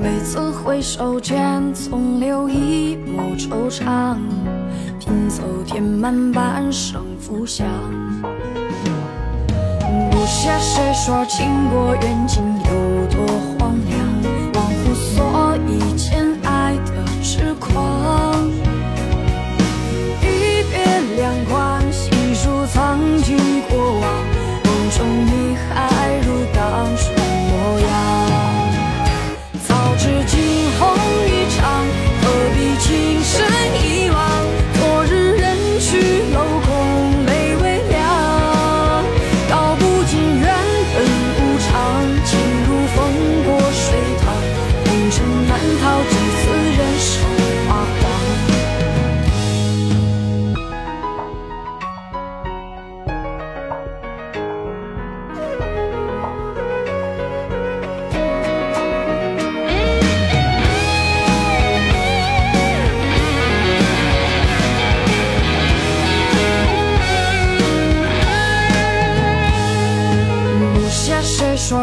[0.00, 4.16] 每次回首间，总留一抹惆怅。
[5.00, 7.66] 拼凑填满半生浮想，
[10.10, 10.50] 不屑。
[10.60, 13.26] 谁说情过缘尽有多
[13.58, 13.98] 荒凉？
[14.54, 18.46] 忘乎所以间，爱的痴狂。
[20.22, 20.76] 一别
[21.16, 23.36] 两宽，细数曾经
[23.68, 24.02] 过往，
[24.62, 27.17] 梦中你还如当初。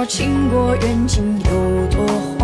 [0.08, 2.35] 情过缘尽有多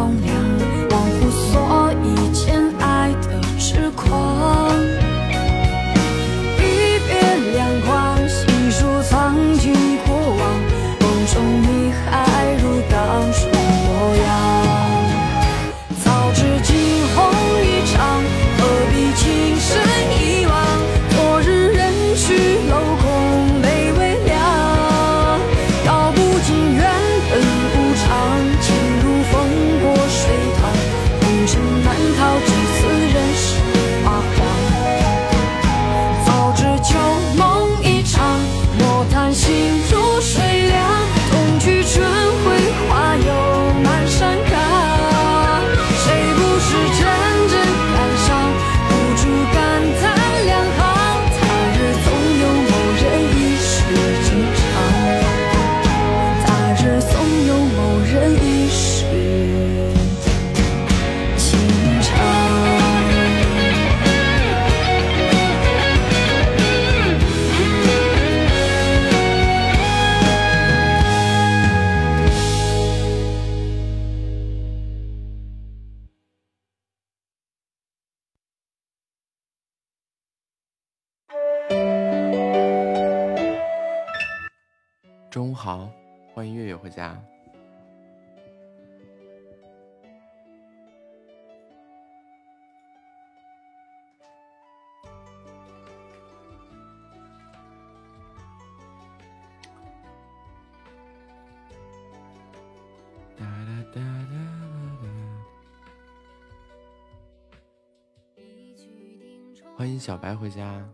[110.11, 110.85] 小白回家。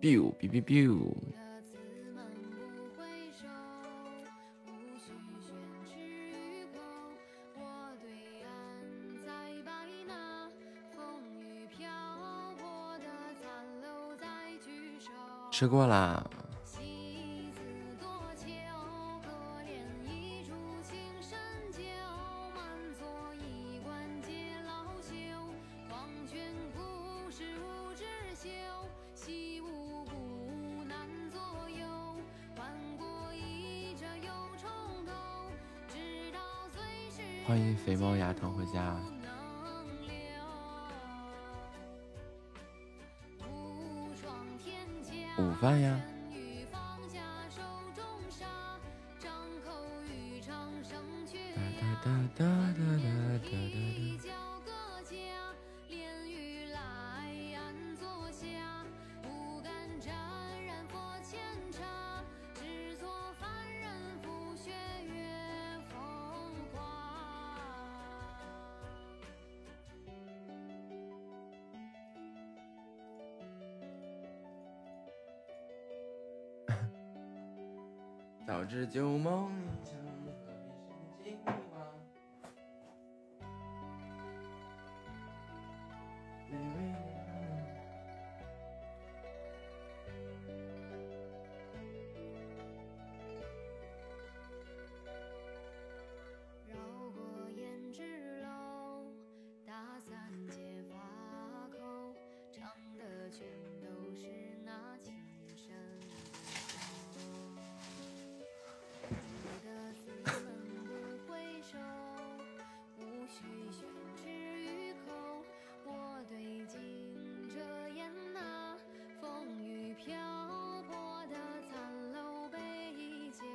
[0.00, 1.16] biu biu biu biu
[15.50, 16.28] 吃过瓢
[37.84, 38.96] 肥猫牙疼回家，
[45.38, 46.00] 午饭呀。
[78.86, 79.63] 旧梦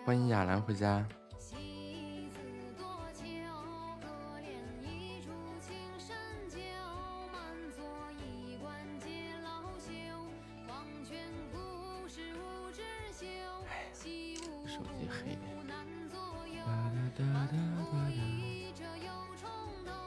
[0.09, 1.05] 欢迎雅兰回家。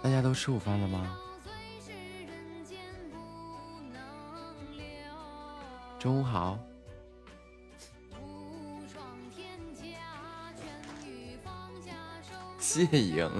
[0.02, 1.16] 大家都吃午饭了吗？
[6.00, 6.58] 中午好。
[12.72, 13.30] 谢莹。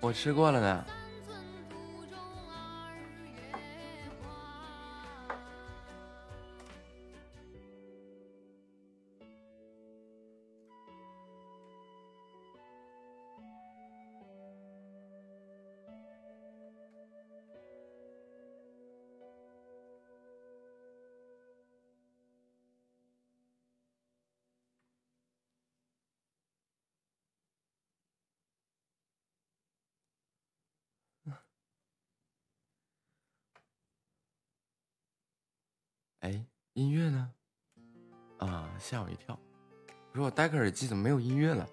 [0.00, 0.97] 我吃过了呢。
[38.88, 39.38] 吓我一跳。
[40.12, 41.68] 我说我戴个耳机怎么没有音乐了？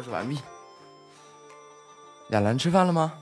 [0.00, 0.38] 收拾完毕。
[2.30, 3.12] 亚兰吃饭了吗？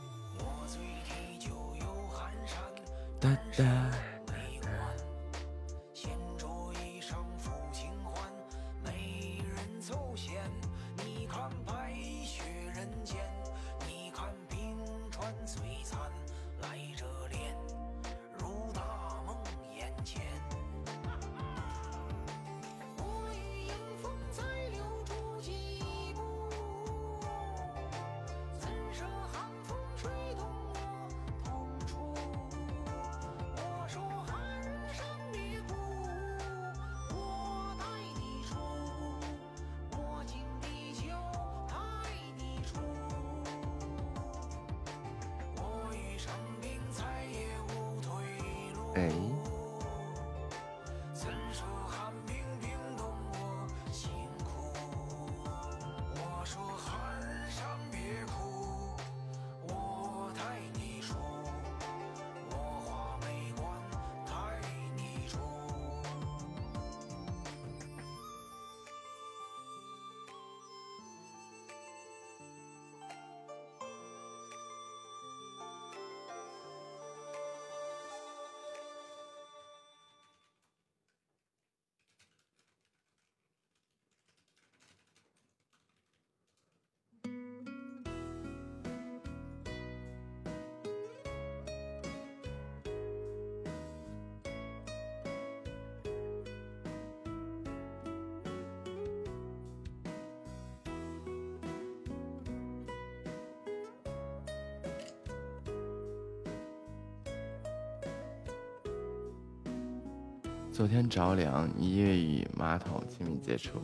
[111.08, 113.80] 着凉，一夜与马桶亲密接触，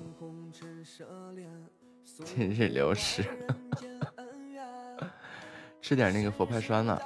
[2.25, 3.25] 今日流失。
[5.81, 6.99] 吃点那个佛牌酸呢。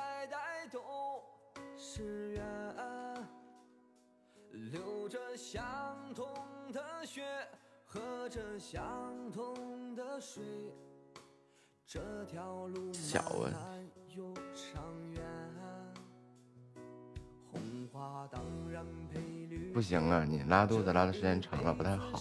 [19.72, 22.18] 不行啊，你拉肚子拉的时间长了不太好。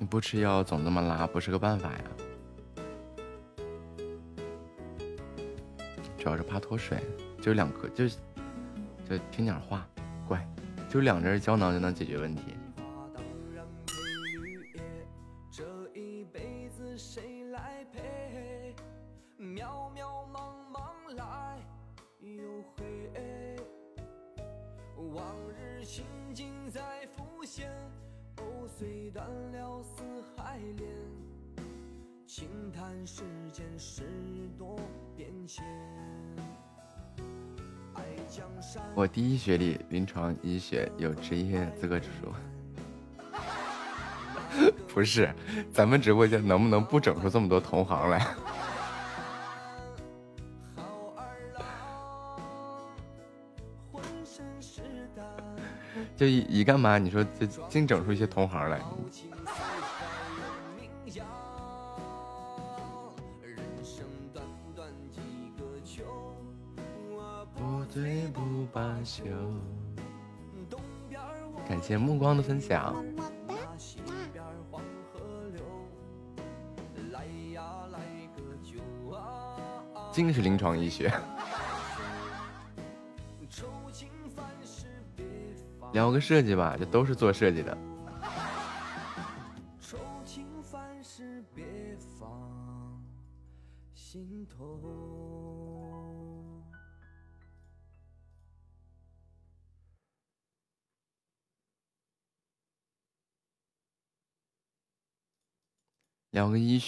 [0.00, 2.04] 你不吃药总这么拉，不是个办法呀。
[6.16, 6.98] 主要是怕脱水，
[7.42, 9.86] 就两颗，就就听点话，
[10.26, 10.42] 乖，
[10.88, 12.49] 就两针胶囊就能解决问题。
[39.40, 42.30] 学历临床医学有职业资格证书。
[44.92, 45.32] 不是，
[45.72, 48.26] 咱们直播间能不能不整出这么多同行来？
[56.16, 56.98] 就一一干嘛？
[56.98, 58.78] 你说就净整出一些同行来？
[71.90, 72.94] 谢目光的分享。
[73.48, 73.98] 那西
[74.32, 74.80] 边儿黄
[75.12, 75.18] 河
[75.52, 75.60] 流。
[77.10, 77.98] 来呀来
[78.36, 78.78] 个酒
[79.12, 81.12] 啊，净是临床医学。
[85.92, 87.76] 聊个设计吧，这都是做设计的。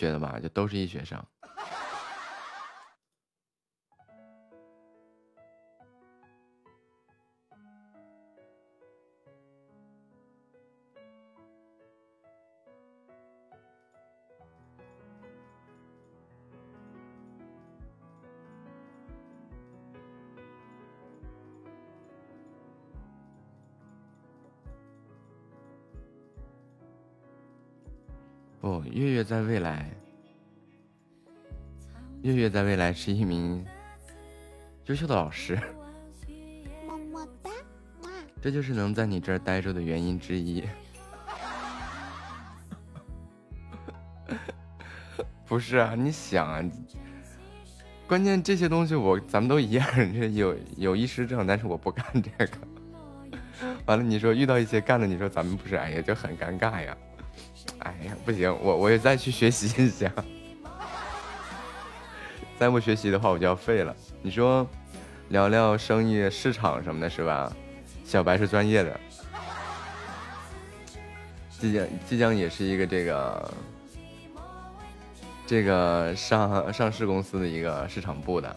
[0.03, 1.25] 学的吧，就都是医学生。
[28.61, 29.92] 不，月月在未来，
[32.93, 33.65] 来是一名
[34.85, 35.59] 优秀的老师，
[36.87, 37.51] 么么哒，
[38.39, 40.63] 这就是能在你这儿待着的原因之一。
[45.49, 46.63] 不是啊，你想啊，
[48.07, 52.59] 关键这些东西我咱们都一样，这有有医师证，但是我不干这个。
[53.87, 56.95] 完了，你说遇到一些干的，你说咱们不是，哎呀，就很尴尬呀。
[57.79, 60.13] 哎呀，不行，我我也再去学习一下。
[62.63, 63.93] 再不学习的话我就要废了。
[64.23, 64.65] 你说
[65.31, 67.53] 聊聊生意市场什么的是吧？
[68.05, 69.01] 小白是专业的。
[71.59, 73.55] 即将即将也是一个这个
[75.45, 78.57] 这个上上市公司的一个市场部的。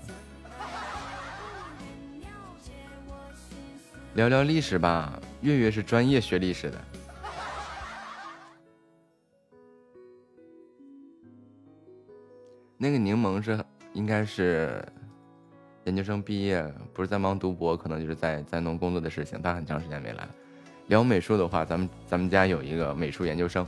[4.13, 6.79] 聊聊历史吧月月是专业学历史的。
[12.77, 13.59] 那个柠檬是
[13.95, 14.85] 应该是
[15.85, 16.61] 研究生毕业，
[16.93, 20.27] 不是在忙读博，可能就是在在弄工作的事情，他很长时间没来。
[20.87, 23.65] 聊美术的话，咱们咱们家有一个美术研究生，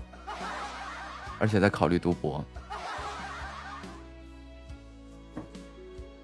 [1.39, 2.45] 而且在考虑读博。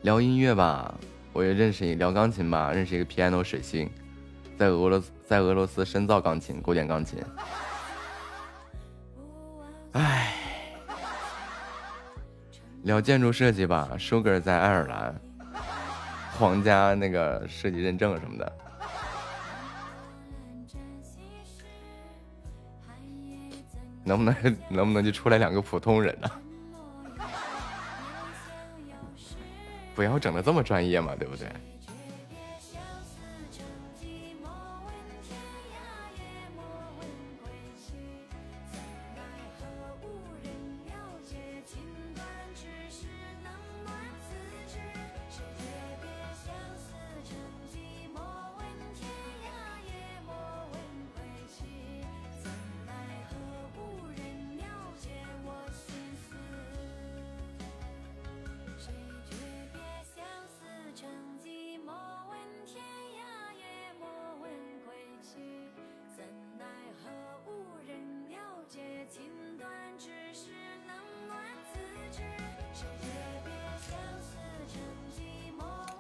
[0.02, 0.94] 聊音乐吧，
[1.32, 3.90] 我也认识一聊钢琴吧，认识一个 piano 水星，
[4.58, 7.24] 在俄罗斯在俄罗斯深造钢琴，古典钢琴。
[9.94, 10.33] 唉，
[12.84, 15.16] 聊建筑设计吧，Sugar 在爱尔兰，
[16.38, 18.52] 皇家那个设计认证什么的。
[24.06, 24.36] 能不能
[24.68, 26.30] 能不能就出来两个普通人呢、
[29.96, 31.48] 不要整的这么专业嘛，对不对？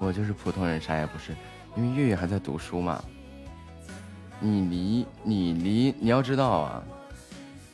[0.04, 1.34] 我就是普通人，啥也不是。
[1.78, 3.02] 因为月月还在读书嘛。
[4.39, 6.84] 你离你离你要知道啊，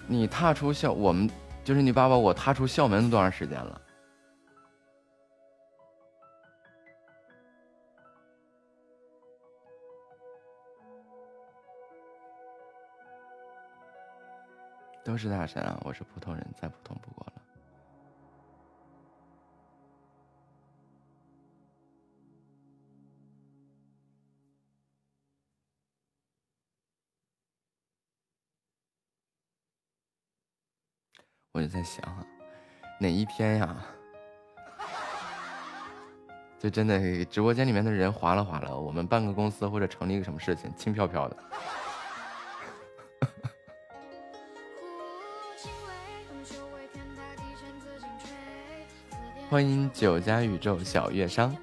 [0.06, 1.28] 你踏出校，我们
[1.64, 3.82] 就是你爸爸我踏出校门多长时间了？
[15.04, 15.80] 都是大神啊！
[15.84, 17.19] 我是普通人，再普通不过
[31.60, 32.24] 我就在想啊，
[33.02, 33.76] 哪一天呀，
[36.58, 41.36] 就真的直播间里面的人哗啦哗啦，我们办个公司或者成立一个什么事情，轻飘飘的。
[49.50, 51.54] 欢迎九家宇宙小月商。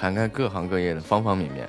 [0.00, 1.68] 涵盖各行各业的方方面面。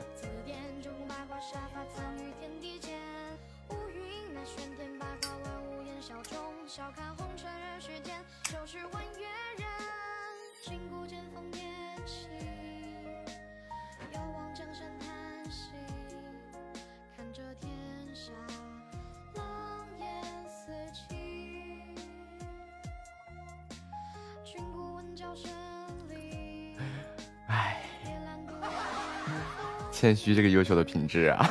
[30.10, 31.48] 谦虚这个优秀的品质啊！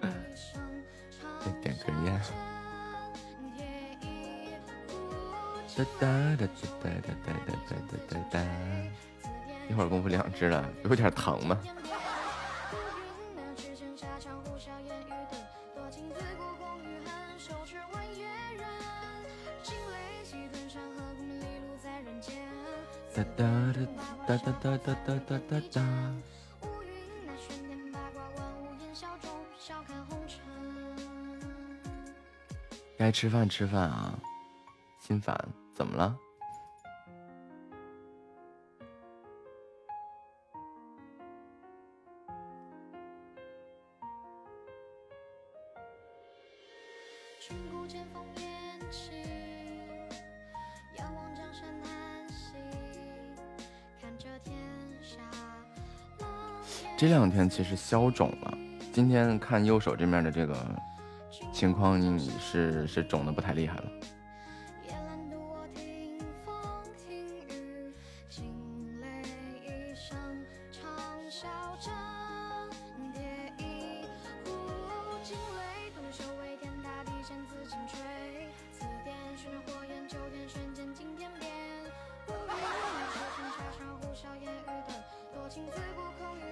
[0.00, 2.18] 再 点根烟。
[5.76, 6.48] 哒哒哒哒
[6.82, 8.40] 哒哒哒哒哒哒哒。
[9.68, 11.60] 一会儿功夫两只了，有点疼吗？
[23.14, 23.44] 哒哒
[24.26, 26.35] 哒哒哒哒哒哒哒哒。
[33.06, 34.18] 该吃饭吃饭啊！
[34.98, 35.38] 心烦，
[35.76, 36.18] 怎么了？
[56.98, 58.58] 这两天其实消肿了，
[58.92, 60.56] 今天看右手这面的这个
[61.56, 61.98] 情况
[62.38, 63.84] 是是肿的不太厉害了。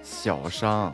[0.01, 0.91] 小伤，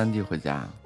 [0.00, 0.79] 三弟回家。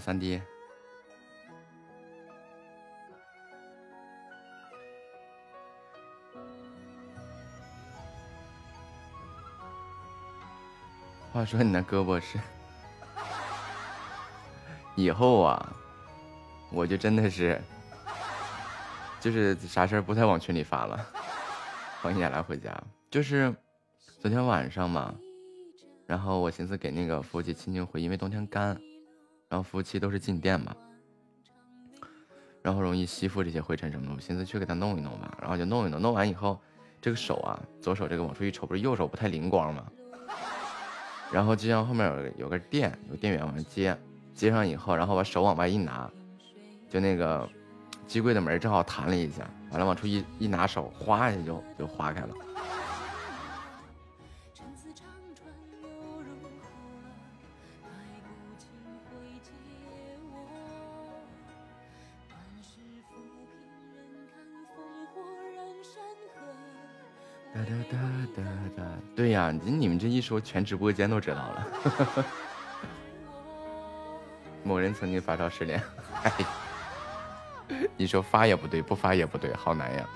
[0.00, 0.40] 三弟。
[11.32, 12.40] 话说你那胳膊是，
[14.96, 15.72] 以后啊，
[16.72, 17.60] 我就真的是，
[19.20, 21.06] 就是啥事儿不太往群里发了。
[22.02, 22.76] 欢迎你来回家，
[23.08, 23.54] 就是
[24.20, 25.14] 昨天晚上嘛，
[26.04, 28.76] 然后我寻思给那个服务器清清灰，因为冬天干，
[29.50, 30.74] 然后服务器都是静电嘛，
[32.62, 36.56] 然后容易吸附这些灰尘什么的，我寻思去给它弄一弄吧，然后就弄一弄，弄完以后，
[37.00, 39.84] 这个手啊，左手这个往出一瞅，不是右手不太灵光吗？
[41.32, 43.98] 然后就像后面有有个电，有电源往上接，
[44.34, 46.08] 接上以后，然后把手往外一拿，
[46.88, 47.48] 就那个
[48.06, 52.28] 机柜的门正好弹了一下，完了往出一一拿手，哗一下就就划开了。
[69.40, 71.66] 呀，你们这一说，全直播间都知道了。
[74.62, 75.82] 某人曾经发烧失联，
[76.22, 76.32] 哎，
[77.96, 80.06] 你说发也不对，不发也不对，好难呀。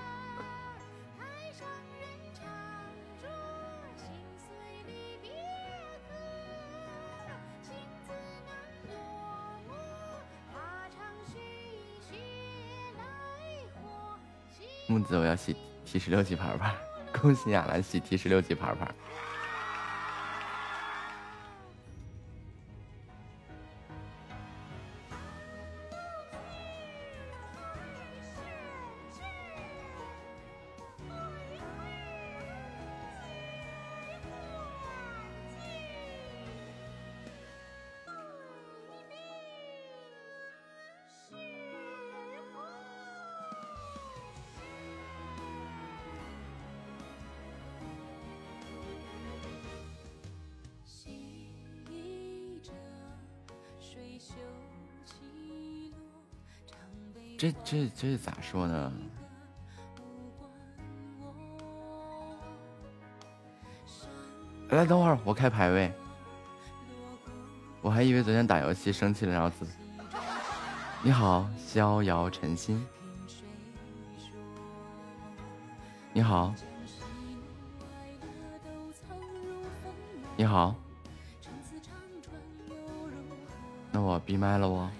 [14.87, 15.57] 木子，我要洗
[15.87, 16.75] T 十六级牌牌，
[17.25, 18.87] 恭 喜亚兰喜提十六级牌牌。
[57.65, 58.93] 这这咋说呢？
[64.69, 65.91] 来，等会儿我开排位。
[67.81, 69.67] 我还以为昨天打游戏生气了，然后自。
[71.03, 72.87] 你好，逍遥晨心。
[76.13, 76.55] 你好。
[80.37, 80.75] 你好。
[83.91, 84.91] 那我闭麦了哦。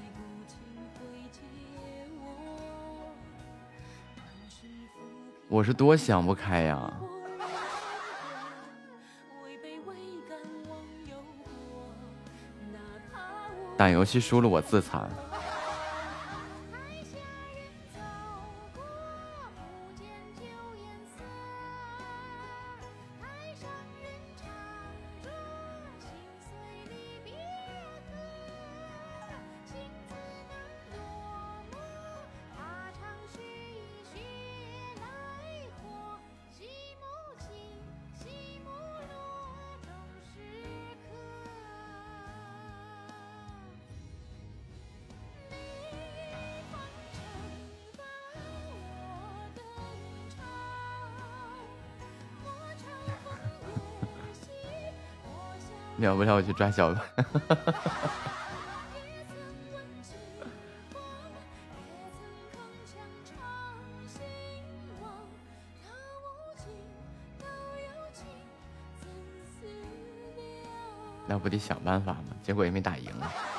[5.55, 6.93] 我是多想不开呀！
[13.77, 15.09] 打游戏输了我自残。
[56.15, 57.01] 秒不了我去抓小的。
[71.27, 72.27] 那不得想办法吗？
[72.43, 73.11] 结果也没打赢，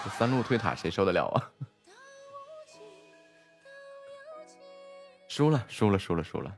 [0.04, 1.52] 这三路推塔谁受得了啊？
[5.28, 6.56] 输了，输了，输了，输了。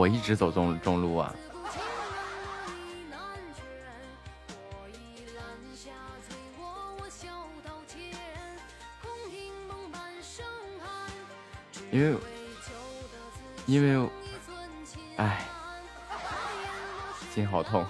[0.00, 1.34] 我一直走中中路啊，
[11.92, 12.18] 因为，
[13.66, 14.10] 因为，
[15.18, 15.44] 哎，
[17.34, 17.84] 心好痛，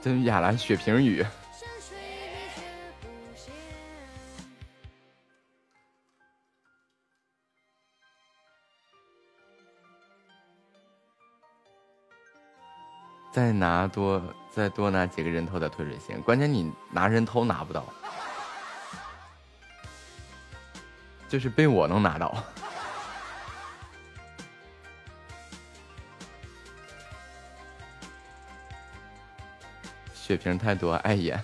[0.00, 1.26] 真亚兰血瓶雨。
[13.38, 14.20] 再拿多
[14.50, 17.84] 再多拿几个人头的推水线，关键你拿人头拿不到，
[21.30, 22.34] 就是被我能拿到。
[30.12, 31.40] 血瓶太多碍眼，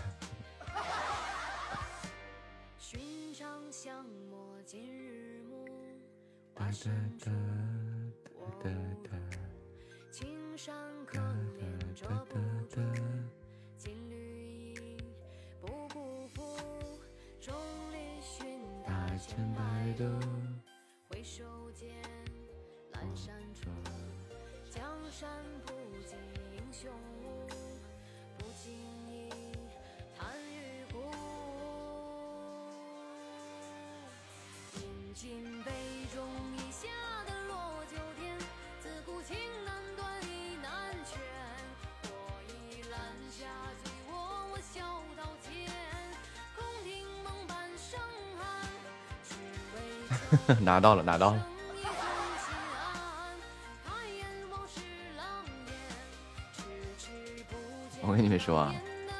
[23.14, 23.70] 阑珊处，
[24.70, 25.30] 江山
[25.64, 25.72] 不
[26.04, 26.16] 及
[26.56, 26.90] 英雄
[27.22, 27.46] 无，
[28.36, 28.74] 不经
[29.08, 29.30] 意
[30.18, 30.98] 叹与孤。
[34.80, 35.70] 饮尽杯
[36.12, 36.88] 中一下
[37.24, 38.36] 的落九天，
[38.82, 41.20] 自古情难断意难全。
[42.10, 42.10] 我
[42.48, 42.98] 已揽
[43.30, 43.46] 下
[43.84, 44.12] 醉卧
[44.50, 44.82] 我笑
[45.16, 45.70] 刀前，
[46.56, 48.00] 空听梦半生
[48.36, 48.68] 寒，
[49.22, 49.36] 只
[49.76, 49.76] 为
[50.58, 51.53] 求拿到了，拿到了。
[58.14, 58.72] 我跟你们说啊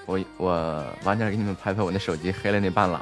[0.07, 3.01] 我我晚点给你们拍拍我那手机黑了那半拉。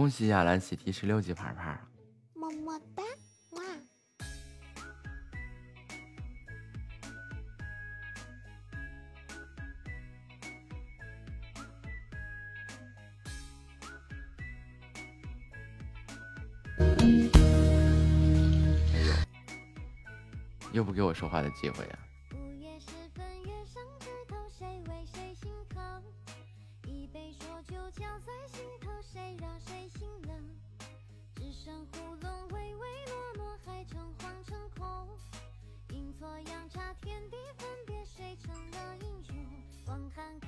[0.00, 1.78] 恭喜雅兰喜提十六级牌牌。
[2.32, 3.02] 么么哒，
[3.50, 3.62] 哇！
[20.72, 22.19] 又不给我说话的机会呀、午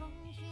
[0.03, 0.52] 空虚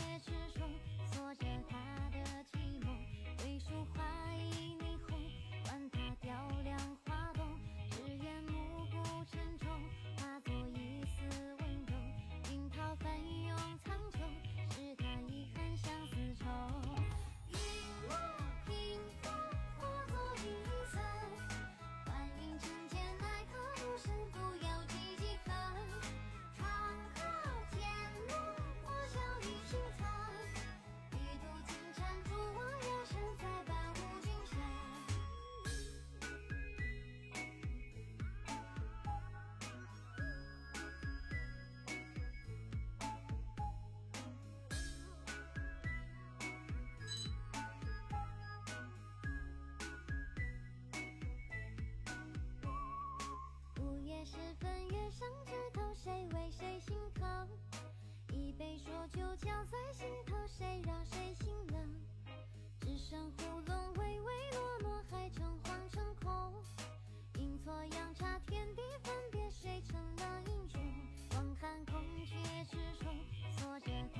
[54.25, 57.49] 时分，月上枝头，谁为谁心疼？
[58.33, 62.01] 一杯浊酒浇在心头，谁让谁心冷？
[62.81, 66.53] 只剩胡乱唯唯诺诺，还成荒诚空。
[67.39, 70.81] 阴错阳差，天地分别，谁成了英雄？
[71.37, 73.15] 望看空阙之中，
[73.57, 74.20] 坐着。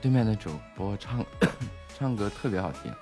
[0.00, 1.24] 对面的主播唱
[1.96, 2.92] 唱歌特别好听。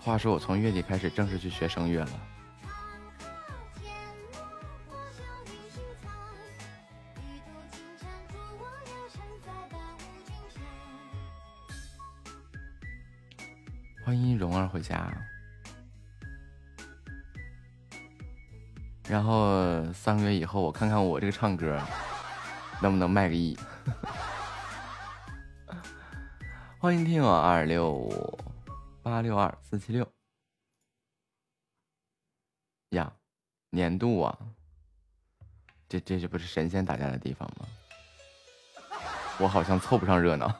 [0.00, 2.35] 话说我从月底开始正式去学声乐了。
[20.60, 21.80] 我看看我这个唱歌
[22.80, 23.58] 能不能卖个亿。
[26.78, 28.08] 欢迎听我二六
[29.02, 30.06] 八六二四七六
[32.90, 33.12] 呀，
[33.70, 34.38] 年度啊，
[35.88, 37.66] 这这这不是神仙打架的地方吗？
[39.38, 40.54] 我好像凑不上热闹。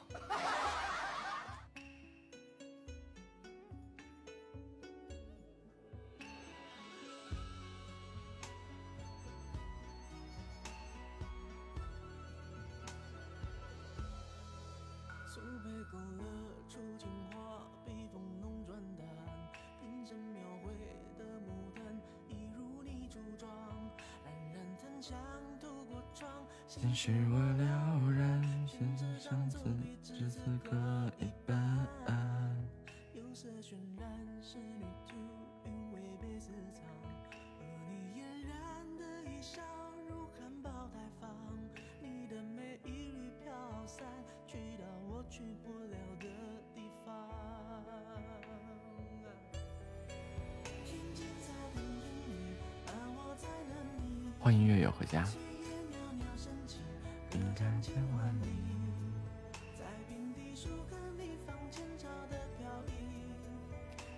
[27.53, 29.59] 了然，现在相思
[30.03, 30.71] 只此各
[31.19, 31.55] 一半。
[33.13, 34.09] 釉色渲染
[34.41, 35.15] 仕女图，
[35.65, 36.83] 韵味被私藏，
[37.29, 38.51] 和你嫣然
[38.97, 39.61] 的一笑，
[40.09, 41.29] 如含苞待放，
[42.01, 43.53] 你的美一缕飘
[43.85, 44.05] 散，
[44.47, 46.25] 去到我去不了的
[46.73, 47.07] 地方。
[50.85, 52.55] 听见在等烟雨，
[52.87, 53.75] 而我在等
[54.05, 54.31] 你。
[54.39, 55.23] 欢迎月月回家。
[57.37, 58.47] 袅袅升起，应该千万里。
[59.77, 62.89] 在平地树根里放前朝的飘逸，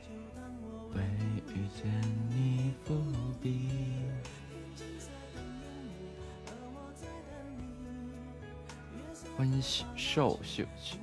[0.01, 0.97] 就当我为
[1.53, 1.89] 遇见
[2.30, 2.95] 你伏
[3.41, 3.70] 笔。
[9.38, 10.97] 欢迎秀秀秀秀，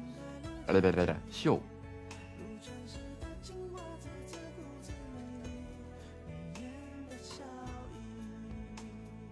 [0.67, 1.61] 来来来来秀。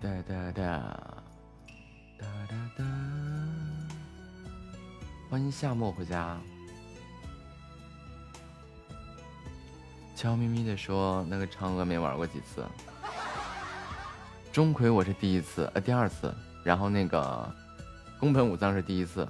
[0.01, 1.14] 哒哒哒哒
[5.35, 6.39] 欢迎夏末回家。
[10.15, 12.65] 悄咪咪的说，那个嫦娥没玩过几次。
[14.53, 16.33] 钟馗我是第一次，呃，第二次。
[16.63, 17.53] 然后那个
[18.21, 19.29] 宫本武藏是第一次。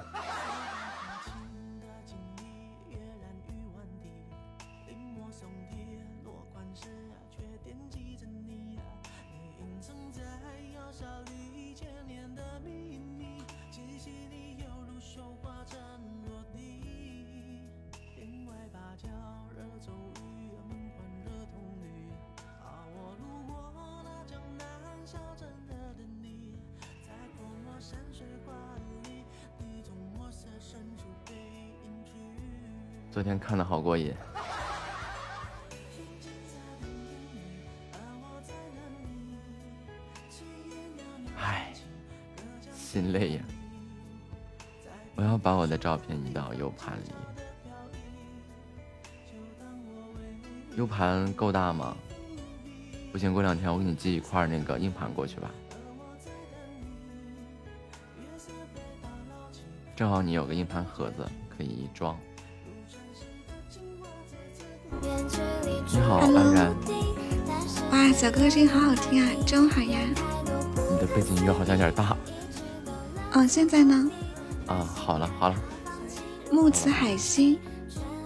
[46.85, 47.13] 盘里。
[50.77, 51.97] U 盘够大吗？
[53.13, 55.51] 不行，过两天我给你寄一块那个硬盘过去吧。
[59.95, 61.25] 正好你有个硬盘盒子
[61.57, 62.19] 可以装。
[65.01, 66.75] 你好，安然。
[67.93, 70.01] 哇，小哥哥声音好好听啊，中午好呀。
[70.91, 72.17] 你的背景音乐好像有点大。
[73.33, 74.11] 哦，现在呢？
[74.67, 75.55] 啊，好了好了。
[76.53, 77.59] 木子海星。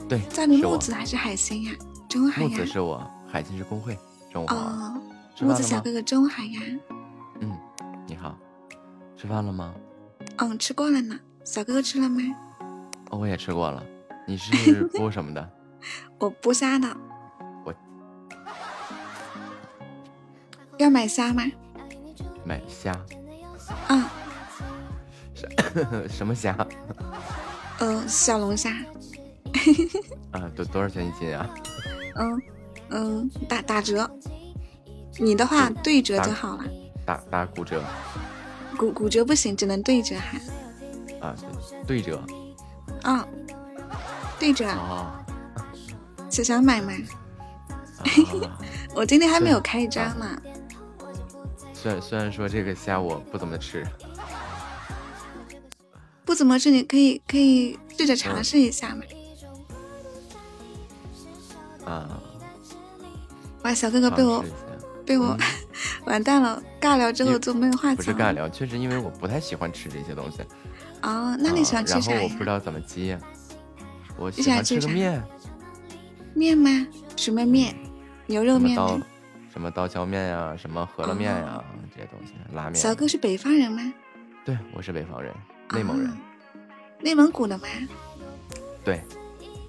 [0.08, 1.72] 对，叫你木子还是海星呀？
[2.08, 2.48] 中午好呀。
[2.48, 3.98] 木子是我，海星是工会。
[4.32, 4.56] 中午好。
[4.56, 5.00] 哦，
[5.40, 6.60] 木子小哥哥中午好呀。
[7.40, 7.56] 嗯，
[8.06, 8.36] 你好，
[9.16, 9.74] 吃饭了吗？
[10.36, 11.18] 嗯，吃过了呢。
[11.44, 12.20] 小哥哥吃了吗？
[13.10, 13.82] 哦，我也吃过了。
[14.26, 15.50] 你是 播什么的？
[16.18, 16.88] 我播虾的。
[17.64, 17.74] 我
[20.78, 21.42] 要买虾吗？
[22.44, 22.94] 买虾。
[23.88, 24.04] 嗯。
[25.34, 26.56] 什 什么虾？
[28.08, 28.70] 呃，小龙虾。
[30.32, 31.48] 啊，多多少钱一斤啊？
[32.16, 32.42] 嗯
[32.88, 34.10] 嗯，打打折。
[35.18, 36.64] 你的话对折就好了。
[37.04, 37.84] 打打骨折。
[38.78, 40.40] 骨骨折不行，只能对折哈。
[41.20, 41.36] 啊，
[41.86, 42.22] 对折。
[43.04, 43.28] 嗯，
[44.40, 44.66] 对折。
[44.70, 45.12] 哦。
[46.30, 46.92] 小想买吗？
[48.94, 50.40] 我今天还没有开张呢。
[51.74, 53.86] 虽然虽然说这个虾我不怎么吃，
[56.24, 59.02] 不怎么吃，你可以可以试着尝试一下嘛。
[61.84, 62.20] 啊！
[63.64, 64.44] 哇，小哥哥被我
[65.04, 65.36] 被我
[66.06, 67.96] 完蛋了，尬聊之后就没有话题了。
[67.96, 70.42] 不是尬聊，确实因为我不太喜欢吃这些东西。
[71.02, 72.38] 哦，那你喜欢吃啥然后我不？
[72.38, 73.18] 知道怎么接。
[74.16, 75.22] 我你喜欢吃个面，
[76.34, 76.86] 面吗？
[77.16, 77.74] 什么面？
[78.26, 79.00] 牛肉面吗？
[79.52, 82.74] 什么刀削面呀，什么饸饹面呀，这些东西，拉面。
[82.74, 83.92] 小哥是北方人吗？
[84.44, 85.34] 对，我是北方人，
[85.72, 86.08] 内蒙人。
[86.08, 86.18] 啊
[87.00, 87.66] 内蒙古的吗？
[88.84, 89.02] 对，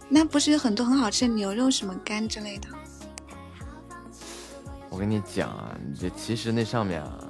[0.09, 2.67] 那不是有很多很好吃的牛肉，什么干之类的？
[4.89, 7.23] 我跟你讲啊，你这其实那上面啊，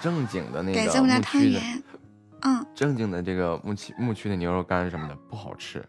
[0.00, 1.82] 正经的那个改造我们家牧区的，汤圆。
[2.42, 5.86] 嗯，正经的这个牧区牧区的牛肉干什么的不好吃。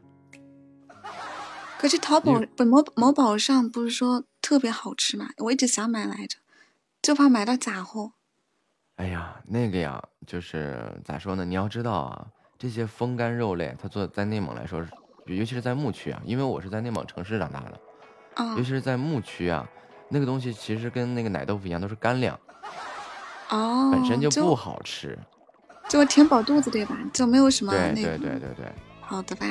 [1.79, 5.29] 可是淘宝不某某宝上不是说特别好吃吗？
[5.37, 6.37] 我一直想买来着，
[7.01, 8.11] 就怕买到假货。
[8.97, 11.43] 哎呀，那个呀，就是咋说呢？
[11.45, 12.27] 你要知道啊，
[12.61, 14.87] 这些风干肉类，它做在内蒙来说是，
[15.25, 17.79] 尤其是在牧区啊，因为我是在内蒙城市长大的，
[18.35, 19.67] 嗯尤其是在牧区啊，
[20.09, 22.39] 那个东西其实跟那个奶豆腐一样，都是干粮，
[23.49, 25.17] 哦，本身就就不好吃。
[25.89, 26.95] 就填饱肚子对吧？
[27.11, 28.15] 就没有什么对那个。
[28.19, 28.65] 对对对对。
[28.99, 29.47] 好的吧？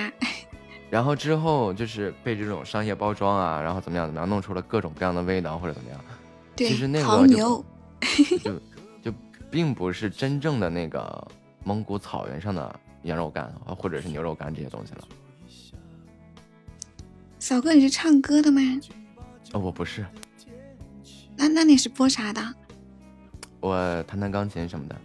[0.89, 6.01] 然后之后就是被这种商业包装啊，然后怎么样怎么样，弄出了各种各样的味道或者怎么样，
[6.55, 7.65] 对，其实那个就。
[8.45, 8.61] 就
[9.03, 9.13] 就
[9.51, 11.29] 并不是真正的那个
[11.65, 15.09] 蒙古草原上的羊肉干啊，或者是牛肉干这些东西了。
[17.39, 18.61] 小哥，你是唱歌的吗？
[19.53, 20.07] 哦，我不是，
[21.37, 22.55] 那那你是播啥的？
[23.61, 24.97] 我弹弹钢琴什么的。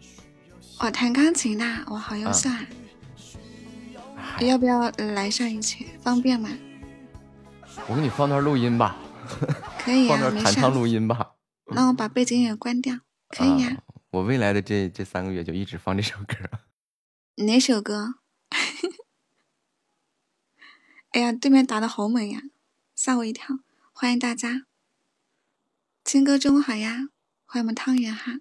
[0.79, 2.65] 哦，弹钢琴的，我，好优秀啊！
[4.41, 5.87] 要不要呃来上一曲？
[6.01, 6.49] 方便吗？
[7.87, 8.97] 我给你放段录音吧，
[9.79, 10.43] 可以啊，放段。
[10.43, 11.31] 弹唱录音吧。
[11.73, 12.95] 那我把背景音乐关掉，
[13.29, 16.35] 可以呀、啊我未来的这这三个月就一直放这首歌。
[17.37, 18.15] 哪首歌？
[21.11, 22.43] 哎呀，对面打的好猛呀，
[22.95, 23.59] 吓我一跳！
[23.91, 24.65] 欢迎大家，
[26.05, 27.09] 青哥中午好呀，
[27.45, 28.39] 欢迎我们汤圆哈。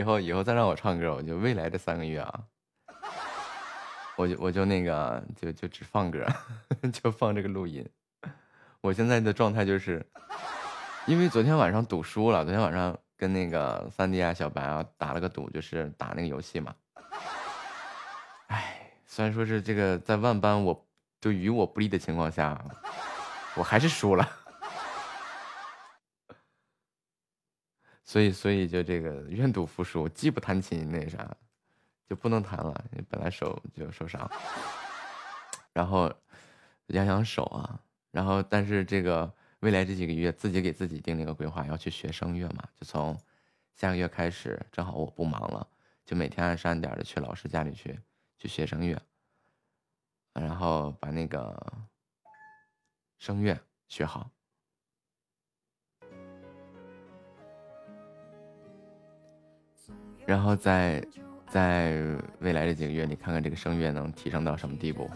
[0.00, 2.40] 以后以后再让我唱歌，我就未来这三个月啊，
[4.16, 6.26] 我就我就那个就就只放歌，
[6.90, 7.86] 就放这个录音。
[8.80, 10.02] 我现在的状态就是，
[11.04, 16.74] 因为昨天晚上赌输了，昨天晚上跟那个三弟啊、小白啊打了个赌，就是打那个游戏嘛。
[18.46, 20.86] 唉，虽然说是这个在万般我
[21.20, 22.58] 就与我不利的情况下，
[23.54, 24.26] 我还是输了。
[28.10, 31.32] 所以，所以就这个愿赌服输，既不弹琴那啥，
[32.08, 34.28] 就不能弹了，本来手就受伤，
[35.72, 36.12] 然后
[36.88, 37.80] 养养手啊，
[38.10, 43.16] 然后但是这个未来这几个月自己给自己定了一个规划，要去学声乐嘛，就从
[43.76, 45.64] 下个月开始，正好我不忙了，
[46.04, 47.96] 就每天按时按点的去老师家里去
[48.38, 49.00] 去学声乐，
[50.32, 51.56] 然后把那个
[53.18, 53.56] 声乐
[53.86, 54.28] 学好。
[60.30, 61.04] 然后在
[61.48, 62.00] 在
[62.38, 65.10] 未来这几个月里，看看这个声乐能提升到什么地步。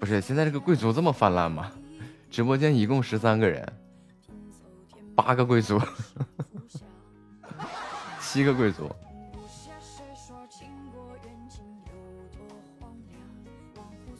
[0.00, 1.70] 不是，现在这个贵族这么泛滥吗？
[2.32, 3.64] 直播间一共十三个人，
[5.14, 5.80] 八个贵族，
[8.20, 8.90] 七个贵族。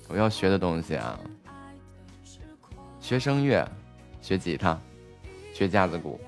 [0.06, 1.18] 我要学的东西啊，
[3.00, 3.68] 学声乐，
[4.22, 4.78] 学吉他，
[5.54, 6.20] 学架子鼓。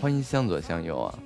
[0.00, 1.18] 欢迎向左向右啊！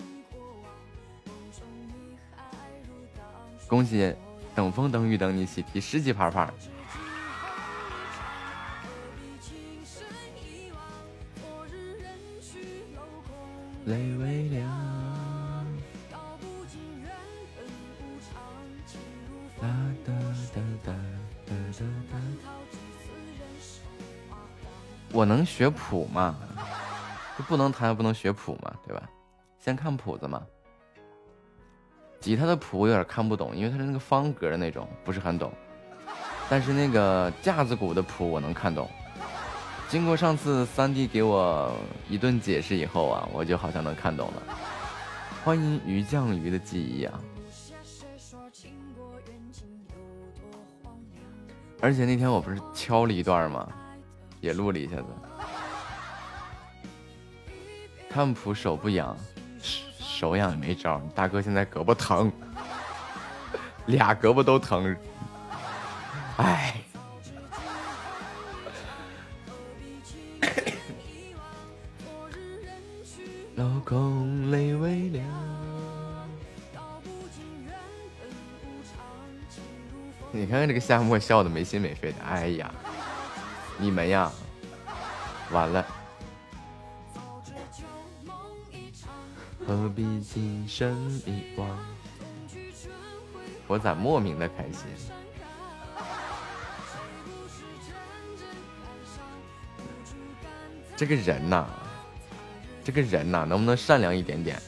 [3.68, 4.14] 恭喜
[4.54, 6.52] 等风等雨等你喜提十级牌牌。
[13.86, 14.68] 泪微凉，
[25.12, 26.36] 我能学谱吗？
[27.48, 29.08] 不能弹，不能学谱嘛，对吧？
[29.58, 30.42] 先看谱子嘛。
[32.20, 35.52] 吉他的谱我有点看不懂，因为它是那个方格的那种，不是很懂。
[36.48, 38.88] 但是那个架子鼓的谱我能看懂。
[39.88, 41.74] 经过上次三弟给我
[42.08, 44.42] 一顿解释以后啊，我就好像能看懂了。
[45.44, 47.20] 欢迎鱼酱鱼的记忆啊！
[51.80, 53.68] 而且那天我不是敲了一段吗？
[54.40, 55.04] 也录了一下子。
[58.14, 59.16] 看谱手不痒，
[59.98, 61.00] 手痒也没招。
[61.16, 62.30] 大哥现在胳膊疼，
[63.86, 64.96] 俩胳膊都疼。
[66.36, 66.80] 哎。
[73.56, 75.26] 老公泪微凉。
[80.30, 82.72] 你看看这个夏沫笑的没心没肺的，哎呀，
[83.76, 84.30] 你们呀，
[85.50, 85.84] 完了。
[89.66, 90.94] 何必今生
[91.26, 91.68] 一往？
[93.66, 94.82] 我咋莫名的开心？
[100.96, 101.66] 这个人呐、
[102.84, 104.60] 这个人呐、能不能善良一点点？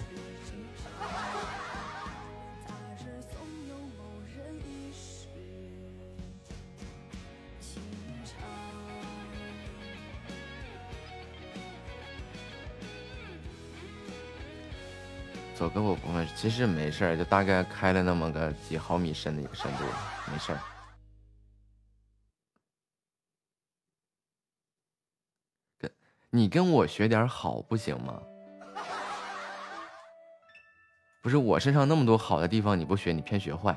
[15.56, 19.84] 左胳膊部分其实没事儿，就大概开了那么个几毫米深的一个深度，
[20.30, 20.58] 没事儿。
[25.78, 25.90] 跟
[26.28, 28.20] 你跟我学点好不行吗？
[31.22, 33.74] 不是我身上那么多好的地方你不学，你偏学坏。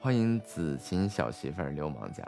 [0.00, 2.22] 欢迎子晴小媳妇儿流氓家。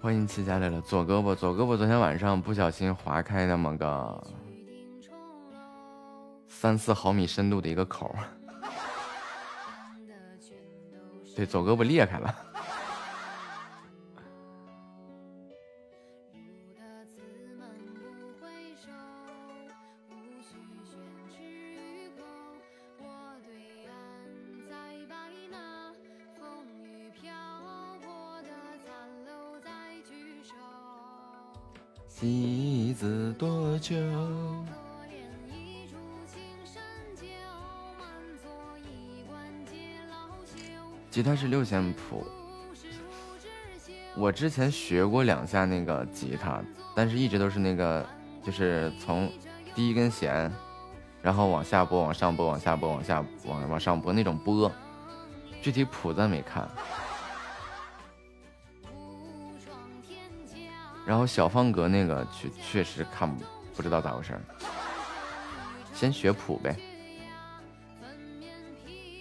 [0.00, 4.26] 欢迎齐家来了，左胳膊，左胳膊，昨天晚上不小心划开那么个
[6.48, 8.14] 三四毫米深度的一个口，
[11.34, 12.32] 对，左胳膊裂开了。
[32.20, 33.94] 戏子多久？
[41.12, 42.26] 吉他是六线谱，
[44.16, 46.60] 我之前学过两下那个吉他，
[46.92, 48.04] 但是一直都是那个，
[48.42, 49.30] 就是从
[49.72, 50.52] 第一根弦，
[51.22, 54.68] 然后往下拨，往上拨，往下拨，往下往往上拨那种拨，
[55.62, 56.68] 具体谱子没看。
[61.08, 63.42] 然后小方格那个确确实看不
[63.74, 64.40] 不知道咋回事儿，
[65.94, 66.76] 先学谱呗。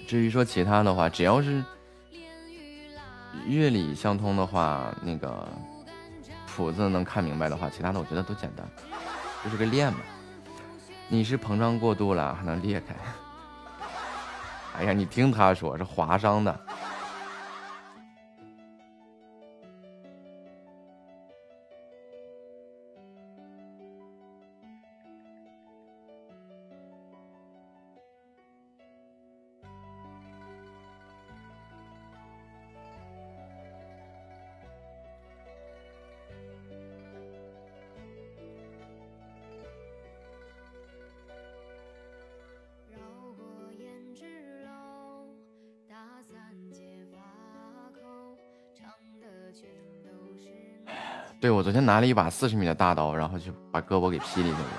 [0.06, 1.64] 至于说其他的话，只要是
[3.46, 5.48] 乐理相通的话，那个
[6.46, 8.68] 谱子能看明白的话，其他的我觉得都简单，
[9.42, 10.00] 就是个练嘛。
[11.08, 12.94] 你是膨胀过度了，还能裂开？
[14.78, 16.60] 哎呀，你听他说是划伤的。
[51.68, 54.70] 昨天拿了一把四十米的大刀，然后就把胳膊给劈里去了。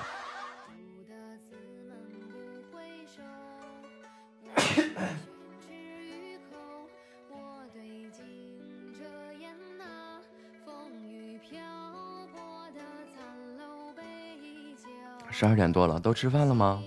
[15.29, 16.81] 十二点多了，都吃饭了吗？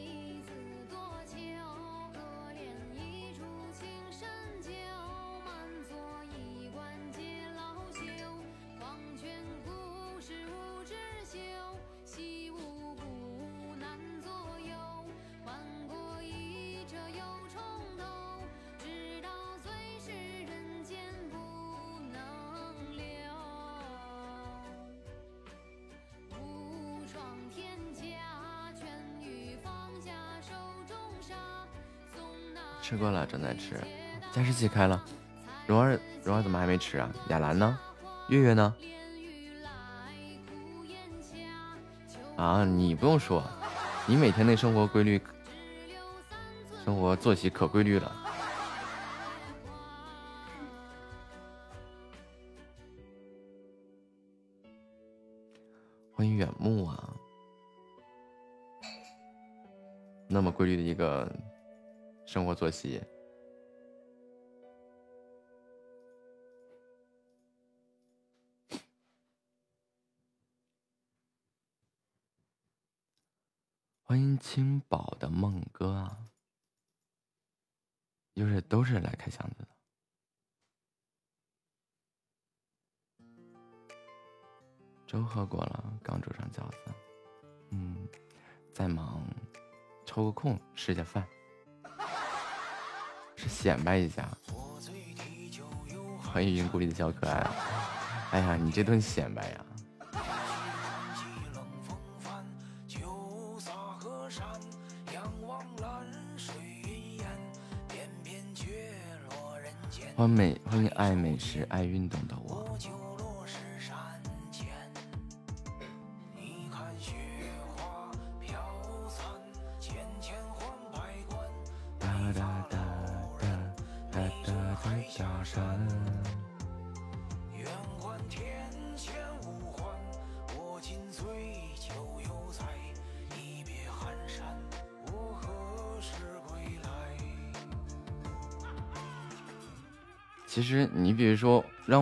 [34.52, 35.02] 一起开了，
[35.66, 37.10] 蓉儿蓉儿怎么还没吃啊？
[37.30, 37.78] 亚兰呢？
[38.28, 38.76] 月月呢？
[42.36, 43.42] 啊，你不用说，
[44.06, 45.18] 你每天那生活规律，
[46.84, 48.14] 生活作息可规律了。
[56.12, 57.10] 欢迎远目啊！
[60.28, 61.26] 那么规律的一个
[62.26, 63.02] 生活作息，
[74.42, 76.18] 青宝的梦哥啊！
[78.34, 79.68] 又是都是来开箱子的。
[85.06, 86.76] 粥喝过了，刚煮上饺子。
[87.70, 88.08] 嗯，
[88.74, 89.24] 在忙，
[90.04, 91.24] 抽个空吃下饭，
[93.36, 94.28] 是显摆一下。
[96.20, 97.48] 欢迎云谷里的小可爱。
[98.32, 99.64] 哎呀，你这顿显摆呀！
[110.22, 112.51] 欢美，欢迎爱美食、爱运动的我。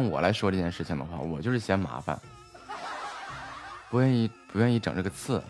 [0.08, 2.18] 我来说这件事情的话，我就是嫌麻烦，
[3.90, 5.42] 不愿意不愿意整这个刺。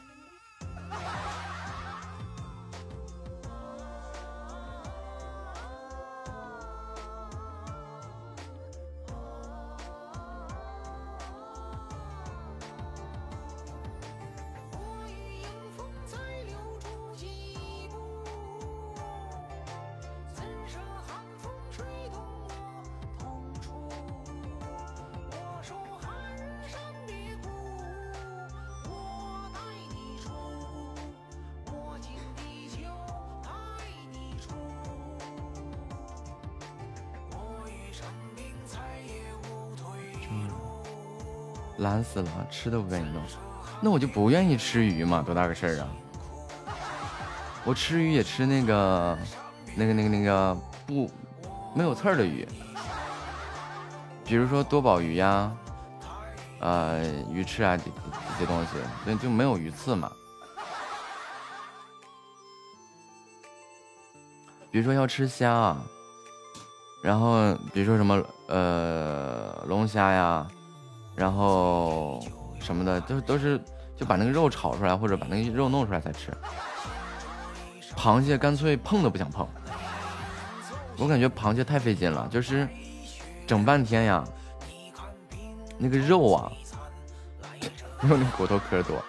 [42.62, 43.22] 吃都不愿意弄，
[43.80, 45.88] 那我就不愿意吃鱼嘛，多大个事儿啊！
[47.64, 49.18] 我吃鱼也吃那个、
[49.74, 50.54] 那个、那个、那个
[50.86, 51.11] 不
[51.74, 52.46] 没有刺儿的鱼，
[54.26, 55.50] 比如说多宝鱼呀、
[56.58, 57.02] 呃
[57.32, 58.72] 鱼翅啊这这些东西，
[59.06, 60.12] 那就没有鱼刺嘛。
[64.70, 65.82] 比如说要吃虾啊，
[67.02, 70.46] 然后比如说什么呃龙虾呀，
[71.16, 72.22] 然后
[72.61, 73.61] 什么的，都都是
[73.96, 76.30] 就把那个肉炒出来，或者把那个肉弄出来再吃。
[77.96, 79.46] 螃蟹干脆碰都不想碰，
[80.96, 82.66] 我感觉螃蟹太费劲了，就是
[83.46, 84.24] 整半天呀，
[85.76, 86.52] 那个肉啊，
[88.00, 89.02] 没有那骨头壳多。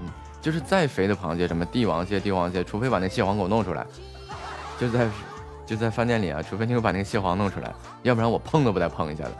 [0.00, 0.10] 嗯，
[0.40, 3.86] 就是再肥的螃蟹，什么帝王蟹、帝王蟹，除非把那蟹黄给我弄出来，
[4.78, 5.08] 就在
[5.66, 7.72] 就在饭店里啊，除非你给我把那个蟹黄弄出来，
[8.02, 9.32] 要不然我碰都不带碰一下的。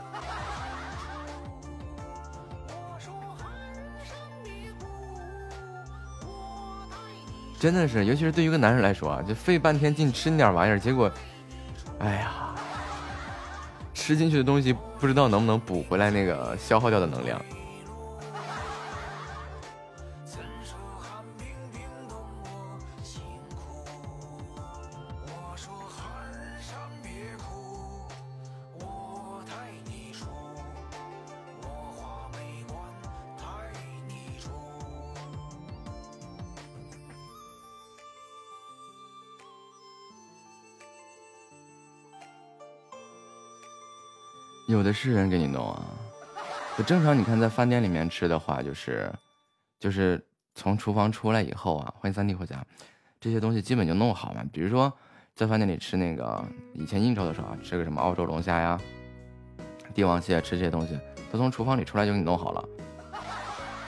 [7.61, 11.11] 真的是，尤其是对于一个男人来说啊，就费半天劲吃那点玩意儿，结果，
[11.99, 12.55] 哎呀，
[13.93, 17.39] 吃进去的东西不知道能不能补回来那个消耗掉的能量。
[44.71, 45.83] 有的是人给你弄啊，
[46.77, 47.17] 就正常。
[47.17, 49.11] 你看在饭店里面吃的话，就是
[49.77, 50.23] 就是
[50.55, 52.63] 从厨房出来以后啊，欢迎三弟回家，
[53.19, 54.41] 这些东西基本就弄好嘛。
[54.51, 54.91] 比如说
[55.35, 56.41] 在饭店里吃那个
[56.73, 58.79] 以前应酬的时候啊，吃个什么澳洲龙虾呀、
[59.93, 60.97] 帝王蟹，吃这些东西，
[61.29, 62.63] 他从厨房里出来就给你弄好了。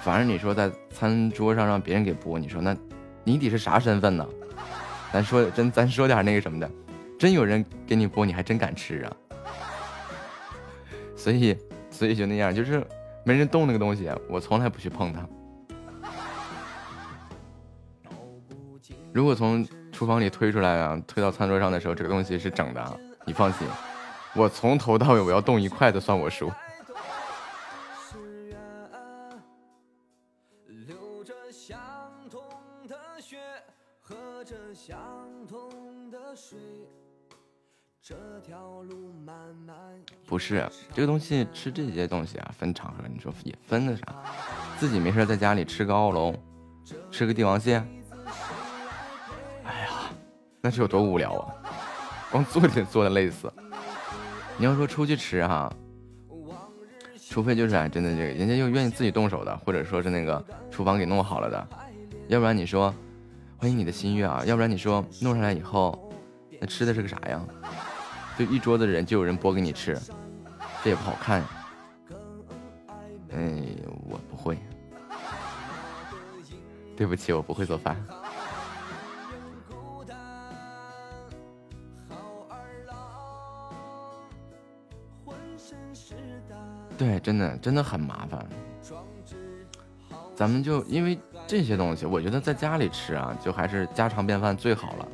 [0.02, 2.76] 反正你说在餐桌上让别人给剥，你说那
[3.24, 4.28] 你得是啥身份呢？
[5.14, 6.70] 咱说真，咱说点那个什么的，
[7.18, 9.16] 真有人给你剥，你还真敢吃啊？
[11.24, 11.58] 所以，
[11.90, 12.86] 所以就那样，就是
[13.24, 15.26] 没人动那个东西，我从来不去碰它。
[19.14, 22.94] 如果从厨房里推出来啊，推到餐桌上的时候，这个东西是整的啊，
[23.26, 23.66] 你放心，
[24.36, 26.52] 我从头到尾我要动一筷子算我输。
[40.26, 44.04] 不是这个东西，吃这些东西啊，分场合，你说也分的啥？
[44.80, 46.36] 自己没事在家里吃个奥龙，
[47.12, 47.84] 吃个帝王蟹，
[49.64, 49.90] 哎呀，
[50.62, 51.54] 那是有多无聊啊！
[52.32, 53.52] 光坐着坐的累死。
[54.58, 55.72] 你要说出去吃哈，
[57.30, 61.68] 除非就是啊，真的这个人家又愿意自己动手的，或者说是那个厨房给弄好了的，
[62.28, 62.94] 要不然你说
[63.58, 66.12] 欢迎你的心愿啊，要不然你说弄上来以后，
[66.60, 67.42] 那吃的是个啥呀？
[68.38, 70.00] 就一桌子人就有人剥给你吃，
[70.84, 71.50] 这也不好看呀。
[73.32, 73.64] 哎，
[74.10, 74.58] 我不会，
[76.96, 77.96] 对不起，我不会做饭。
[86.96, 88.46] 对，真的真的很麻烦。
[90.36, 95.08] 咱们就因为这些东西，我觉得在家里吃啊，就还是家常便饭最好了。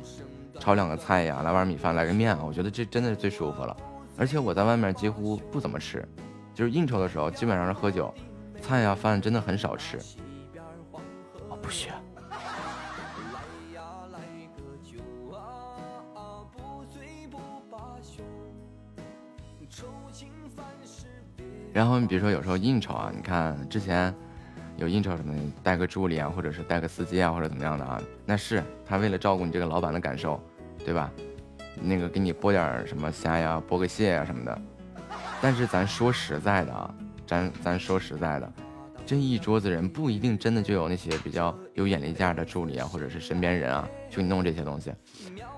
[0.60, 3.74] 炒两个菜呀，来碗米饭，来个面啊，我觉得这真的是最舒服了。
[4.18, 6.06] 而且我在外面几乎不怎么吃，
[6.54, 8.12] 就是应酬的时候，基本上是喝酒，
[8.60, 9.98] 菜呀饭真的很少吃。
[11.48, 11.90] 我不学。
[21.72, 24.12] 然后你比如说有时候应酬啊，你看之前
[24.76, 30.38] 有应酬什么的，带个助理啊，或者是带个司机啊，或者怎么样的啊，那是他为了照顾你这个老板的感受，
[30.84, 31.10] 对吧？
[31.82, 34.62] 那个给你剥点什么虾呀，剥个蟹呀什么的。
[35.40, 36.94] 但是咱说实在的啊，
[37.26, 38.52] 咱咱说实在的，
[39.06, 44.92] 这一桌子人不一定真的就有那些比较有眼力见的助理啊，或者是身边人啊，去弄这些东西。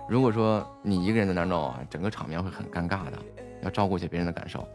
[0.09, 3.19] 如果说你一个人在那弄啊，整个场面会很尴尬的，
[3.63, 4.67] 要照顾一些别人的感受。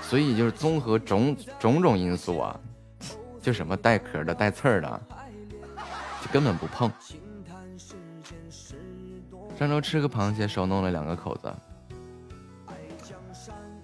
[0.00, 2.60] 所以就是综合种种种因素啊，
[3.42, 5.02] 就什么带壳的、带刺儿的，
[6.22, 6.90] 就根本不碰。
[9.62, 11.54] 上周吃个螃蟹，手弄了两个口子，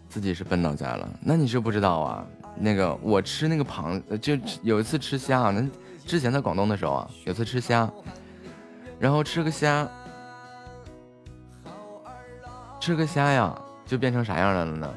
[0.09, 1.09] 自己是奔到家了。
[1.21, 2.27] 那你是不知道啊，
[2.57, 5.65] 那个我吃那个螃，就有一次吃虾，那
[6.05, 7.89] 之前在广东的时候啊，有次吃虾，
[8.99, 9.89] 然后吃个虾，
[12.81, 13.57] 吃个虾呀，
[13.87, 14.93] 就变成啥样了呢？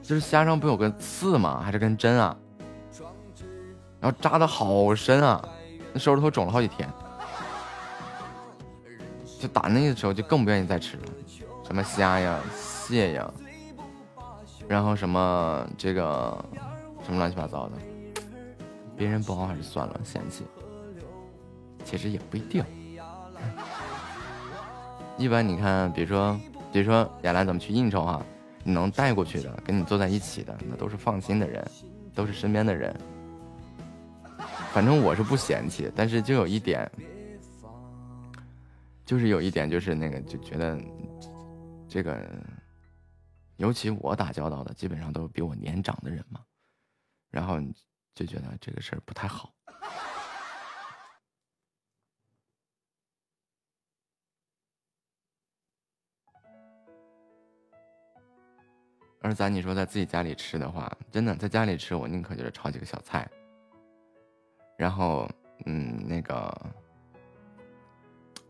[0.00, 1.60] 就是虾上不有个刺吗？
[1.62, 2.34] 还是根针啊？
[4.00, 5.46] 然后扎的好深啊，
[5.92, 6.88] 那手指头肿了好几天。
[9.42, 11.02] 就打那个时候就更不愿意再吃了，
[11.64, 13.28] 什么虾呀、蟹呀，
[14.68, 16.44] 然后什么这个
[17.04, 17.72] 什么乱七八糟的，
[18.96, 20.44] 别人不好还是算了，嫌弃。
[21.84, 22.64] 其实也不一定，
[25.18, 26.40] 一般你看，比如说，
[26.72, 28.24] 比如说亚兰怎么去应酬啊？
[28.62, 31.68] 你能带过去的，跟你坐在一起的，那都是放心的人，
[32.14, 32.96] 都是身边的人。
[34.72, 36.88] 反正我是不嫌弃，但是就有一点，
[39.12, 40.80] 就是有一点，就是那个就觉得
[41.86, 42.26] 这个，
[43.58, 46.40] 尤其我打交道的，基本上都是比我年长的人嘛，
[47.30, 47.60] 然后
[48.14, 49.52] 就觉得这个事儿不太好。
[59.20, 63.30] 而咱你说在自己家里吃的话，真的在家里吃，我宁可就是炒几个小菜，
[64.78, 65.28] 然后
[65.66, 66.50] 嗯那个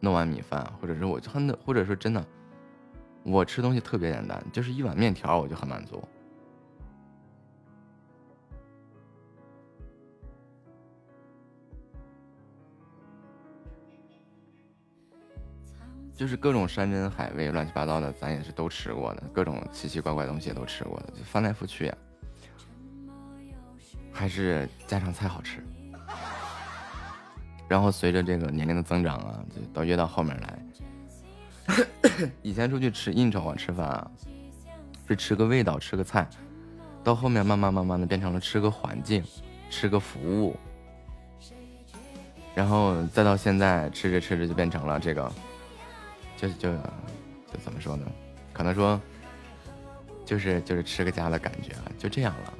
[0.05, 2.26] 弄碗米饭，或者是我真的，或者说真的，
[3.22, 6.03] 我吃东西特别简单，就是一碗面条我就很满足。
[16.14, 21.96] 就是各种山珍海味、乱七八糟的，咱也是都吃过的，各种奇奇怪怪东西也都吃过的，就翻来覆去呀，
[24.12, 25.62] 还是家常菜好吃。
[27.73, 30.59] 然后随着这个年龄的增长啊，就到越到后面来，
[32.43, 34.11] 以前出去吃应酬啊、吃饭啊，
[35.09, 36.29] 是吃个味道、吃个菜，
[37.03, 39.25] 到后面慢慢慢慢的变成了吃个环境、
[39.70, 40.55] 吃个服务，
[42.55, 45.33] 然后再到现在吃着吃着就变成了这个。
[46.37, 48.05] 就就就怎么说呢？
[48.53, 49.01] 可能说，
[50.27, 52.53] 就是就是吃个家的感觉啊，就这样了。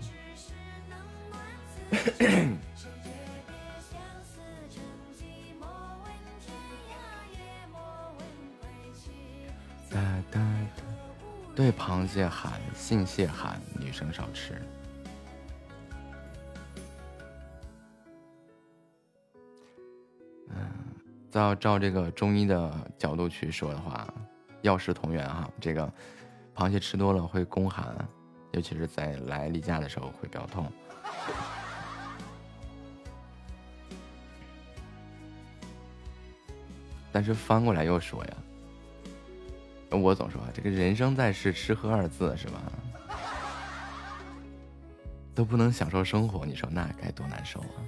[9.93, 10.83] 哒哒哒，
[11.55, 14.55] 对，螃蟹寒，性蟹寒，女生少吃。
[20.49, 20.57] 嗯，
[21.31, 24.09] 照照这个中医的角度去说的话，
[24.63, 25.47] 药食同源哈。
[25.61, 25.93] 这个
[26.55, 27.95] 螃蟹吃多了会宫寒，
[28.53, 30.73] 尤其是在来例假的时候会比较痛。
[37.13, 38.37] 但是翻过来又说呀，
[40.01, 42.61] 我总说，这个人生在世，吃喝二字是吧？
[45.35, 47.81] 都不能享受生活，你说那该多难受啊！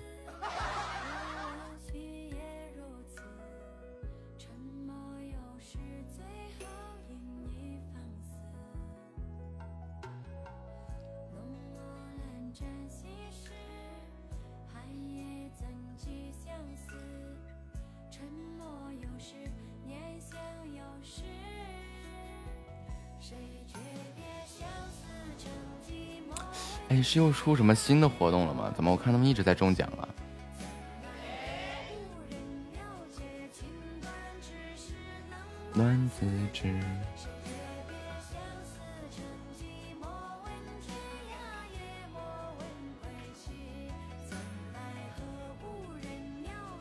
[27.14, 28.72] 是又出什么新的活动了吗？
[28.74, 30.08] 怎么我看他们一直在中奖啊？
[35.72, 36.74] 暖自知。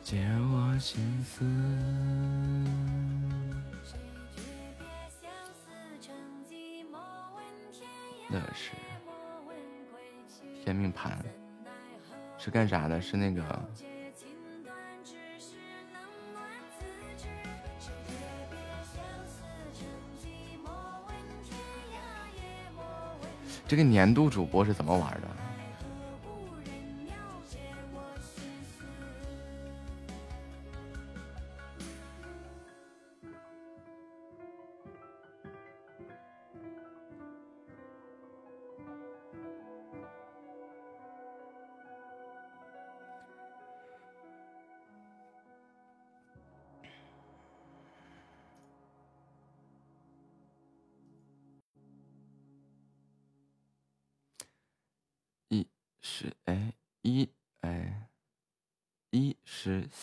[0.02, 1.44] 解我心思。
[8.28, 8.72] 那是
[10.64, 11.22] 天命盘，
[12.38, 12.98] 是干啥的？
[12.98, 13.42] 是那个
[23.68, 25.43] 这个年度主播是怎么玩的？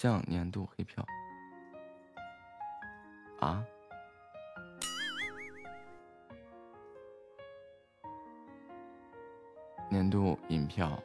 [0.02, 1.06] 像年度黑票
[3.40, 3.64] 啊？
[9.92, 10.98] 年度银票，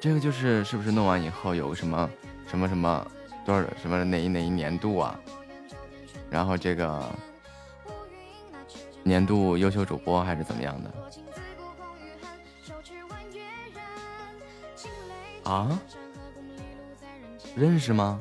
[0.00, 2.10] 这个就是是不是弄完以后有个什么
[2.48, 3.06] 什么什么
[3.46, 5.16] 多少什么哪一哪一年度啊？
[6.28, 7.08] 然后这个
[9.04, 10.92] 年度优秀主播还是怎么样的？
[15.54, 15.80] 啊？
[17.54, 18.20] 认识吗？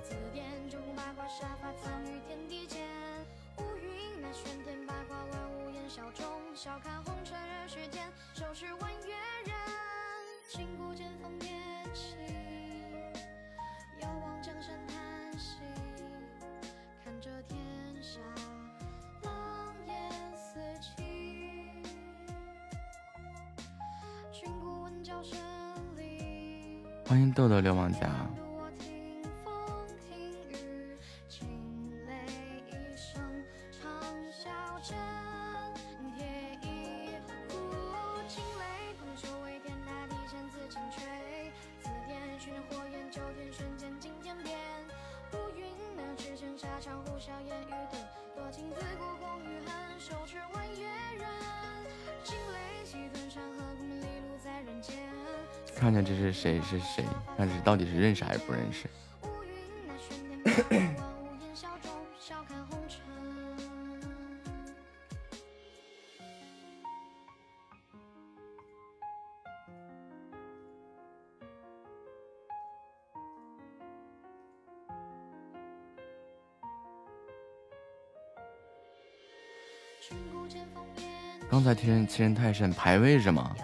[56.74, 57.06] 是谁是谁，
[57.38, 58.88] 看这到底是认识还是不认识？
[81.50, 83.56] 刚才天欺人太甚，排位是吗？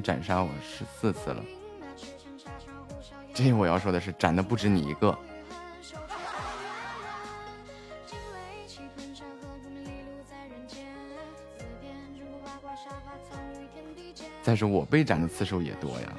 [0.00, 1.44] 斩杀我十四次了。
[3.32, 5.16] 这我要说的是，斩的不止你一个。
[14.42, 16.12] 再说我被斩的次数也多呀。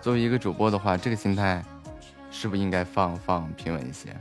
[0.00, 1.64] 作为一个主播的话，这个心态
[2.30, 4.14] 是不是应该放放平稳一些？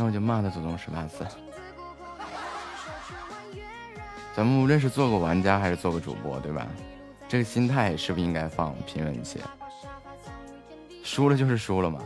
[0.00, 1.26] 那我就骂他祖宗十八次。
[4.34, 6.66] 咱们无论是做个玩家还是做个主播，对吧？
[7.28, 9.38] 这个心态是不是应该放平稳一些？
[11.04, 12.00] 输了就是输了嘛。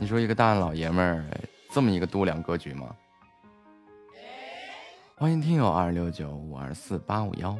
[0.00, 1.24] 你说一个大老爷们儿
[1.70, 2.92] 这么一个度量格局吗？
[5.14, 7.56] 欢迎听友二六九五二四八五幺。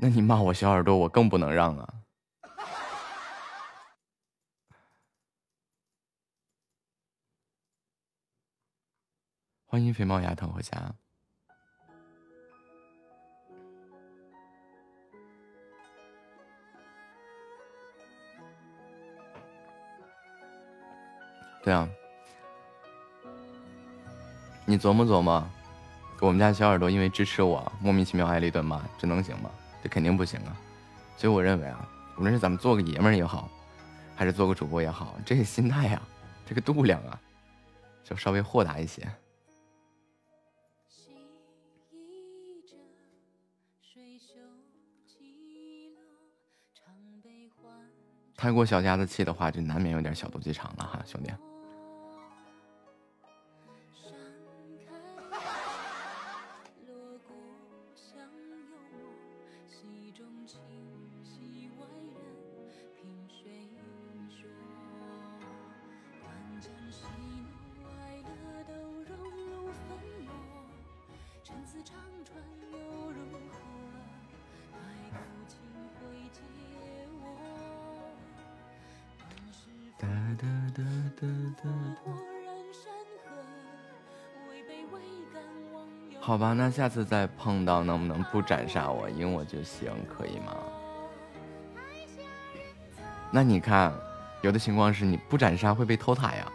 [0.00, 1.94] 那你骂我小耳朵，我更不能让啊！
[9.66, 10.94] 欢迎肥猫牙疼回家。
[21.64, 21.88] 对啊，
[24.64, 25.44] 你琢磨琢磨，
[26.20, 29.50] 我们家小耳朵因为支持我，莫名其妙挨了一顿骂，这能行吗？
[29.88, 30.54] 这肯定不行啊！
[31.16, 33.48] 所以我认为啊，无论是咱们做个爷们儿也好，
[34.14, 36.02] 还是做个主播也好，这个心态啊、
[36.44, 37.18] 这个度量啊，
[38.04, 39.08] 就稍微豁达一些。
[48.36, 51.32] 太过小家子气的话，就难免有点小肚鸡肠了哈，兄弟。
[86.78, 90.56] 下次再碰到，能不能不斩杀我，赢我就行，可以吗？
[93.32, 93.92] 那你看，
[94.42, 96.46] 有的情况是你不斩杀会被偷塔呀。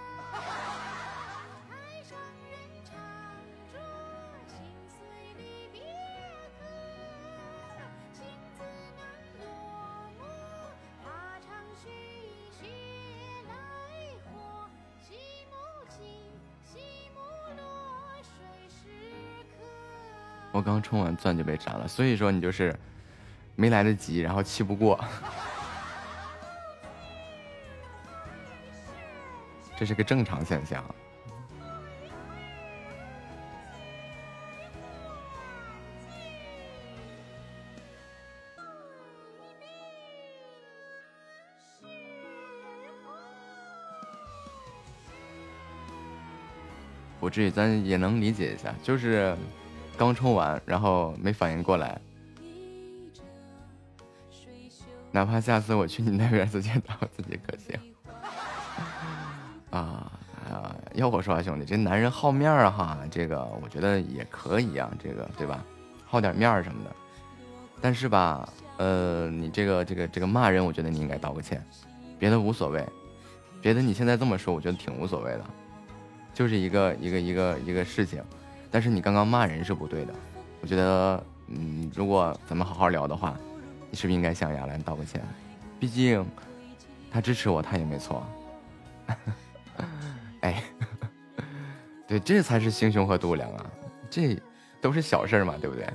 [20.63, 22.73] 刚充完钻就被斩了，所以说你就是
[23.55, 24.99] 没来得及，然后气不过，
[29.77, 30.83] 这是个正常现象。
[47.19, 49.33] 不至于，咱也能理解一下，就是
[49.97, 51.99] 刚充完，然后没反应过来。
[55.11, 57.79] 哪怕下次我去你那边直接打我自己可行。
[59.69, 60.11] 啊
[60.51, 60.75] 啊！
[60.93, 65.63] 要我说啊，兄弟，这男人好面儿啊哈，这个我觉得也可以啊，这个对吧？
[66.05, 66.91] 好点面儿什么的。
[67.81, 71.63] 但是吧，呃，你这个这个这个骂人，我觉得你应该道个歉，
[72.19, 72.85] 别的无所谓，
[73.61, 75.45] 别的你现在这么说，我觉得挺无所谓的。
[76.33, 78.23] 就是一个一个一个一个事情，
[78.73, 80.13] 但是你刚刚骂人是不对的。
[80.59, 83.37] 我觉得，嗯，如果咱们好好聊的话，
[83.91, 85.21] 你是不是应该向亚兰道个歉？
[85.79, 86.25] 毕竟
[87.11, 88.25] 他支持我，他也没错。
[90.41, 90.63] 哎，
[92.07, 93.65] 对，这才是心胸和度量啊，
[94.09, 94.35] 这
[94.81, 95.85] 都是小事儿嘛，对不对？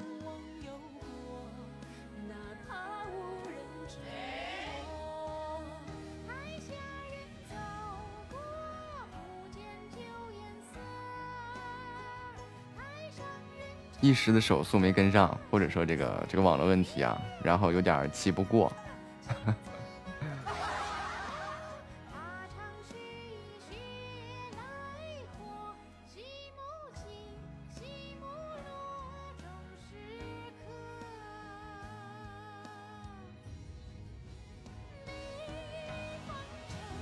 [14.01, 18.73] 一时的手速没跟上，或者说这个这个网络问题啊，然后有点气不过。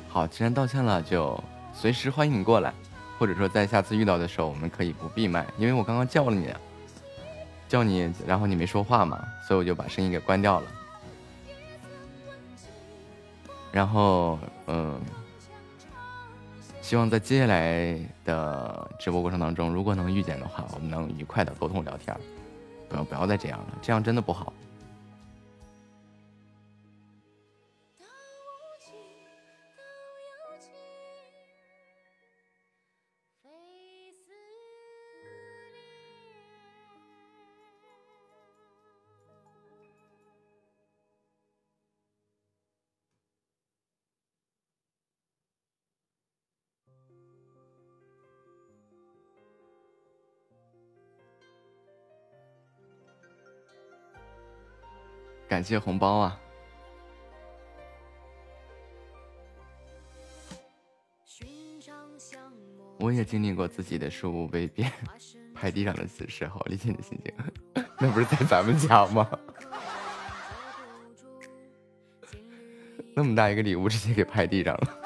[0.08, 1.38] 好，既然道歉了，就
[1.74, 2.72] 随时欢迎你过来，
[3.18, 6.54] 或者说在下次遇到的时候，我们可以不闭麦，因为我刚刚叫了你，
[7.76, 10.66] 叫你，然后你没说话嘛，所以我就把声音给关掉了。
[13.70, 14.98] 然后，嗯，
[16.80, 22.18] 希望在接下来的直播过程当中，如果能遇见的话，我们能愉快的沟通聊天，
[22.88, 24.54] 不要不要再这样了，这样真的不好。
[55.66, 56.40] 谢红包啊！
[62.98, 64.90] 我也经历过自己的事物被变
[65.54, 67.34] 拍地上的姿势，好，理解你的心情。
[67.98, 69.28] 那不是在咱们家吗？
[73.14, 75.00] 那么大一个礼物，直接给拍地上了。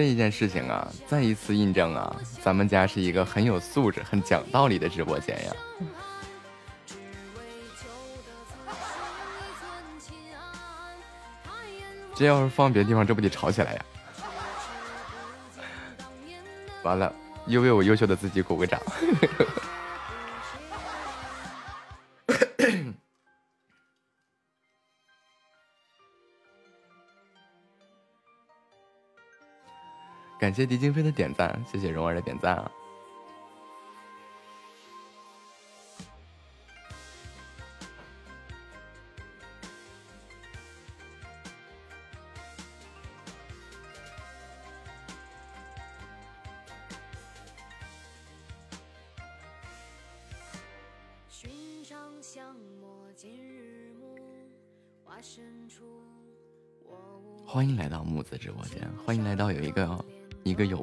[0.00, 5.52] 这一件事情啊，再一次印证啊，咱们家是一个很有素质、很讲道理的直播间呀。
[12.16, 13.84] 这要是放别的地方，这不得吵起来呀？
[16.82, 17.12] 完了，
[17.44, 18.80] 又为我优秀的自己鼓个掌。
[30.50, 32.68] 感谢狄金飞的点赞，谢谢蓉儿的点赞啊！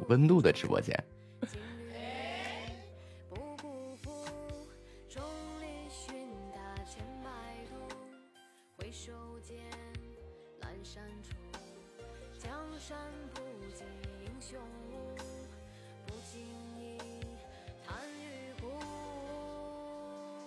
[0.08, 0.94] 温度的直播间。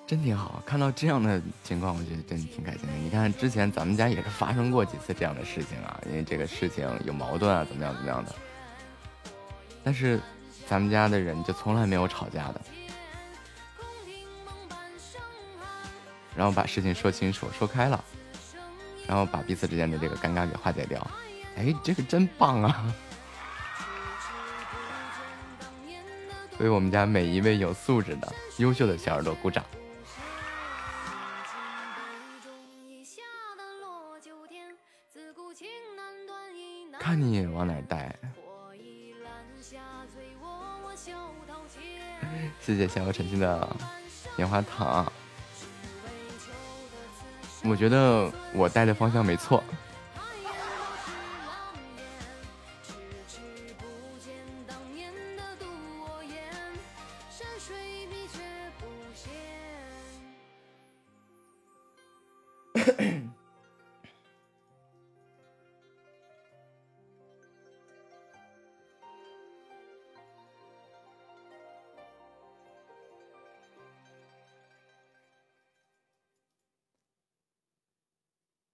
[0.08, 2.94] 真挺好，看到这样的情况，我觉得真挺开心的。
[2.96, 8.36] 你看，之前咱们家也是发生过几次这样的事情啊，因为这个事情有矛盾啊，怎么样怎么样的。
[9.84, 10.20] 但是，
[10.68, 12.62] 咱们家的人就从来没有吵架的，
[16.36, 18.04] 然后把事情说清楚、说开了，
[19.08, 21.06] 然后把彼此之间的这个尴尬给化解掉。
[21.58, 22.94] 哎，这个真棒啊！
[26.60, 29.66] 为我们家每一位有素质的、优秀的小耳朵鼓掌。
[42.64, 43.68] 谢谢小有晨曦的
[44.36, 45.12] 棉花糖，
[47.64, 49.64] 我觉得我带的方向没错。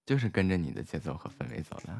[0.08, 1.94] 就是跟着你的节奏和氛围走的，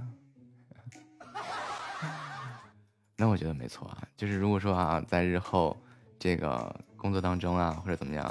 [3.14, 4.08] 那我觉得没错啊。
[4.16, 5.76] 就是如果说啊，在日后
[6.18, 8.26] 这个工作当中啊，或者怎么样，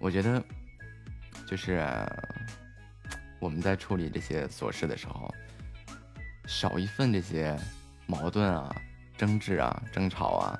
[0.00, 0.42] 我觉得
[1.46, 1.86] 就是
[3.38, 5.30] 我们在处理这些琐事的时候，
[6.46, 7.54] 少一份这些
[8.06, 8.74] 矛盾啊、
[9.14, 10.58] 争执啊、争吵啊，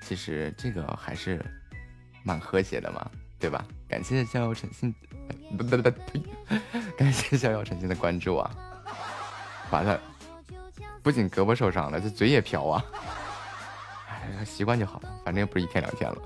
[0.00, 1.44] 其实这个还是
[2.24, 3.62] 蛮和谐的嘛，对吧？
[3.86, 4.94] 感谢逍遥诚信。
[5.56, 6.22] 不不不呸！
[6.96, 8.50] 感谢逍遥诚心的关注啊！
[9.70, 10.00] 完了，
[11.02, 12.84] 不仅胳膊受伤了，这嘴也瓢啊！
[14.08, 16.16] 哎，习惯就好了，反正也不是一天两天了。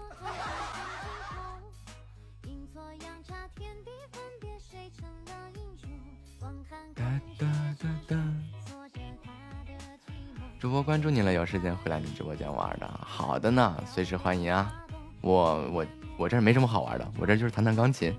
[10.59, 12.89] 主播关注你了，有时间回来你直播间玩的。
[13.05, 14.73] 好的呢，随时欢迎啊！
[15.21, 15.87] 我我
[16.17, 18.17] 我这儿没什么好玩的，我这就是弹弹钢琴。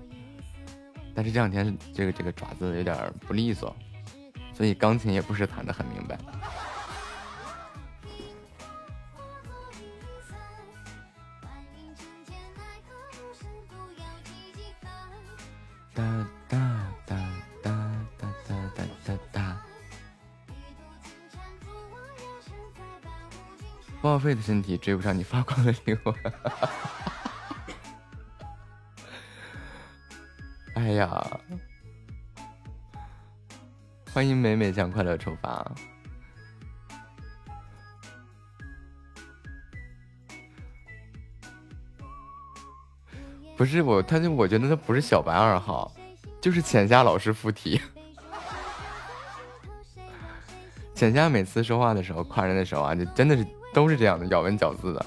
[1.16, 3.74] 但是这两天这个这个爪子有点不利索，
[4.52, 6.18] 所以钢琴也不是弹的很明白。
[15.94, 16.04] 哒
[16.46, 16.58] 哒
[17.06, 17.16] 哒
[17.62, 17.70] 哒
[18.18, 19.62] 哒哒哒哒哒。
[24.02, 26.14] 报废的身体追不上你发光的灵魂。
[34.16, 35.62] 欢迎美美向快乐出发。
[43.58, 45.92] 不是我他就我觉得他不是小白二号
[46.40, 47.78] 就是浅夏老师附体。
[50.96, 55.06] 浅夏每次说话的时候夸人的时候啊就真的是都是这样的咬文嚼字的。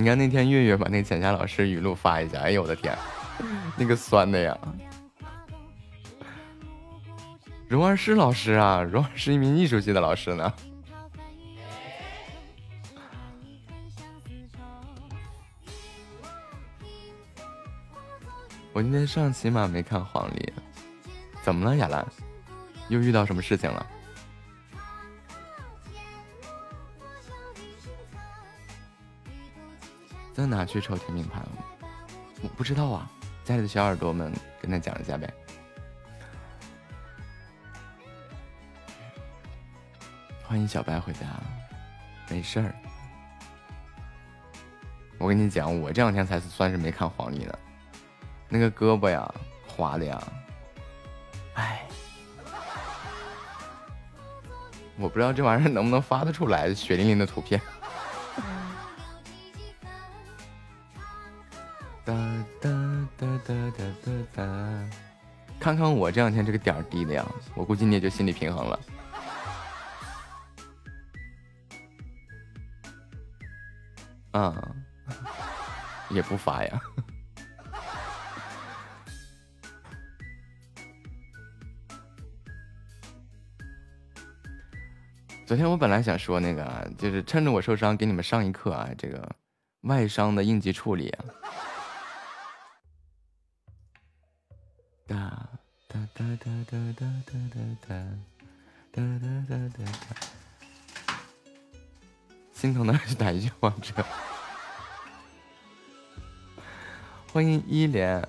[0.00, 2.96] 你看那天月月把那浅夏老师语录发一下，哎呦我的天，
[3.76, 4.56] 那个酸的呀！
[7.66, 10.54] 蓉儿是老师啊，蓉儿是一名艺术系的老师呢。
[18.72, 20.52] 我今天上起码没看黄历，
[21.42, 22.06] 怎么了亚兰？
[22.88, 23.84] 又遇到什么事情了？
[30.40, 31.44] 那哪去抽天命盘？
[32.42, 33.10] 我不知道啊，
[33.42, 34.32] 家里的小耳朵们
[34.62, 35.28] 跟他讲一下呗。
[40.44, 41.26] 欢迎小白回家，
[42.30, 42.72] 没事儿。
[45.18, 47.58] 我跟你讲，我这两天才算是没看黄历呢，
[48.48, 49.28] 那个胳膊呀，
[49.66, 50.22] 划的呀，
[51.54, 51.84] 哎，
[54.98, 57.60] 我不知道这玩意儿能不能发得出来，血淋淋的图片。
[62.08, 62.14] 哒
[62.58, 62.70] 哒
[63.18, 64.42] 哒哒哒哒哒，
[65.60, 67.22] 看看我这两天这个点儿低的呀，
[67.54, 68.80] 我估计你也就心理平衡了。
[74.30, 74.74] 啊，
[76.08, 76.80] 也不发呀。
[85.44, 89.30] 昨天我本来想说那个，就是趁着我受伤给你们上一课啊，这个
[89.82, 91.22] 外伤的应急处理啊。
[95.08, 95.16] 哒
[95.88, 97.96] 哒哒哒哒哒哒哒哒
[98.92, 100.16] 哒哒哒哒。
[102.52, 104.04] 心疼的是打一局王者。
[107.32, 108.22] 欢迎一莲，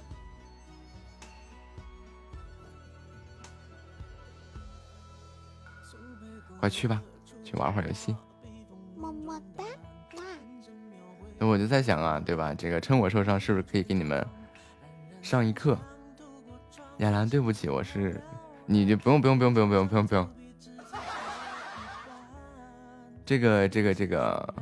[6.62, 7.02] 快去吧，
[7.44, 8.16] 去玩会儿游戏。
[8.96, 9.66] 么么哒，
[10.16, 10.24] 哇！
[11.38, 12.54] 那我就在想啊，对吧？
[12.54, 14.26] 这个趁我受伤，是不是可以给你们
[15.22, 15.78] 上一课？
[17.00, 18.22] 亚兰，对不起，我是，
[18.66, 20.30] 你就不用不用不用不用不用不用不用。
[23.26, 24.54] 这个这个这个，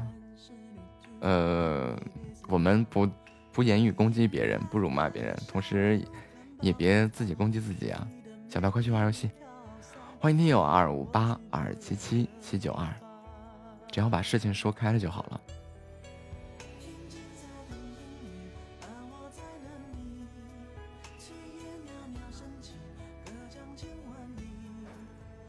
[1.21, 1.97] 呃，
[2.47, 3.09] 我们不
[3.51, 5.99] 不言语攻击别人，不辱骂别人，同时
[6.61, 8.07] 也别自己攻击自己啊！
[8.47, 9.31] 小白，快去玩游戏。
[10.19, 12.87] 欢迎听友二五八二七七七九二，
[13.91, 15.41] 只要把事情说开了就好了。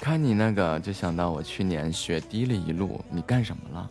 [0.08, 3.90] 看你那个，就想到我去年雪滴了一路，你干什么了？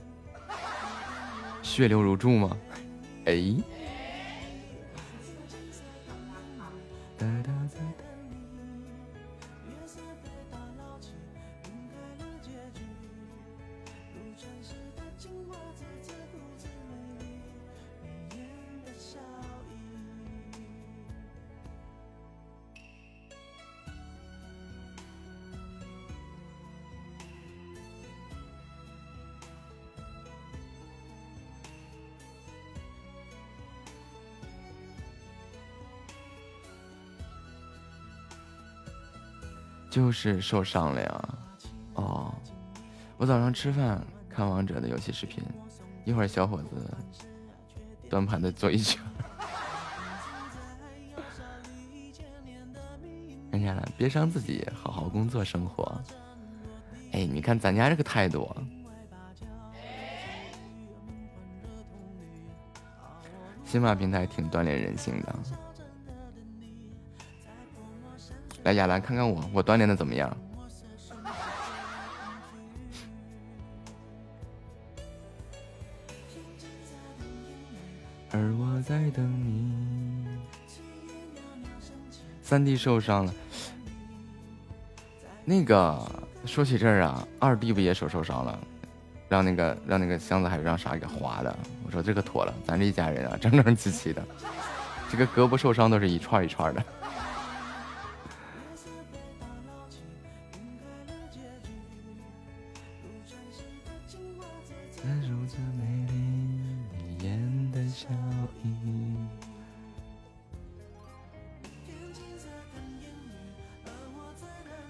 [1.62, 2.58] 血流如注吗？
[3.26, 3.56] 哎。
[7.20, 7.80] 哒哒哒
[39.98, 41.30] 就是受伤了呀。
[41.96, 42.32] 哦，
[43.18, 44.00] 我早上吃饭
[44.30, 45.44] 看王者的游戏视频，
[46.06, 46.96] 一会儿小伙子
[48.08, 49.02] 端盘子做一圈。
[53.52, 56.00] 看下来，别伤自己，好好工作生活。
[57.14, 58.56] 哎，你看咱家这个态度，
[63.66, 65.36] 新马平台挺锻炼人性的。
[68.68, 70.36] 来，亚兰看看我，我锻炼的怎么样？
[78.30, 80.28] 而我在等你。
[82.42, 83.34] 三弟受伤了，
[85.46, 85.98] 那个
[86.46, 88.60] 说起这儿啊，二弟不也手受伤了，
[89.30, 91.58] 让那个让那个箱子还是让啥给划的。
[91.86, 94.22] 我说这个妥了，咱这一家人啊，整整齐齐的，
[95.10, 96.84] 这个胳膊受伤都是一串一串的。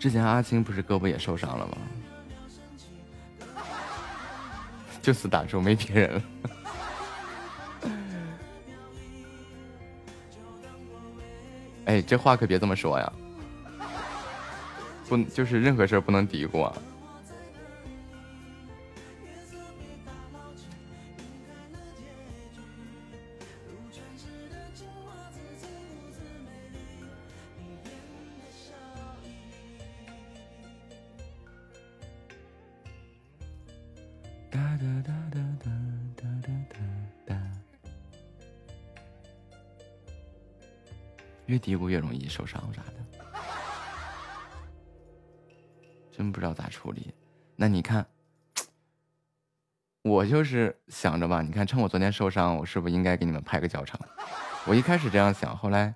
[0.08, 1.78] 之前阿青不是胳膊也受伤了吗？
[5.02, 6.22] 就此打住，没别人了。
[11.88, 13.14] 哎，这话可别这么说呀，
[15.10, 16.74] 不，就是任何事儿不能嘀咕啊。
[34.58, 35.70] 哒哒哒哒哒
[36.16, 36.80] 哒哒哒
[37.28, 37.38] 哒。
[41.46, 42.94] 越嘀咕越容易受伤啥的，
[46.12, 47.14] 真不知道咋处理。
[47.56, 48.04] 那你看，
[50.02, 54.00] 我就是想着吧，你看，趁我昨天受伤，我是不是应该给你们拍个教程？
[54.66, 55.94] 我一开始这样想，后来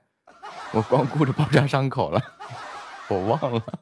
[0.71, 2.21] 我光顾着包扎伤口了，
[3.09, 3.79] 我忘了。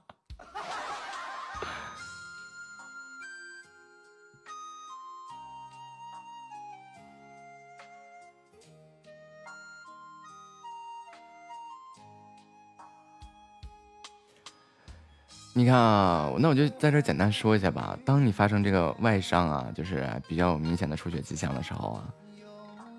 [15.80, 17.98] 啊，那我就在这简单说一下吧。
[18.04, 22.04] 当你发生这个外伤啊，就是比较有明显的出血迹象的时候啊，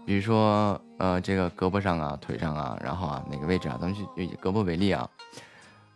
[0.06, 5.06] 比如说呃这个胳膊上啊、腿上啊，然后啊哪个位置啊，咱们去以胳膊为例啊，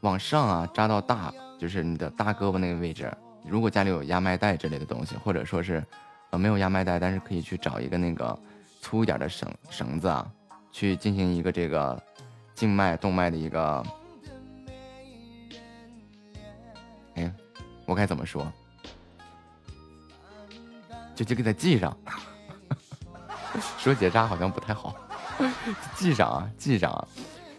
[0.01, 3.11] 往上啊扎到大，就是你的大胳膊那个位置。
[3.48, 5.82] 如果家里有压脉带之类的东西，或者说是
[6.31, 8.39] 呃没有压脉带，但是可以去找一个那个
[8.82, 10.27] 粗一点的绳绳子啊，
[10.70, 11.98] 去进行一个这个
[12.55, 13.82] 静脉动脉的一个。
[17.86, 18.51] 我该怎么说？
[21.15, 21.97] 就就给它系上。
[23.78, 24.97] 说结扎好像不太好，
[25.94, 27.06] 系上啊，系上啊，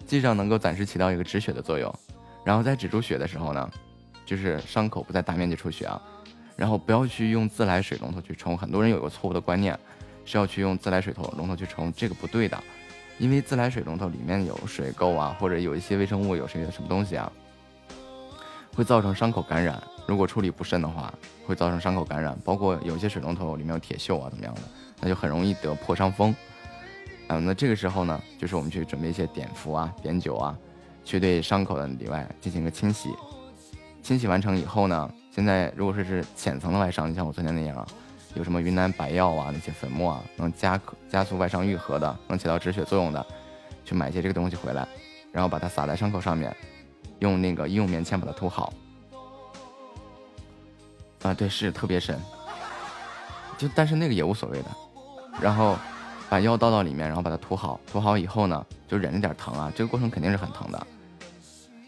[0.06, 1.94] 系上能够暂时起到一个止血的作用。
[2.44, 3.72] 然后在止住血的时候呢，
[4.26, 6.02] 就是伤口不再大面积出血啊。
[6.58, 9.78] 然后不要去用自来水龙头去冲，很多人有个错误的观念，
[10.26, 12.62] 是要去用自来水头龙头去冲，这个不对的，
[13.18, 17.32] 因为自来水龙头里面有水垢啊，或者有一些微生物，有些什么东西啊。
[18.76, 21.14] 会造成伤口感染，如果处理不慎的话，
[21.46, 22.38] 会造成伤口感染。
[22.44, 24.62] 包括有些水龙头里面有铁锈啊，怎么样的，
[25.02, 26.36] 那就很容易得破伤风。
[27.28, 30.56] 嗯，那这个时候呢，就是我们去准备一些碘伏啊、碘酒啊，
[31.04, 33.10] 去对伤口的里外进行一个清洗。
[34.04, 37.88] 清洗完成以后呢，现在如果说是浅层的外伤，你像我昨天那样啊，
[38.36, 40.80] 有什么云南白药啊那些粉末啊，能加
[41.10, 43.26] 加速外伤愈合的，能起到止血作用的，
[43.84, 44.88] 去买一些这个东西回来，
[45.32, 46.56] 然后把它撒在伤口上面。
[47.20, 48.74] 用那个医用棉签把它涂好，
[51.26, 52.20] 啊，对，是特别深，
[53.58, 54.70] 就但是那个也无所谓的，
[55.42, 55.76] 然后
[56.30, 60.88] 把药倒到里面，然后把它涂好，涂好以后呢，就忍着点疼啊，这个过程肯定是很疼的，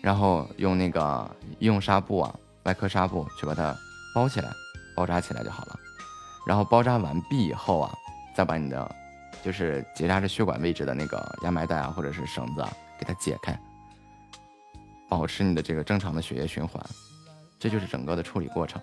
[0.01, 2.33] 然后用那个医用纱布啊，
[2.63, 3.77] 外科纱布去把它
[4.15, 4.49] 包起来，
[4.95, 5.79] 包扎起来就好了，
[6.47, 7.93] 然后包扎完毕以后啊，
[8.35, 8.95] 再把你的
[9.43, 13.55] 就是结扎着血管位置的那个压脉带啊，或者是绳子啊，给它解开。
[15.07, 16.83] 保持你的这个正常的血液循环，
[17.59, 18.81] 这就是整个的处理过程。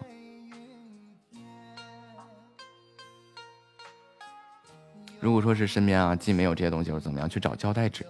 [5.24, 8.04] 如果说是身边啊既没有这些东西，或者怎么样，去找胶带纸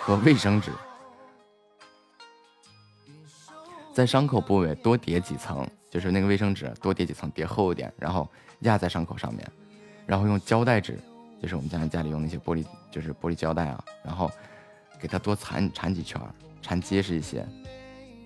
[0.00, 0.70] 和卫生纸，
[3.92, 9.44] 在伤口部位多叠几层，就是那个卫生纸多叠几层，叠厚一点，然后压在伤口上面，
[10.06, 10.96] 然后用胶带纸，
[11.42, 14.30] 就是我们家家里用那些玻璃，就是玻璃胶带啊，然后
[15.00, 16.20] 给它多缠缠几圈。
[16.62, 17.44] 缠结实一些，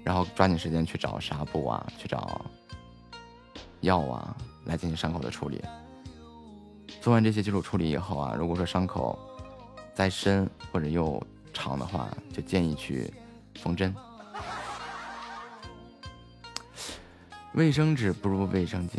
[0.05, 2.45] 然后抓紧时间去找纱布啊，去找
[3.81, 4.37] 药啊，
[4.67, 5.65] 来进行伤口的处理。
[7.01, 9.19] 做完这些基础处理以后啊，如果说伤口
[9.95, 13.13] 再深或者又长的话，就建议去
[13.57, 13.95] 缝针。
[17.55, 18.99] 卫生纸不如卫生巾。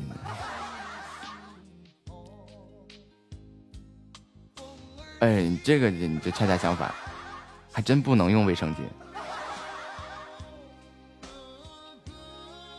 [5.19, 6.93] 哎，这个你就恰恰相反，
[7.71, 8.79] 还真不能用卫生巾。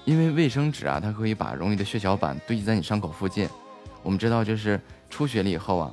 [0.04, 3.48] 因为卫生纸啊，它可以把容易的血小板堆积在你伤口附近。
[4.02, 4.80] 我们知道，就是
[5.10, 5.92] 出血了以后啊，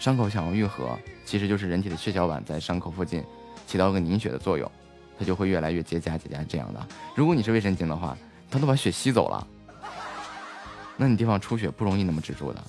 [0.00, 3.22] 伤口想要愈合，其实就是人体的血小板在伤口附近
[3.66, 4.68] 起到个凝血的作用，
[5.18, 6.84] 它就会越来越结痂结痂这样的。
[7.14, 8.16] 如果你是卫生巾的话，
[8.50, 9.46] 它都把血吸走了，
[10.96, 12.64] 那你地方出血不容易那么止住的。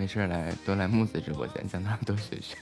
[0.00, 2.56] 没事来多来木子直播间，向他多学学。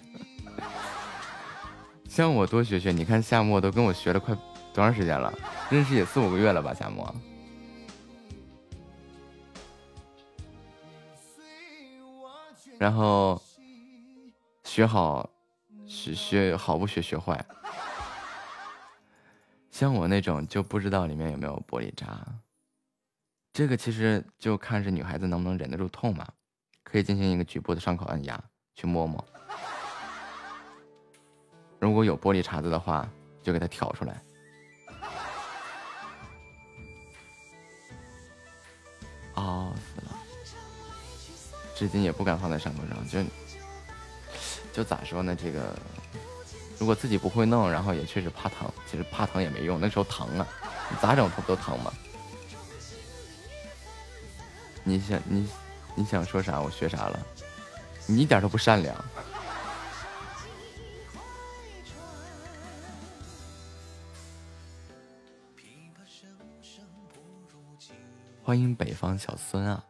[2.08, 4.34] 向我多学学，你看夏沫都跟我学了快
[4.74, 5.32] 多长时间了？
[5.70, 7.14] 认识也四五个月了吧，夏沫。
[12.76, 13.40] 然后
[14.64, 15.30] 学好，
[15.86, 17.46] 学学好不学学坏。
[19.70, 22.26] 像我那种就不知道里面有没有玻璃渣，
[23.52, 26.26] 这个其实就看是女孩子能不能忍得住痛嘛，
[26.90, 28.42] 可以进行一个局部的伤口按压，
[28.74, 29.22] 去摸摸。
[31.78, 33.08] 如果有玻璃碴子的话，
[33.42, 34.22] 就给它挑出来。
[39.34, 40.18] 哦，死了，
[41.76, 43.22] 至今也不敢放在伤口上，就
[44.72, 45.36] 就咋说呢？
[45.36, 45.78] 这个
[46.78, 50.48] 如果自己不会弄，然后也确实怕疼，其实怕疼也没用，那时候疼啊，
[50.90, 51.92] 你咋整它不都疼吗？
[54.82, 55.46] 你想你
[55.98, 56.60] 你想说啥？
[56.60, 57.26] 我学啥了？
[58.06, 58.94] 你一点都不善良。
[68.44, 69.84] 欢迎北方小孙啊！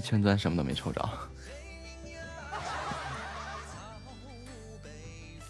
[0.00, 1.06] 一圈钻什么都没抽着。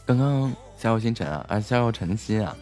[0.05, 2.57] 刚刚夏油星辰啊，啊夏油晨曦啊，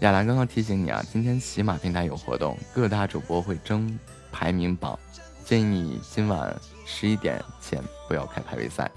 [0.00, 3.98] 亚兰刚刚提醒你啊，今天喜马平台有活动，各大主播会争
[4.32, 4.98] 排名榜，
[5.44, 8.90] 建议你今晚十一点前不要开排位赛。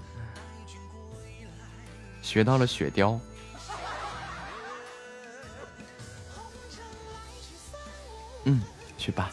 [2.22, 3.20] 学到了雪雕，
[8.44, 8.62] 嗯，
[8.96, 9.30] 去吧，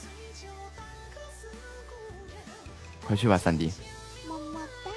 [3.08, 3.72] 快去吧，三弟。
[4.28, 4.92] 么么哒，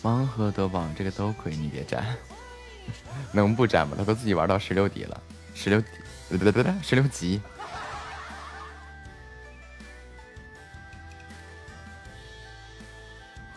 [0.00, 2.16] 盲盒夺宝这个都亏，你别沾，
[3.34, 3.96] 能不沾吗？
[3.98, 5.20] 他都自己玩到十六级了，
[5.56, 5.88] 十六底，
[6.28, 7.42] 对对对，十六级。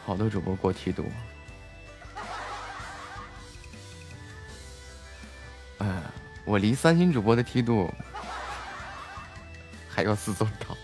[0.04, 1.06] 好多主播过梯度，
[6.48, 7.94] 我离三星主播的梯度
[9.90, 10.78] 还有四座岛，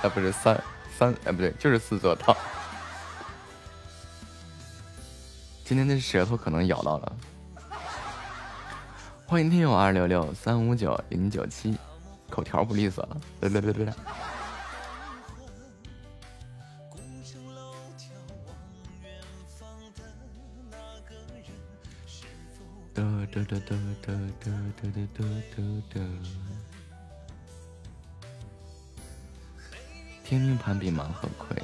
[0.00, 0.58] 啊，不是三
[0.98, 2.34] 三，哎，不对，就是四座岛。
[5.66, 7.12] 今天的舌头可能咬到了。
[9.26, 11.76] 欢迎听友二六六三五九零九七，
[12.30, 13.92] 口条不利索了，对对对对。
[23.48, 24.52] 哒哒哒哒
[24.82, 25.24] 哒哒哒
[25.54, 25.62] 哒
[25.94, 26.00] 哒。
[30.24, 31.56] 天命盘比盲盒亏，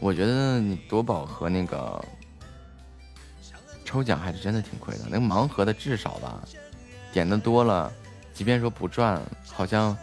[0.00, 2.04] 我觉得你夺宝和那个
[3.84, 5.04] 抽奖还是真的挺亏的。
[5.08, 6.42] 那个盲盒的至少吧，
[7.12, 7.92] 点的多了，
[8.34, 9.96] 即便说不赚，好像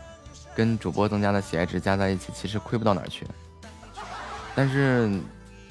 [0.56, 3.28] 跟主播增加的喜爱值加在一起，其实亏不到哪儿去。
[4.56, 5.20] 但是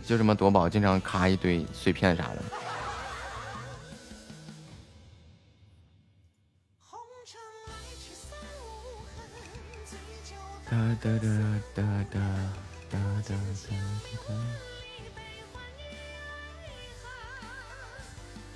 [0.04, 2.42] 就这么夺宝，经常咔一堆碎片啥的。
[10.76, 11.26] 哒哒哒
[11.74, 11.82] 哒
[12.12, 12.18] 哒
[12.90, 13.32] 哒哒哒
[14.28, 14.28] 哒。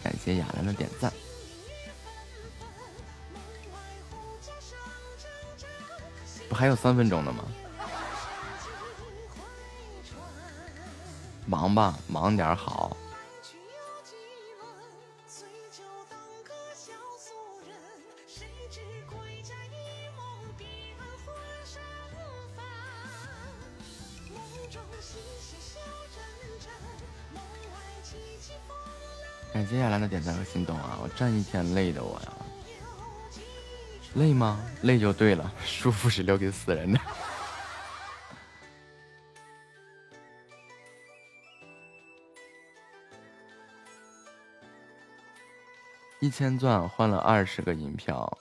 [0.02, 1.10] 感谢雅兰的点赞。
[6.47, 7.42] 不还有三分钟呢吗？
[11.47, 12.94] 忙吧，忙点好。
[29.70, 30.98] 接下来的点赞和心动啊！
[31.01, 32.32] 我站一天累的我呀，
[34.14, 34.60] 累吗？
[34.82, 36.98] 累就对了， 舒服是留给死人的。
[46.18, 48.36] 一千钻换了二十个银票，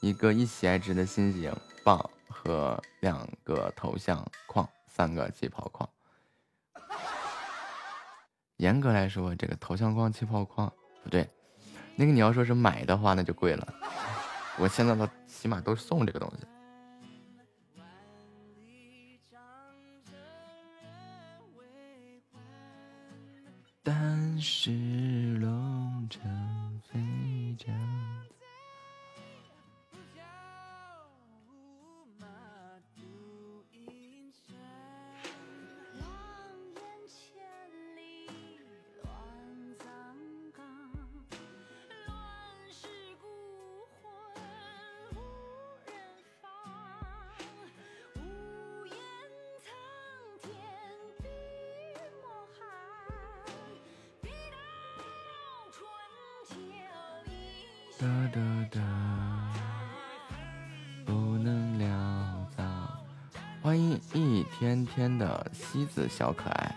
[0.00, 1.54] 一个一喜爱值的心形
[1.84, 5.86] 棒和两个头像框，三个气泡框。
[8.60, 10.70] 严格来说，这个头像框、气泡框
[11.02, 11.26] 不对，
[11.96, 13.66] 那个你要说是买的话，那就贵了。
[14.58, 16.46] 我现在都起码都送这个东西。
[66.10, 66.74] 小可爱，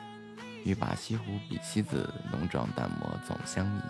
[0.63, 3.81] 欲把西湖比西子，浓妆淡抹总相宜。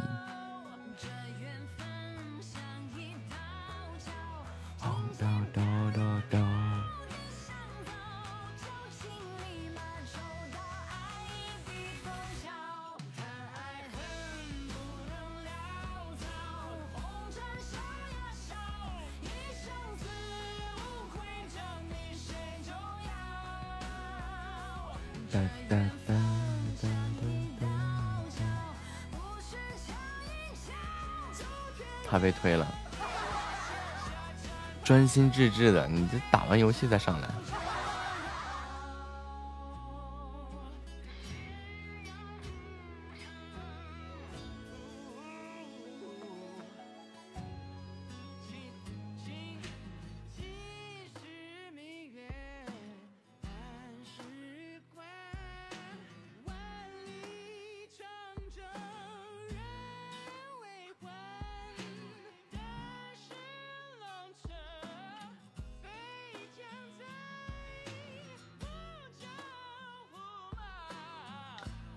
[34.93, 37.27] 专心致志的，你这打完游戏再上来。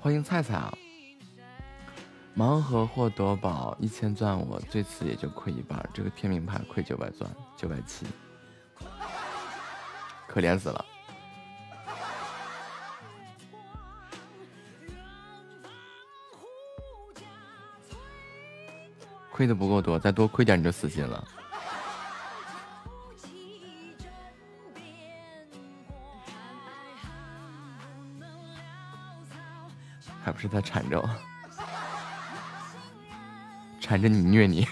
[0.06, 0.72] 欢迎菜菜啊！
[2.36, 8.06] 盲盒或夺宝一千钻，我最次也就亏一半，这个天命牌亏九百钻，九百七，
[10.28, 10.84] 可怜死了。
[19.32, 21.26] 亏的不够多，再多亏点你就死心了。
[30.36, 31.10] 不是他缠着我，
[33.80, 34.68] 缠着你虐你。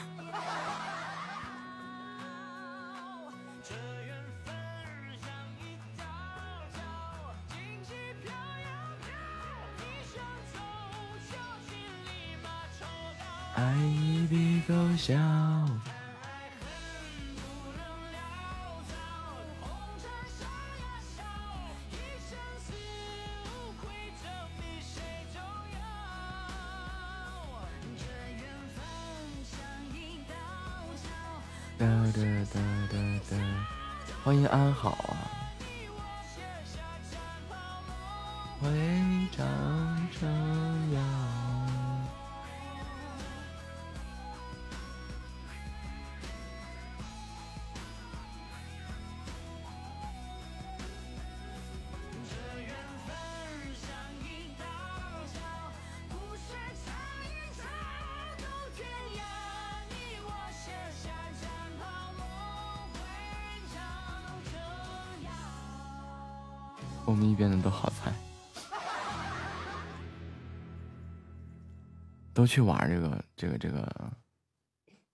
[72.55, 74.13] 去玩这个这个这个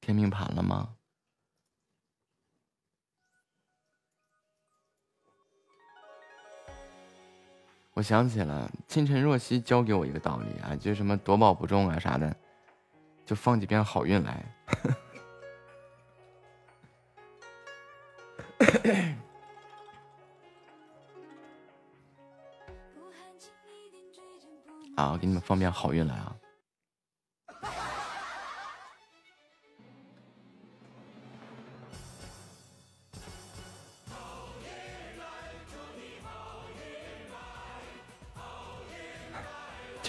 [0.02, 0.94] 天命盘了吗？
[7.94, 12.36] 我想起了清晨若曦教给我一个道理啊，就是什么夺宝不中啊啥的，
[13.24, 14.44] 就放几遍好运来。
[24.94, 26.29] 啊，给你们放遍好运来啊！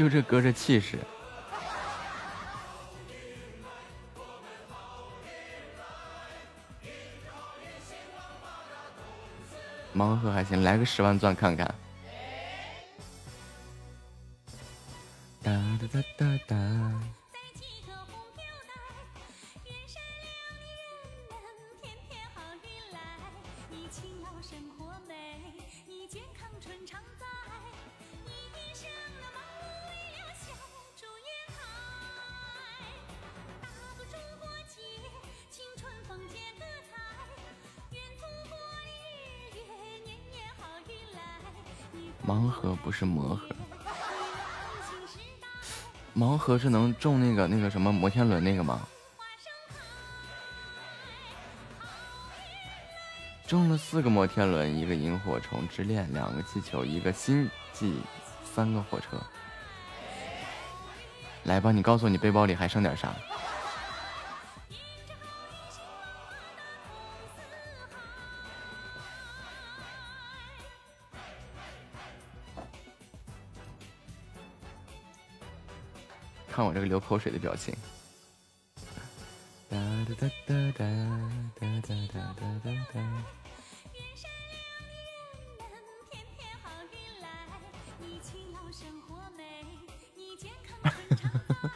[0.02, 0.98] 就这歌这气势，
[9.96, 11.72] 盲盒还行，来个十万钻看看。
[47.72, 48.86] 什么摩天轮那个吗？
[53.48, 58.02] 中了四个摩天轮，一个萤火虫之恋，两个气球，一个星际，
[58.44, 59.18] 三个火车。
[61.44, 63.14] 来吧，你告诉我你背包里还剩点啥？
[76.62, 77.76] 看我这个流口水的表情。
[79.68, 79.76] 哒
[80.06, 80.86] 哒哒哒哒
[81.60, 83.02] 哒哒哒哒哒哒。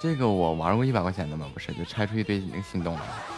[0.00, 1.50] 这个我玩过一百块钱的吗？
[1.52, 3.37] 不是，就拆出一堆那个心动的。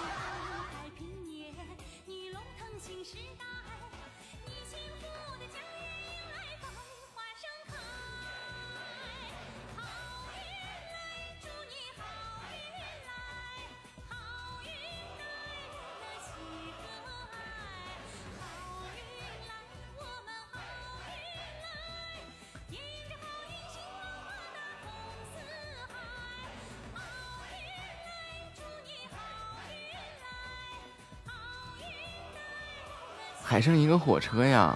[33.60, 34.74] 还剩一个火车呀！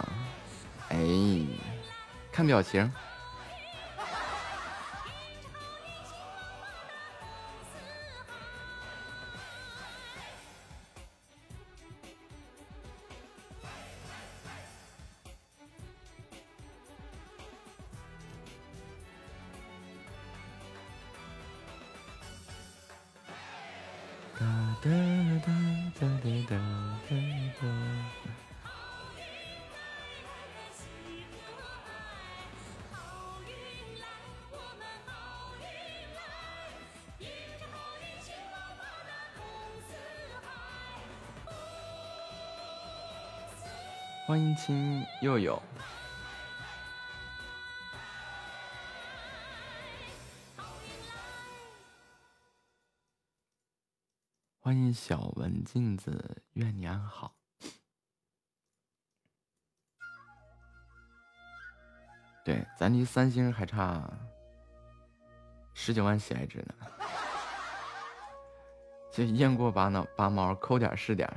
[0.90, 0.98] 哎，
[2.30, 2.92] 看表情。
[44.26, 45.62] 欢迎亲佑佑，
[54.60, 57.36] 欢迎小文镜子，愿你安好。
[62.46, 64.10] 对，咱离三星还差
[65.74, 66.74] 十九万喜爱值呢，
[69.12, 71.30] 这雁过拔毛拔毛，抠点是点。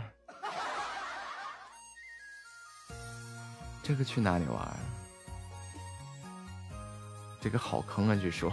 [3.87, 4.77] 这个去哪里玩？
[7.39, 8.15] 这个好坑啊！
[8.21, 8.51] 据说。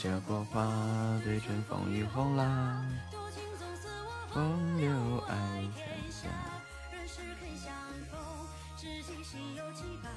[0.00, 0.66] 江南这国花，
[1.22, 5.36] 对春风雨红啦，多情总似我风流爱
[5.76, 6.26] 天下。
[6.90, 7.70] 人世肯相
[8.10, 8.18] 逢，
[8.78, 10.08] 知己心有几把？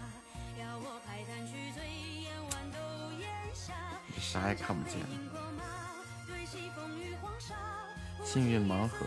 [0.58, 1.84] 要我排弹去醉，
[2.22, 2.80] 眼弯都
[3.20, 3.74] 咽下。
[4.22, 5.00] 啥也看不见。
[5.00, 5.64] 饮过马，
[6.28, 7.54] 对戏风雨黄沙。
[8.24, 9.06] 幸运盲盒，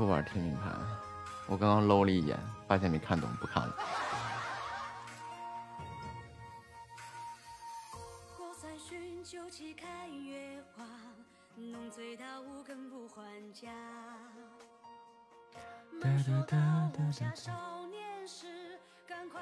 [0.00, 0.74] 不玩天命盘，
[1.46, 2.34] 我刚刚搂了一眼，
[2.66, 3.76] 发现没看懂，不看了。
[9.22, 10.82] 酒旗看月华，
[11.54, 12.24] 浓醉到
[12.88, 13.70] 不还家。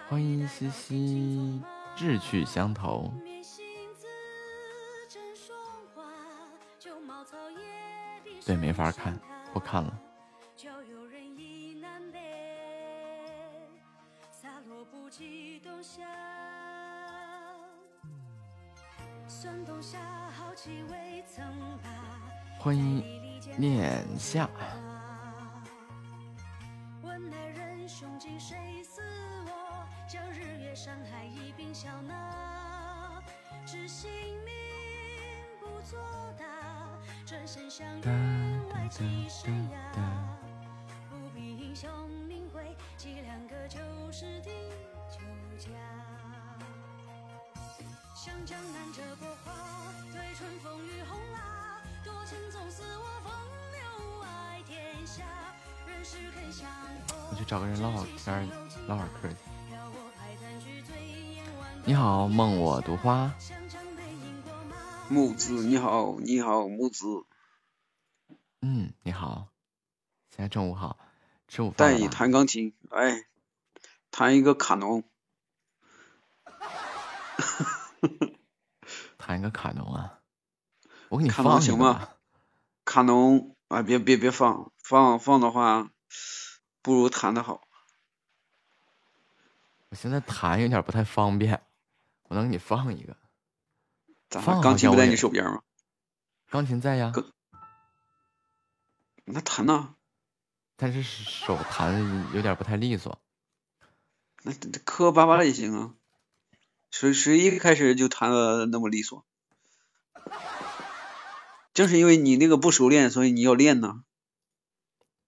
[0.09, 1.62] 欢迎西西，
[1.94, 3.12] 志趣相投。
[8.44, 9.16] 对，没法看，
[9.52, 9.97] 不看了。
[22.69, 23.03] 婚音
[23.57, 24.47] 念下。
[62.98, 63.34] 花。
[65.08, 67.24] 木子你好，你好木子，
[68.60, 69.48] 嗯，你好，
[70.28, 70.98] 现在中午好，
[71.46, 72.08] 吃午饭带你？
[72.08, 73.24] 弹钢琴，哎，
[74.10, 75.04] 弹一个卡农，
[79.16, 80.20] 弹一个卡农啊，
[81.08, 82.16] 我给你放行吗吧。
[82.84, 85.90] 卡农啊，别别别放，放放的话，
[86.82, 87.62] 不如弹的好。
[89.88, 91.62] 我现在弹有点不太方便，
[92.28, 93.16] 我能给你放一个。
[94.30, 94.60] 咋放？
[94.60, 95.62] 钢琴不在你手边吗？
[96.50, 97.12] 钢琴在呀，
[99.24, 99.94] 那弹呢，
[100.76, 103.20] 但是手弹有点不太利索。
[104.42, 105.94] 那磕磕巴巴的也行啊。
[106.90, 109.26] 谁谁一开始就弹的那么利索？
[111.74, 114.02] 正是因为你那个不熟练，所以你要练呢。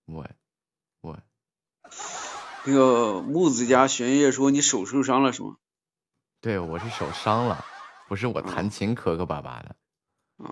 [0.06, 0.26] 我
[1.02, 1.20] 我
[2.64, 5.56] 那个木子家玄烨说你手受伤了是吗？
[6.40, 7.64] 对我是手伤了，
[8.08, 9.76] 不是我弹嗯琴磕磕巴巴的。
[10.38, 10.48] 啊，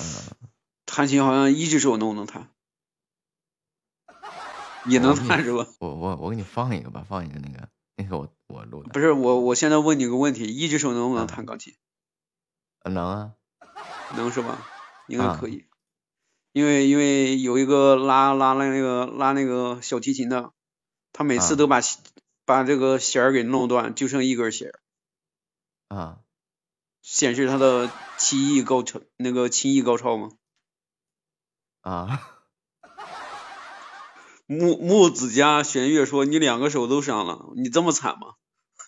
[0.00, 0.04] 嗯，
[0.86, 2.50] 弹琴好像一只手能不能弹，
[4.86, 5.66] 也能弹是吧？
[5.78, 8.90] 我我我给你放一个吧，放一个那个那个我我录的。
[8.90, 11.76] 不是我，我现在问你个问题，一只手能不能嗯弹钢琴？
[12.80, 13.32] 呃能啊，
[14.16, 14.66] 能是吧？
[15.06, 15.66] 应该啊可以，
[16.52, 20.52] 因为因为有一个拉拉那个拉那个小提琴的，
[21.12, 21.80] 他每次啊都把
[22.44, 26.18] 把这个弦儿给弄断，就剩一根弦儿，啊
[27.02, 30.30] 显示他的棋艺高超，那个琴艺高超吗？
[31.80, 32.28] 啊，
[34.46, 38.34] 木木子家玄月说你两个手都伤了，你这么惨吗？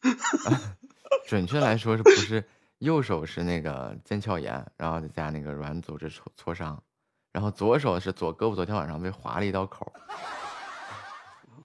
[1.26, 2.44] 准确来说是不是
[2.78, 6.85] 右手是那个腱鞘炎，然后再加那个软组织挫挫伤，
[7.32, 10.01] 然后左手是左胳膊昨天晚上被划了一道口儿，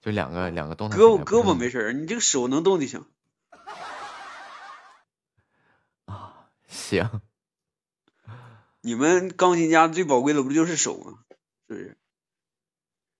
[0.00, 3.04] 就两个两个动态胳膊胳膊没事儿，你这个手能动就行。
[6.06, 7.20] 啊，行，
[8.80, 11.18] 你们钢琴家最宝贵的不就是手吗？
[11.68, 11.96] 是不是？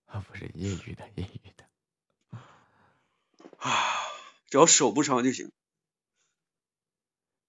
[0.05, 2.37] 啊 不是业余的业余的，
[3.57, 3.69] 啊，
[4.49, 5.51] 只要手不伤就行。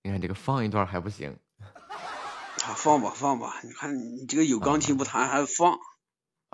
[0.02, 5.78] 你看这个放一段还不行，啊，放吧放吧，你看你这个有钢琴不弹还放，啊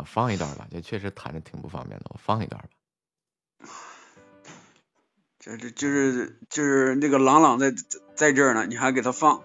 [0.04, 2.68] 放一段吧，这确实弹着挺不方便的，我放一段吧。
[5.38, 7.80] 这这就是就是那个朗朗在在
[8.14, 9.42] 在这儿呢，你还给他放，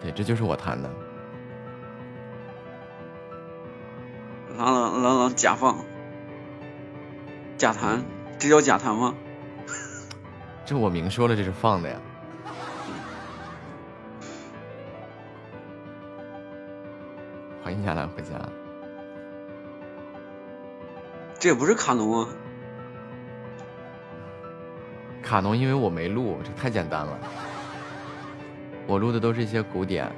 [0.00, 0.90] 对，这就是我弹的，
[4.56, 5.84] 朗朗朗朗假放，
[7.56, 8.04] 假弹，
[8.38, 9.14] 这叫假弹吗？
[10.64, 12.00] 这我明说了这是放的呀。
[17.66, 18.28] 欢迎亚兰回家。
[21.36, 22.28] 这也不是卡农啊，
[25.20, 27.18] 卡农因为我没录，这太简单了。
[28.86, 30.08] 我录的都是一些古典，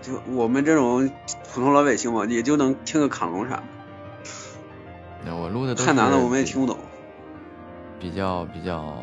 [0.00, 1.10] 就我们这种
[1.52, 3.62] 普通老百姓嘛，也就能听个卡农啥的，
[5.22, 6.78] 那我录的都太难了，我们也听不懂。
[7.98, 8.96] 比较比较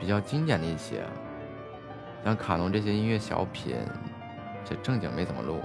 [0.00, 1.04] 比较经典的一些，
[2.24, 3.76] 像卡农这些音乐小品，
[4.64, 5.60] 这正经没怎么录。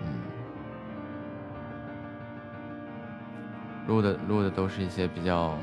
[0.00, 0.20] 嗯，
[3.86, 5.58] 录的录的都是一些比较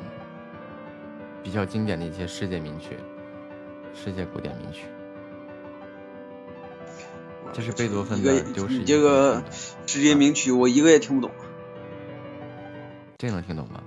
[1.44, 2.98] 比较经典的一些世界名曲，
[3.94, 4.86] 世界古典名曲。
[7.52, 9.44] 这是贝多芬的丢失你这个
[9.88, 11.32] 世界名曲，我一个也听不懂。
[13.18, 13.82] 这能听懂吗？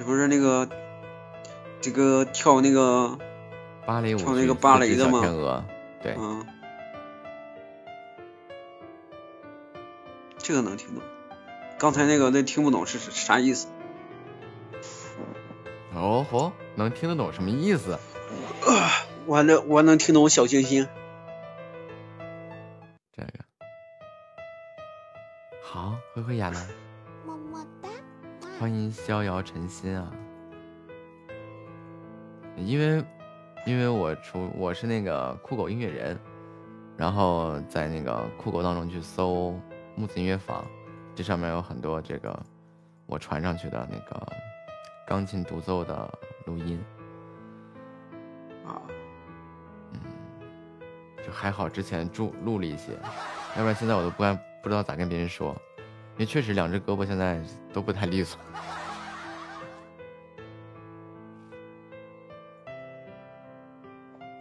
[0.00, 0.66] 这不是那个
[1.82, 3.18] 这个跳那个
[3.84, 5.64] 芭蕾舞剧跳那个芭蕾的吗天鹅，
[6.02, 6.46] 对，嗯，
[10.38, 11.02] 这个能听懂。
[11.78, 13.68] 刚才那个那听不懂是是啥意思？
[15.92, 17.98] 哦吼，能听得懂什么意思？
[19.26, 20.88] 我还能我还能听懂小星星。
[23.14, 23.32] 这个
[25.62, 26.89] 好，灰灰亚兰，么么哒，
[28.60, 30.06] 欢迎逍遥晨心啊！
[32.58, 33.02] 因为
[33.64, 36.20] 因为我出我是那个酷狗音乐人，
[36.94, 39.58] 然后在那个酷狗当中去搜
[39.96, 40.62] 木子音乐坊，
[41.14, 42.38] 这上面有很多这个
[43.06, 44.26] 我传上去的那个
[45.06, 46.12] 钢琴独奏的
[46.44, 46.78] 录音，
[48.66, 48.76] 啊，
[49.94, 50.00] 嗯
[51.26, 52.92] 就还好之前录录了一些，
[53.56, 55.56] 要不然现在我都不敢不知道咋跟别人说，
[56.20, 57.40] 因为确实两只胳膊现在
[57.72, 58.38] 都不太利索。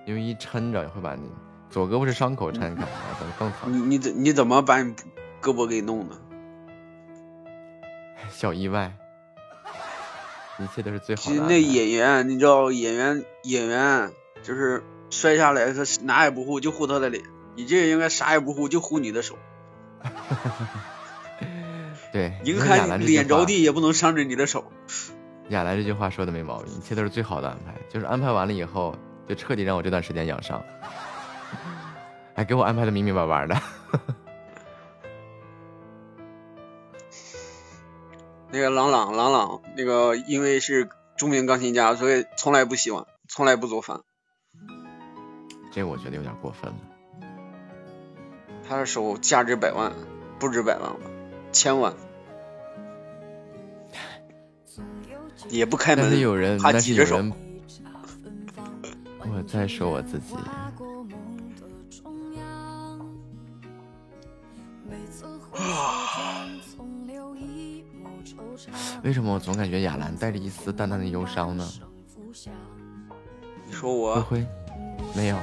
[0.05, 1.31] 因为一抻着会把你
[1.69, 2.85] 左胳膊是伤口抻开，
[3.39, 3.71] 更疼。
[3.71, 4.93] 你你怎你怎么把你
[5.41, 6.17] 胳膊给弄的？
[8.29, 8.93] 小意外，
[10.57, 11.45] 一切都是最好其实的。
[11.45, 14.11] 那演员，你知道演员演员
[14.43, 17.23] 就是摔下来，他哪也不护，就护他的脸。
[17.55, 19.37] 你这个应该啥也不护，就护你的手。
[22.19, 24.69] 对，宁你看亚看兰这句话脸着地，也不能伤着你的手。
[25.47, 28.93] 亚兰这句话说的没毛病，一切都是最好的安排，就是安排完了以后，
[29.25, 30.61] 就彻底让我这段时间养伤，
[32.35, 33.55] 还给我安排的明明白白的。
[38.51, 44.01] 那个朗朗朗朗，那个因为是著名钢琴家，所以从来不洗碗，从来不做饭。
[45.71, 46.77] 这我觉得有点过分了。
[48.67, 49.93] 他的手价值百万，
[50.37, 50.99] 不止百万吧，
[51.53, 51.93] 千万。
[55.47, 57.17] 也不开门但是，有人，他但挤着手。
[57.17, 57.33] 是有人，
[59.37, 60.35] 我在说我自己，
[69.03, 71.65] 为什么我总感觉亚兰带着一丝淡淡的忧伤呢？
[73.65, 74.45] 你说灰我灰，
[75.15, 75.37] 没有，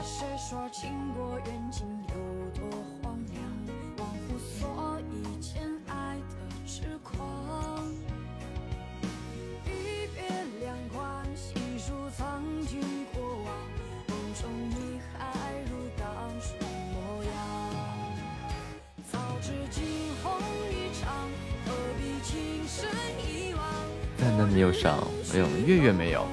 [24.39, 25.03] 那你有上，
[25.33, 26.27] 没有，月月没有，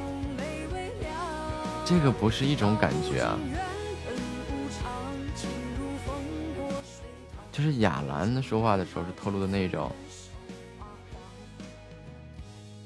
[1.85, 3.39] 这个不是一种感觉啊。
[7.49, 9.89] 就是亚兰说话的时候是透露的那种，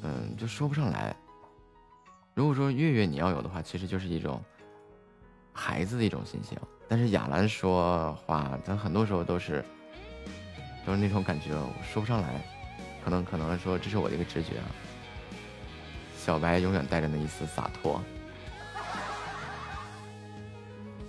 [0.04, 1.16] 嗯，就说不上来。
[2.36, 4.40] 如果说月月你要有的话，其实就是一种
[5.52, 6.56] 孩子的一种心情。
[6.88, 9.66] 但是亚兰说话，他很多时候都是
[10.86, 12.40] 都是那种感觉，我说不上来。
[13.04, 14.66] 可能可能说这是我的一个直觉啊。
[16.28, 18.02] 小白永远带着那一丝洒脱。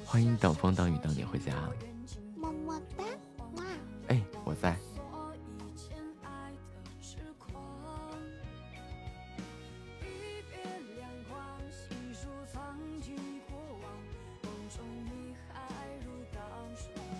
[0.05, 1.53] 欢迎等风等雨等你回家。
[2.37, 3.03] 么么哒，
[3.57, 3.65] 哇！
[4.07, 4.77] 哎，我在。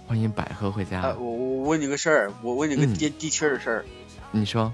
[0.07, 1.03] 欢迎百合回家。
[1.03, 3.85] 哎，我我问你个事儿，我问你个嗯接地气儿的事儿，
[4.31, 4.73] 你说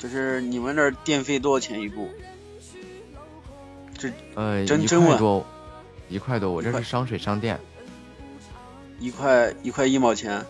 [0.00, 2.08] 就是你们那儿电费多少钱一度？
[3.98, 5.46] 这呃，一真真多，
[6.08, 6.50] 一块多。
[6.50, 7.60] 我这是商水商店，
[8.98, 10.42] 一块一块一毛钱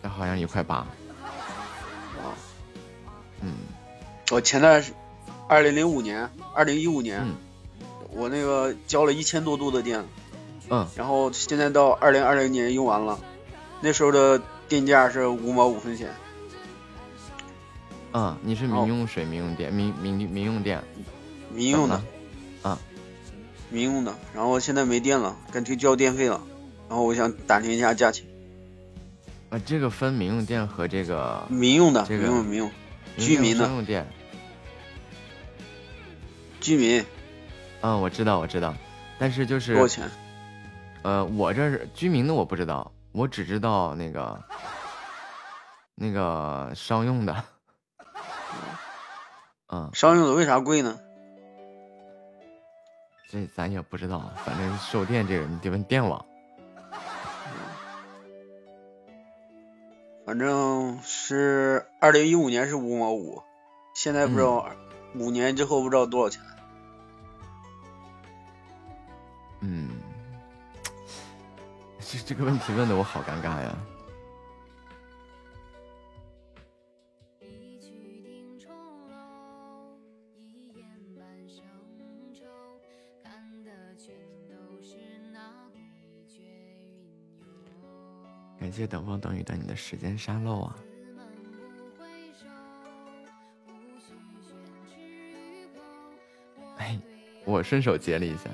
[0.00, 0.76] 那好像一块八。
[0.76, 2.32] 啊！
[3.42, 3.52] 嗯
[4.30, 4.92] 我前段是
[5.46, 7.34] 二零零五年，二零一五年，嗯
[8.10, 10.02] 我那个交了一千多度的电，
[10.70, 13.20] 嗯，然后现在到二零二零年用完了，
[13.82, 16.08] 那时候的电价是五毛五分钱，
[18.12, 20.82] 嗯，你是民用水、民用电、民民民用电，
[21.52, 21.96] 民用的
[22.62, 22.78] 怎么，了
[23.70, 24.14] 民用的。
[24.34, 26.40] 然后现在没电了，干脆交电费了。
[26.88, 28.24] 然后我想打听一下价钱，
[29.50, 32.70] 啊，这个分民用电和这个民用的，这个民用民用，
[33.18, 34.06] 居民的民用电。
[36.60, 37.04] 居民
[37.82, 38.74] 嗯，我知道，我知道，
[39.18, 40.10] 但是就是多少钱？
[41.02, 44.42] 呃，我这是居民的，我不知道，我只知道那个
[45.94, 47.44] 那个商用的。
[49.68, 51.00] 嗯，商用的为啥贵呢？
[53.28, 56.24] 这咱也不知道，反正售电这个你得问电网。
[60.24, 63.42] 反正是二零一五年是五毛五，
[63.94, 64.68] 现在不知道
[65.14, 66.40] 五年之后不知道多少钱。
[69.60, 69.90] 嗯，
[72.00, 73.76] 这这个问题问的我好尴尬呀。
[88.66, 90.76] 感谢等风等雨等你的时间沙漏啊。
[96.78, 96.98] 哎，
[97.44, 98.50] 我顺手截了一下。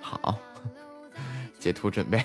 [0.00, 0.36] 好，
[1.60, 2.20] 截图准备。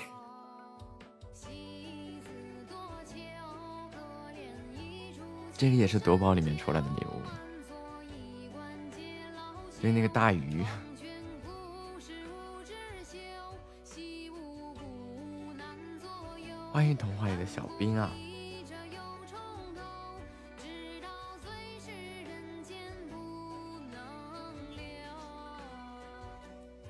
[5.56, 7.22] 这个也是夺宝里面出来的礼物，
[9.80, 10.64] 对，那个大鱼。
[16.74, 18.10] 欢迎童话里的小兵啊！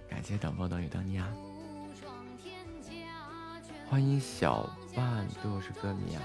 [0.08, 1.28] 感谢等风等雨等你啊！
[3.86, 4.66] 欢迎小
[4.96, 6.22] 半都是歌迷啊！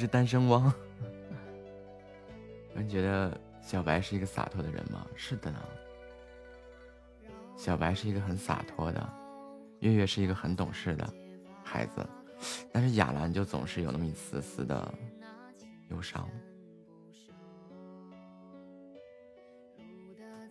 [0.00, 0.72] 是，单身汪。
[2.74, 5.06] 你觉得小白是一个洒脱的人吗？
[5.14, 5.58] 是的呢。
[7.54, 9.12] 小白是一个很洒脱的，
[9.80, 11.06] 月月是一个很懂事的
[11.62, 12.08] 孩子，
[12.72, 14.94] 但是雅兰就总是有那么一丝丝的
[15.90, 16.26] 忧伤。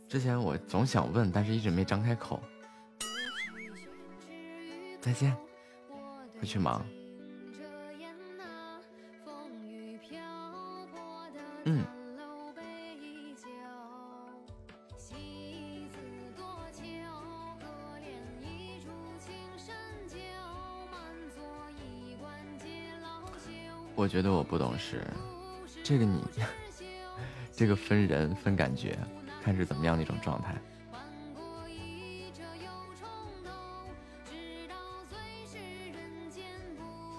[0.08, 2.40] 之前我总想问，但是一直没张开口。
[5.02, 5.36] 再见，
[6.40, 6.86] 回去忙。
[24.10, 25.06] 觉得我不懂事，
[25.84, 26.20] 这个你，
[27.54, 28.98] 这个分人分感觉。
[29.42, 30.54] 看是怎么样的一种状态。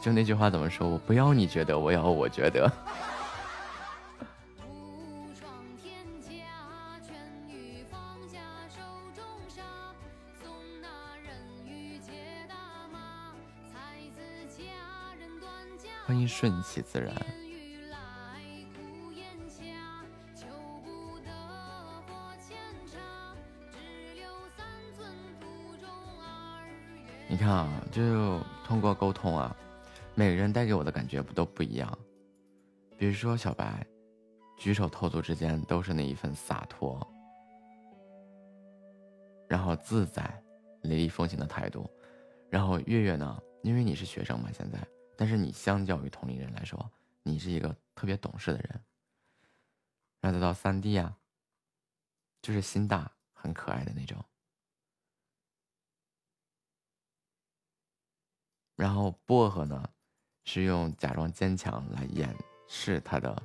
[0.02, 0.88] 就那句话怎么说？
[0.88, 2.70] 我不要你觉得，我要我觉得。
[16.40, 17.14] 顺其自然。
[27.28, 29.54] 你看啊，就通过沟通啊，
[30.14, 31.98] 每个人带给我的感觉不都不一样。
[32.96, 33.86] 比如说小白，
[34.56, 37.06] 举手投足之间都是那一份洒脱，
[39.46, 40.42] 然后自在、
[40.84, 41.86] 雷厉风行的态度。
[42.48, 44.78] 然后月月呢，因为你是学生嘛，现在，
[45.20, 46.90] 但是你相较于同龄人来说，
[47.22, 48.80] 你是一个特别懂事的人。
[50.18, 51.14] 然后再到三弟啊，
[52.40, 54.24] 就是心大、很可爱的那种。
[58.76, 59.86] 然后薄荷呢，
[60.44, 62.34] 是用假装坚强来掩
[62.66, 63.42] 饰他的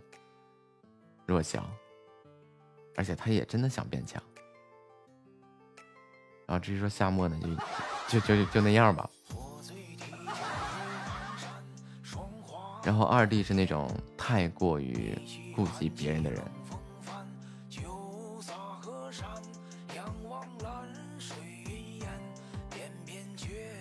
[1.25, 1.69] 弱小，
[2.95, 4.23] 而且他也真的想变强。
[6.47, 7.37] 然后至于说夏末呢，
[8.07, 9.09] 就就就就那样吧。
[12.85, 15.17] 然后二弟是那种太过于
[15.55, 16.41] 顾及别人的人。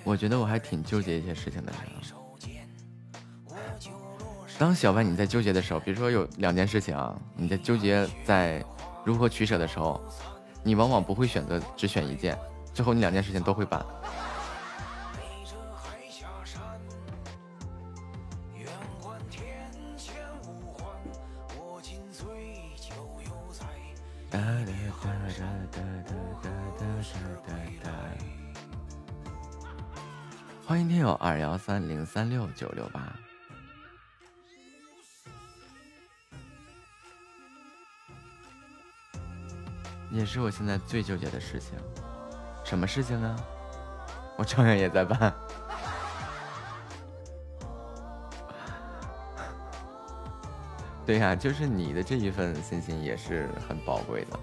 [0.03, 1.73] 我觉得我还挺纠结一些事情的。
[4.59, 8.65] 当小白你在纠结的时候，比如说有两件事情啊，你在纠结在
[9.05, 10.01] 如何取舍的时候，
[10.63, 12.39] 你往往不会选择只选一件，
[12.73, 13.85] 最后你两件事情都会办。
[32.15, 33.13] 三六九六八，
[40.13, 41.77] 也是我现在最纠结的事情。
[42.65, 43.35] 什么事情啊？
[44.39, 45.19] 我照样也在办。
[51.05, 54.39] 对呀，就是你的这一份信心也是很宝贵的。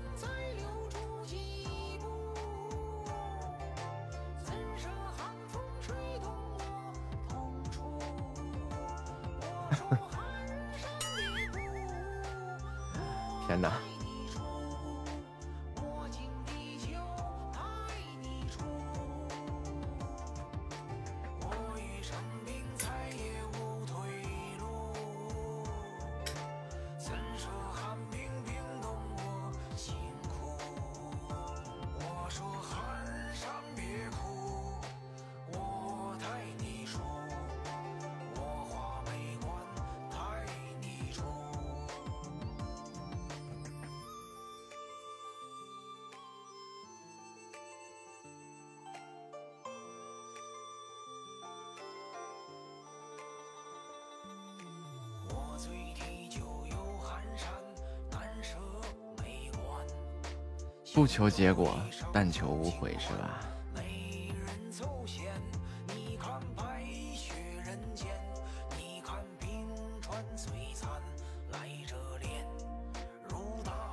[61.12, 61.78] 求结果，
[62.14, 63.42] 但求无悔，是吧？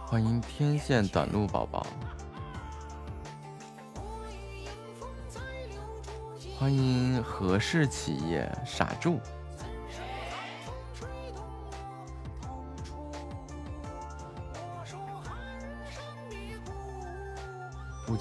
[0.06, 1.84] 欢迎天线短路宝宝，
[6.56, 9.18] 欢迎何氏企业傻柱，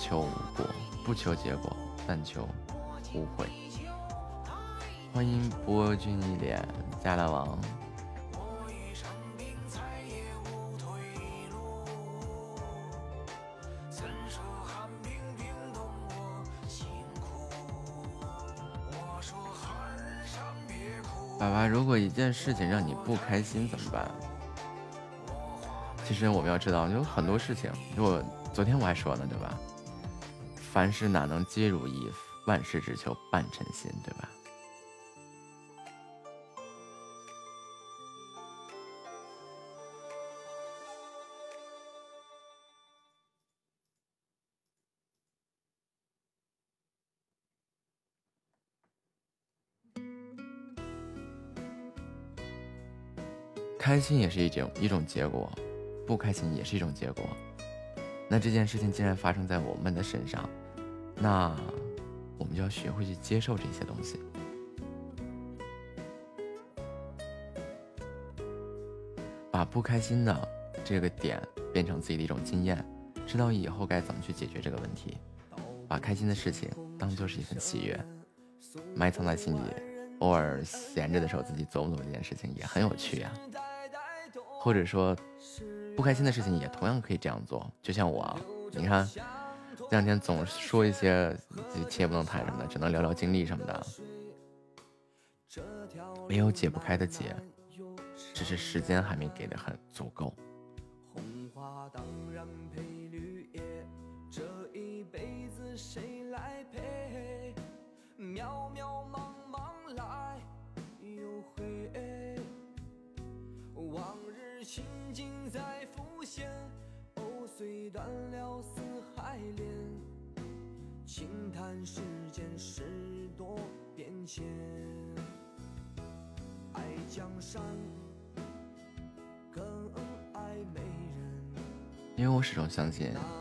[0.08, 0.66] 求无果，
[1.04, 1.76] 不求结果，
[2.08, 2.48] 但求
[3.14, 3.46] 无悔。
[5.14, 6.66] 欢迎波君一脸
[7.04, 7.60] 加拉王，
[21.38, 24.10] 爸爸，如果一件事情让你不开心怎么办？
[26.06, 28.24] 其实我们要知道，有很多事情，如果
[28.54, 29.54] 昨天我还说呢，对吧？
[30.78, 32.08] 凡事哪能皆如意，
[32.46, 34.30] 万事只求半称心，对吧？
[53.80, 55.52] 开心也是一种一种结果，
[56.06, 57.26] 不开心也是一种结果。
[58.30, 60.48] 那这件事情既然发生在我们的身上，
[61.20, 61.56] 那
[62.38, 64.20] 我们就要学会去接受这些东西。
[69.52, 70.48] 把不开心的
[70.86, 71.42] 这个点
[71.74, 72.86] 变成自己的一种经验，
[73.26, 75.18] 知道以后该怎么去解决这个问题。
[75.88, 76.70] 把开心的事情
[77.00, 78.00] 当做是一份喜悦，
[78.94, 79.74] 埋藏在心里，
[80.20, 83.32] 偶尔闲着的时候自己琢磨琢磨这件事情也很有趣呀、
[84.60, 85.16] 或者说，
[85.96, 87.66] 不开心的事情也同样可以这样做。
[87.82, 88.38] 就像我，
[88.74, 89.08] 你看
[89.90, 91.36] 这两天总说一些
[91.90, 93.86] 切不能谈什么的，只能聊聊经历什么的，
[96.28, 97.34] 没有解不开的结，
[98.34, 100.36] 只是时间还没给的很足够。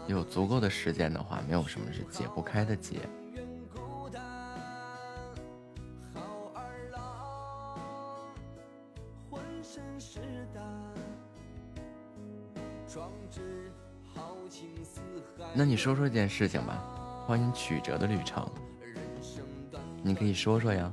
[0.07, 3.01] 有足够的时间的话，没有什么是解不开的结。
[15.55, 16.93] 那你说说这件事情吧。
[17.27, 18.49] 欢迎曲折的旅程，
[20.01, 20.93] 你可以说说呀。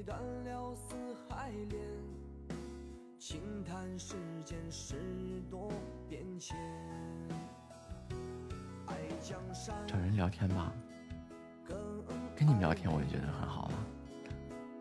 [0.00, 0.96] 虽断了丝
[1.28, 1.78] 还连。
[3.18, 4.16] 轻叹世
[4.46, 4.96] 间事
[5.50, 5.70] 多
[6.08, 6.56] 变迁，
[8.86, 10.72] 爱江山找人聊天吧，
[12.34, 13.74] 跟你们聊天我也觉得很好了。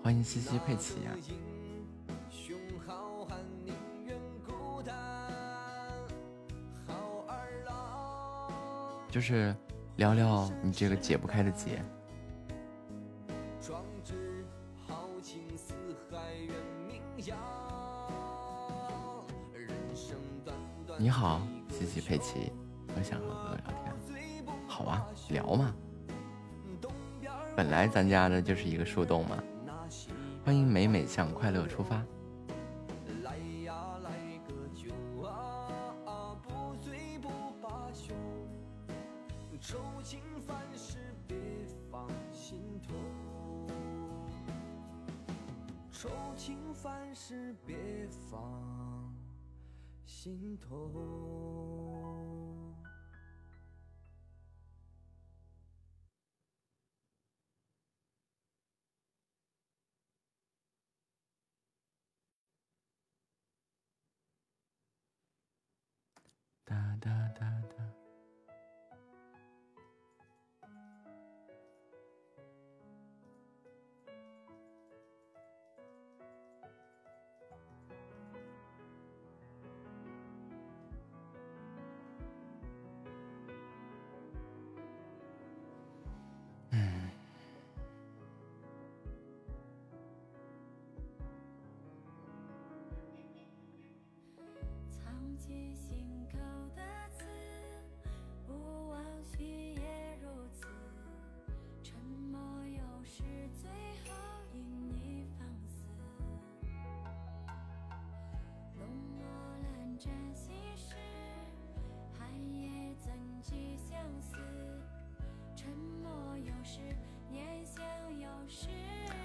[0.02, 1.12] 欢迎西西佩奇呀、
[9.10, 9.54] 就是
[9.98, 11.84] 聊聊你这个解不开的结。
[27.90, 29.44] 咱家的就是一个树洞嘛。
[30.45, 32.03] 欢迎美美向快乐出发。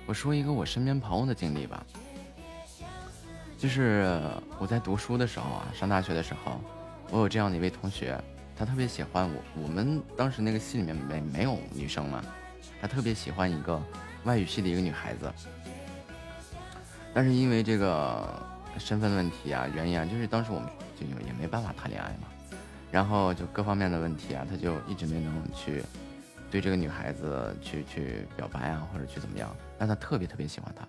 [0.06, 1.84] 我说一个我身边朋友的经历吧，
[3.56, 4.20] 就是
[4.58, 6.60] 我在读书的时候啊，上大学的时候，
[7.10, 8.18] 我有这样的一位同学，
[8.56, 9.62] 他特别喜欢我。
[9.62, 12.22] 我们当时那个系里面没没有女生嘛，
[12.80, 13.82] 他特别喜欢一个
[14.24, 15.32] 外语系的一个女孩子，
[17.14, 18.28] 但是因为这个
[18.78, 20.68] 身份问题啊、原因啊，就是当时我们
[21.00, 22.28] 就也没办法谈恋爱嘛，
[22.90, 25.82] 然后就各方面的问题啊，他就一直没能去
[26.54, 30.86] 对这个女孩子去去表白啊，或者去怎么样，但他特别特别喜欢她。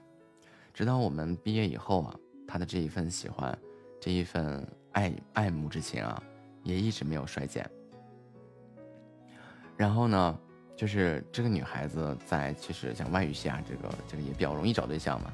[0.72, 2.16] 直到我们毕业以后啊，
[2.48, 3.58] 他的这一份喜欢，
[4.00, 6.22] 这一份爱爱慕之情啊，
[6.62, 7.68] 也一直没有衰减。
[9.76, 10.40] 然后呢，
[10.76, 15.34] 就是这个女孩子在其实像外语系啊，这个这个也比较容易找对象嘛。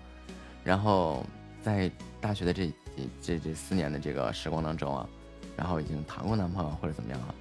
[0.64, 1.26] 然后
[1.62, 1.92] 在
[2.22, 5.10] 大学的这这这这四年的这个时光当中啊，
[5.58, 7.36] 然后已经谈过男朋友或者怎么样了。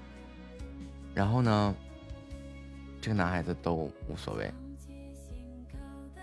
[1.15, 1.75] 然后呢，
[3.01, 4.53] 这个男孩子都无所谓。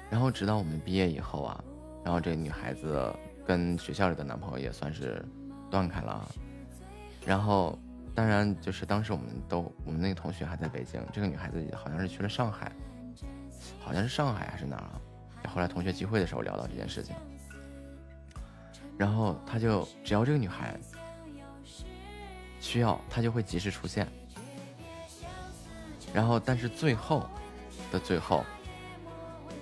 [0.10, 1.64] 然后直到我们毕业以后啊，
[2.04, 3.14] 然后这个女孩子
[3.46, 5.24] 跟学校里的男朋友也算是
[5.70, 6.26] 断开了。
[7.26, 7.78] 然后
[8.16, 12.72] 当然就是当时我们都我们那个同学还在北京，这个女孩子好像是去了上海，
[13.80, 15.02] 好像是上海还是哪儿啊？
[15.50, 17.16] 后来同学聚会的时候聊到这件事情，
[18.98, 20.78] 然后他就只要这个女孩
[22.60, 24.08] 需要，他就会及时出现。
[26.14, 27.30] 然后但是最后
[27.92, 28.44] 的最后。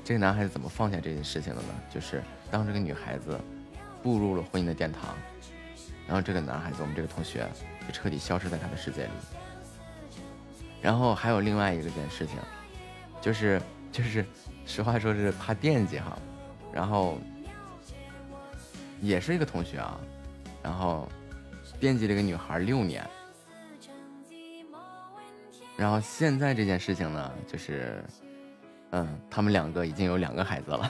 [0.03, 1.69] 这个男孩子怎么放下这件事情的呢？
[1.91, 3.39] 就是当这个女孩子
[4.03, 5.15] 步入了婚姻的殿堂，
[6.05, 7.49] 然后这个男孩子，我们这个同学
[7.87, 9.09] 就彻底消失在他的世界里。
[10.79, 12.37] 然后还有另外一个件事情，
[13.19, 13.59] 就是
[13.91, 14.23] 就是
[14.67, 16.15] 实话说是怕惦记哈，
[16.71, 17.17] 然后
[19.01, 19.99] 也是一个同学啊，
[20.61, 21.09] 然后
[21.79, 23.03] 惦记这个女孩六年，
[25.75, 28.03] 然后现在这件事情呢，就是。
[28.91, 30.89] 嗯，他们两个已经有两个孩子了。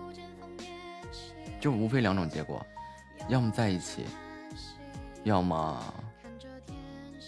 [1.61, 2.65] 就无非两种结果，
[3.29, 4.03] 要么在一起，
[5.23, 5.93] 要么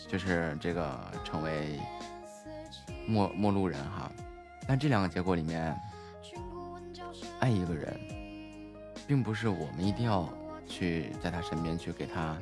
[0.07, 1.79] 就是这个成为
[3.07, 4.11] 陌陌路人哈。
[4.67, 5.79] 但这两个结果里面，
[7.39, 7.95] 爱一个人
[9.05, 10.27] 并不是我们一定要
[10.67, 12.35] 去在他身边去给他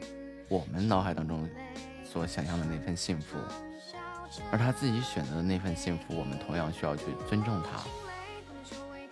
[0.47, 1.49] 我们脑海当中
[2.05, 3.37] 所想象的那份幸福，
[4.49, 7.81] 而他自己选择的那份幸福，我们同样需要去尊重他，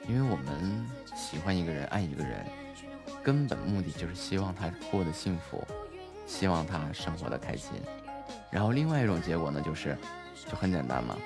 [0.08, 2.46] 因为我们喜欢一个人，爱一个人，
[3.24, 5.64] 根本目的就是希望他过得幸福，
[6.26, 7.72] 希望他生活的开心。
[8.52, 9.98] 然后另外一种结果呢，就是
[10.50, 11.18] 就很简单嘛，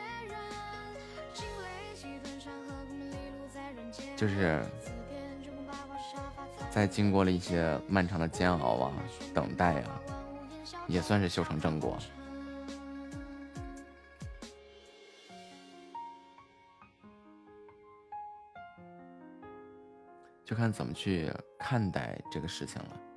[4.16, 4.62] 就是
[6.70, 8.94] 在经过了一些漫长的煎熬啊、
[9.34, 10.02] 等待啊，
[10.88, 11.98] 也算是修成正果。
[20.54, 23.13] 就看怎么去看待这个事情了。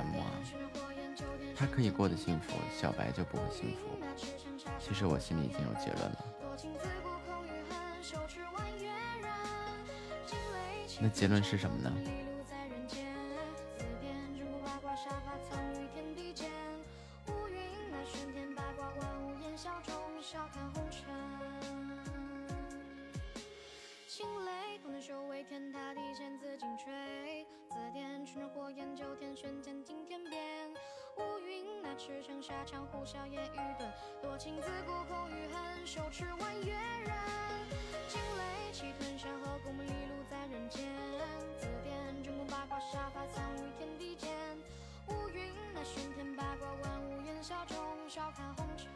[0.00, 0.26] M 啊，
[1.56, 3.98] 他可以过得幸福，小白就不会幸福。
[4.78, 6.24] 其实我心里已经有结论了。
[11.02, 11.92] 那结论是什么呢？
[36.20, 37.10] 十万月人。
[38.08, 40.84] 惊雷气吞山河，功名利禄在人间。
[41.58, 44.28] 紫电军功八卦，杀伐藏于天地间。
[45.08, 47.74] 乌云那玄天八卦，万物烟消中，
[48.06, 48.86] 笑看红尘。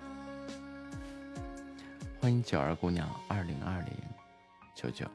[2.20, 3.94] 欢迎九儿姑娘二零二零
[4.74, 5.06] 九九。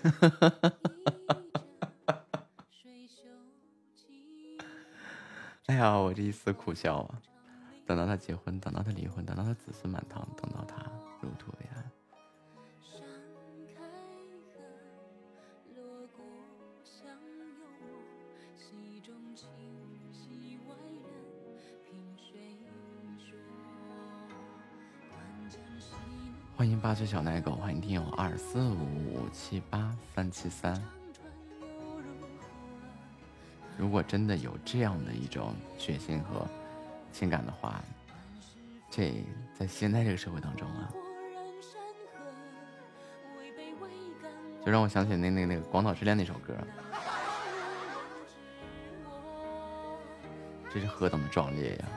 [5.66, 7.22] 哎呀，我这一丝苦笑啊！
[7.86, 10.76] 等到他结婚，等到他离婚，等到他子孙满堂，等到他
[11.20, 11.52] 入土
[27.00, 27.06] 为安。
[27.06, 30.80] 欢迎八岁小奶狗，欢迎听友二四五五七八三七三。
[33.78, 36.46] 如果真的有这样的一种决心和
[37.10, 37.82] 情感的话，
[38.90, 39.24] 这
[39.58, 40.90] 在现在这个社会当中啊，
[44.64, 46.54] 就让我想起那那那个《广岛之恋》那首歌，
[50.72, 51.88] 这是何等的壮烈呀！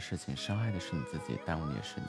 [0.00, 2.06] 事情，伤害的是你自己，耽误的也是你。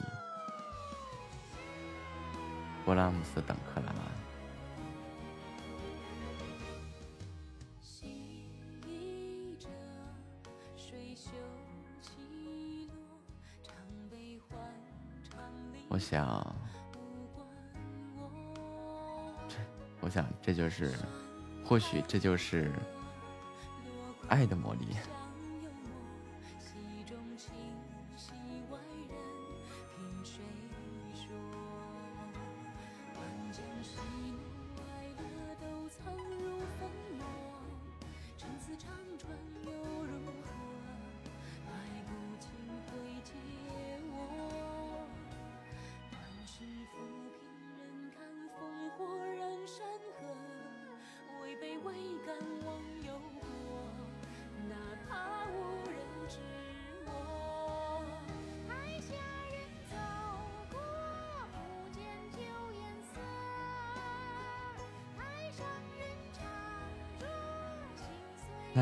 [2.84, 4.02] 勃拉姆斯等克莱曼。
[15.88, 16.56] 我想，
[20.00, 20.94] 我想这就是，
[21.64, 22.72] 或许这就是
[24.28, 24.96] 爱的魔力。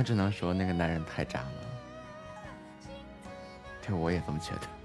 [0.01, 1.53] 我只能说那个男人太渣了。
[3.87, 4.80] 对我也这么觉得。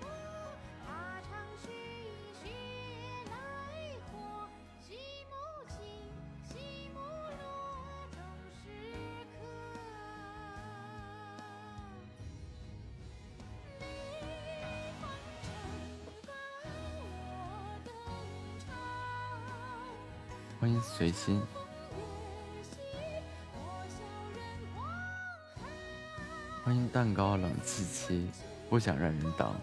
[27.65, 28.29] 自己
[28.69, 29.53] 不想让人等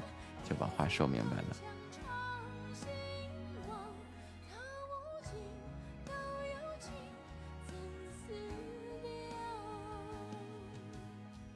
[0.45, 1.45] 就把话说明白了。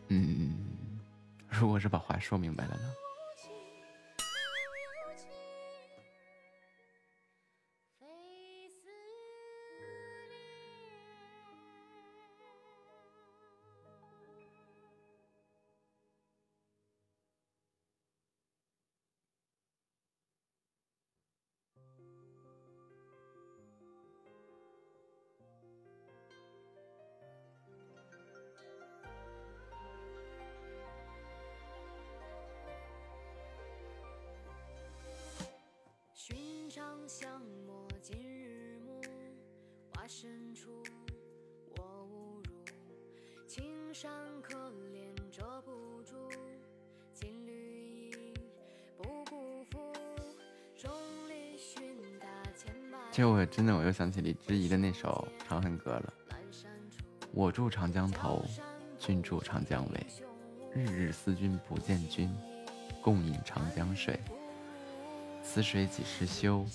[0.08, 0.54] 嗯
[1.50, 2.94] 如果是把话说明白了呢？
[53.50, 56.12] 真的我又想起李之仪的那首长恨歌了。
[57.32, 58.44] 我住长江头
[58.98, 60.06] 君住长江尾
[60.74, 62.34] 日日思君不见君
[63.02, 64.18] 共饮长江水。
[65.42, 66.66] 此水几时休？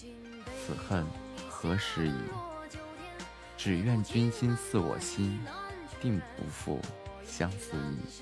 [0.46, 1.06] 此恨
[1.50, 2.14] 何时已？
[3.58, 5.40] 只愿君心似我心
[6.00, 6.80] 定不负
[7.26, 8.22] 相思意。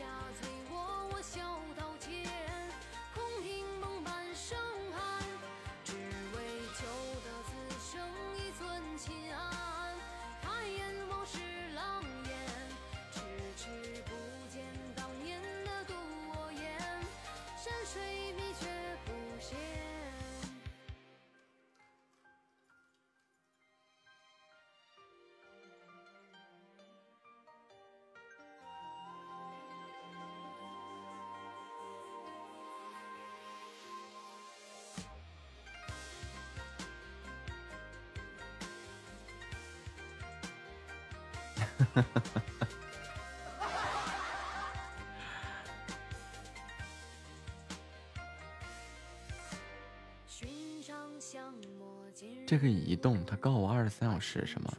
[53.02, 54.72] 动，他告我二十三小时什么？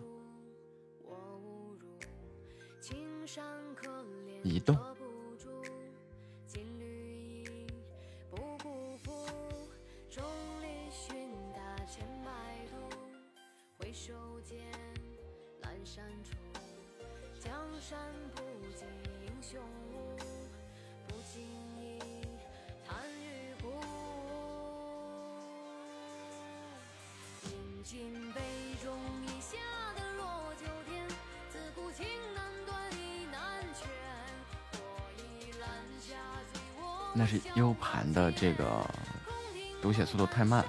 [40.10, 40.64] 速度太慢，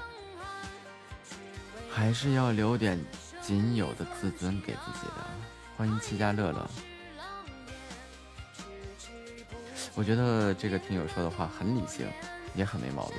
[1.89, 3.03] 还是要留点
[3.41, 5.25] 仅有的自尊给自己的。
[5.75, 6.69] 欢迎七家乐乐，
[9.95, 12.07] 我觉得这个听友说的话很理性，
[12.53, 13.17] 也很没毛病。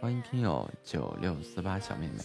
[0.00, 2.22] 欢迎听友九六四八小妹妹。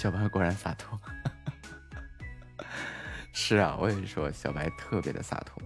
[0.00, 0.98] 小白果然洒脱。
[3.34, 5.62] 是啊我也是说小白特别的洒脱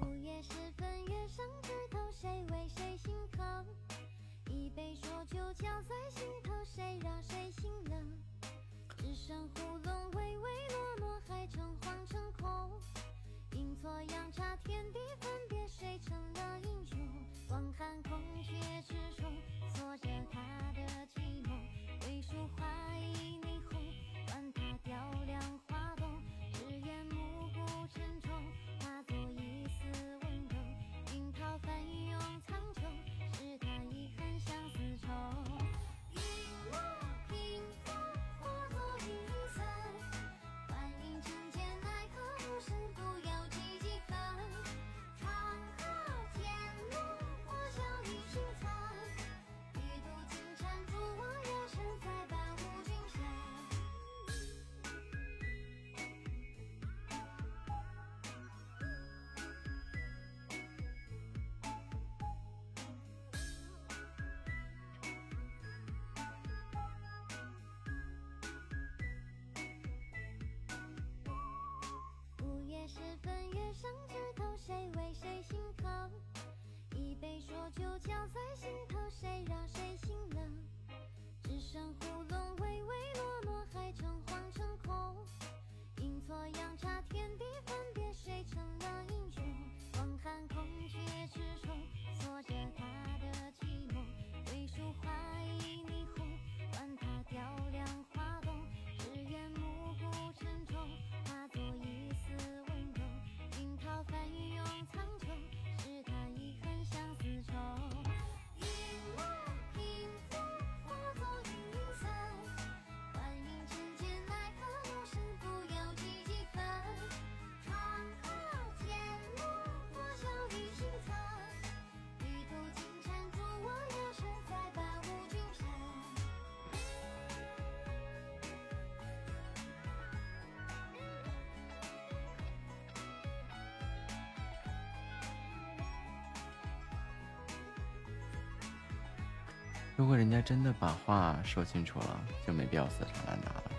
[140.35, 143.71] 家真的把话说清楚了，就没必要死缠烂打了。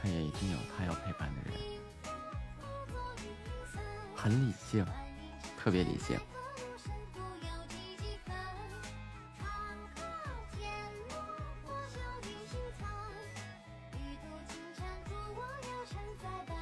[0.00, 1.60] 他也一定有他要陪伴的人，
[4.16, 4.86] 很理性，
[5.58, 6.18] 特别理性。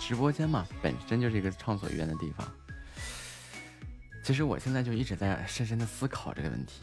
[0.00, 2.46] 直播间嘛，本身就是一个畅所欲言的地方。
[4.24, 6.82] 其实我现在就一直在深深的思考这个问题。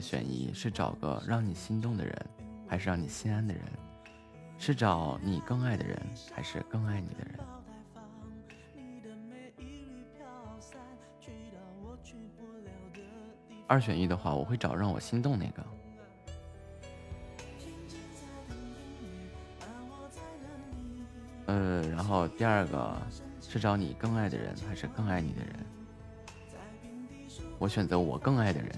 [0.00, 2.26] 选一是找个让你心动的人，
[2.66, 3.62] 还是让你心安的人？
[4.58, 5.98] 是找你更爱的人，
[6.34, 7.38] 还是更爱你的人？
[13.66, 15.64] 二选一的话，我会找让我心动那个。
[21.46, 23.00] 呃，然后第二个
[23.40, 25.54] 是找你更爱的人，还是更爱你的人？
[27.58, 28.70] 我选择我更爱的人。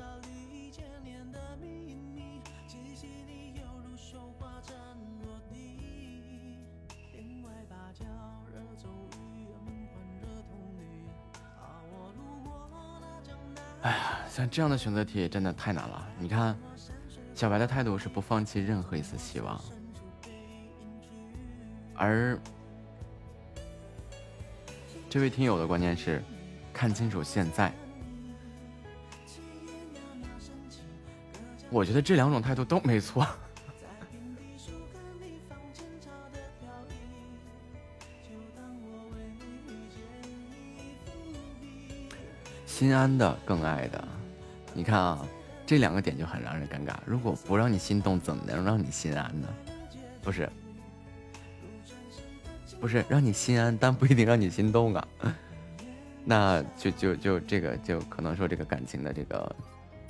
[0.00, 4.74] 少一千年的秘密，窒息你犹如绣花针
[5.22, 6.56] 落地。
[7.12, 8.06] 帘外芭蕉
[8.50, 8.88] 惹骤
[9.18, 11.06] 雨，门环惹铜绿。
[11.60, 12.66] 啊，我路过
[13.02, 13.62] 那江南。
[13.82, 16.08] 哎呀，像这样的选择题真的太难了。
[16.18, 16.56] 你看，
[17.34, 19.60] 小白的态度是不放弃任何一丝希望，
[21.94, 22.40] 而。
[25.10, 26.22] 这位听友的观念是，
[26.72, 27.70] 看清楚现在。
[31.70, 33.26] 我觉得这两种态度都没错。
[42.66, 44.02] 心安的，更爱的，
[44.72, 45.24] 你看啊，
[45.66, 46.94] 这两个点就很让人尴尬。
[47.04, 49.46] 如果不让你心动，怎么能让你心安呢？
[50.22, 50.50] 不是，
[52.80, 55.06] 不是让你心安，但不一定让你心动啊。
[56.24, 59.54] 那就就就这个就可能说这个感情的这个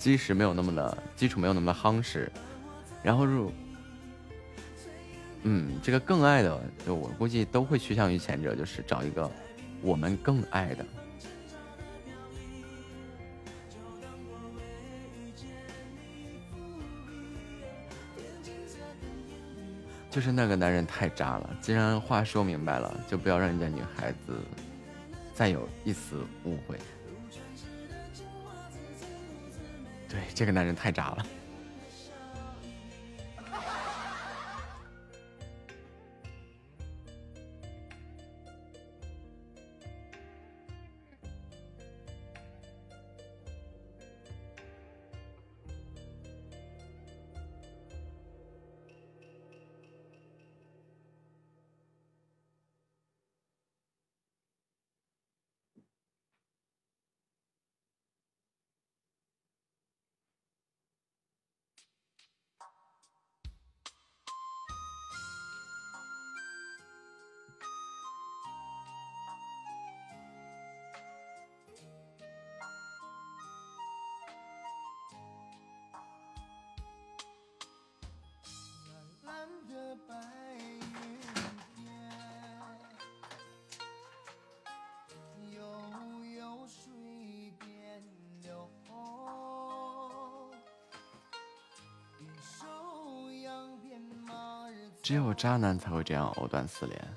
[0.01, 2.33] 基石没有那么的基础没有那么的夯实，
[3.03, 3.53] 然后入，
[5.43, 9.31] 嗯，这个更爱的，就我估计都会趋向于前者，就是找一个
[9.83, 10.87] 我们更爱的。
[20.11, 24.39] 就是那个男人太渣了，既然话说明白了，就不要让人家女孩子
[25.35, 26.79] 再有一丝误会。
[30.11, 31.27] 对，这个男人太渣了。
[95.41, 97.17] 渣男才会这样藕断丝连。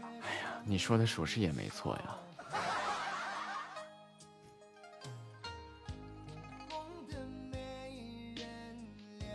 [0.00, 2.16] 哎呀，你说的属实也没错呀。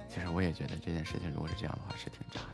[0.09, 2.47] 其实我也觉得这件事情如果是这样的话，是挺渣的。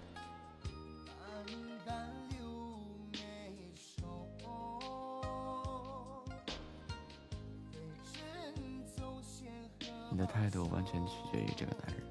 [10.12, 12.06] 你的态度完全取决于这个男人。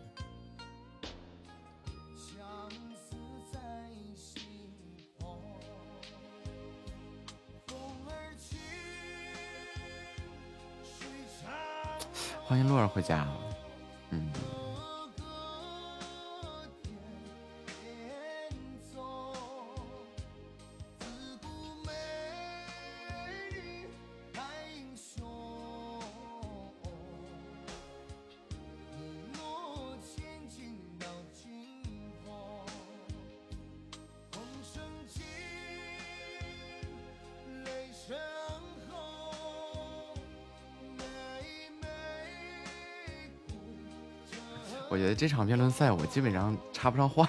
[45.16, 47.26] 这场辩论赛我基本上插不上话。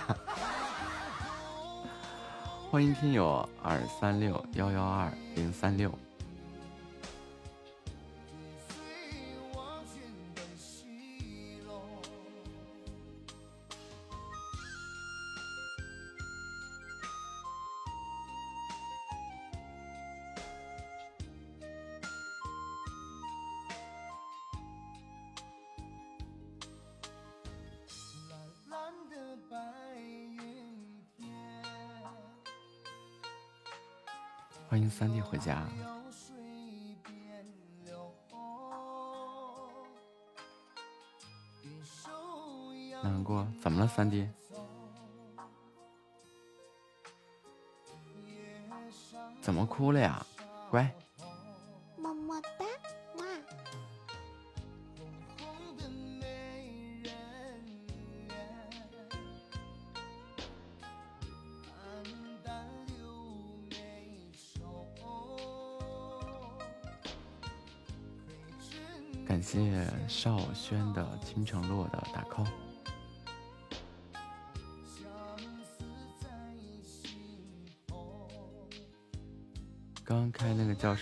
[2.70, 5.90] 欢迎听友二三六幺幺二零三六。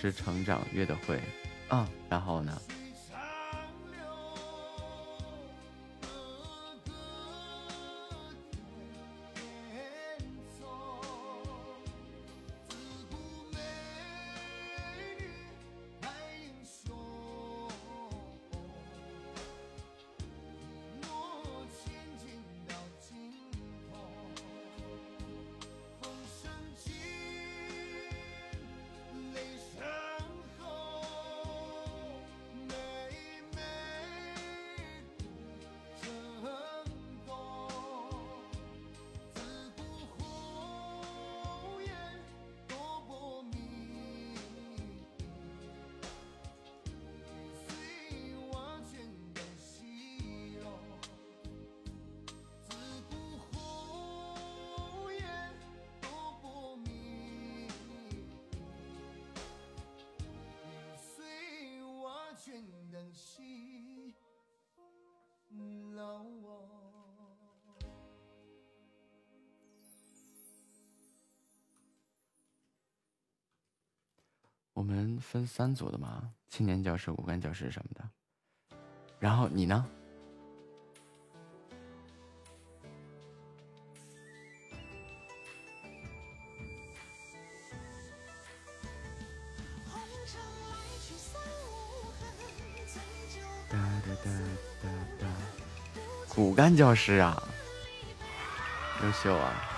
[0.06, 1.20] 是成长约的会。
[1.68, 2.62] 啊然后呢
[74.76, 78.78] 我们分三组的嘛青年教师骨干教师什么的。
[79.20, 79.86] 然后你呢？
[96.28, 97.42] 骨干教师啊
[99.02, 99.75] 优秀啊。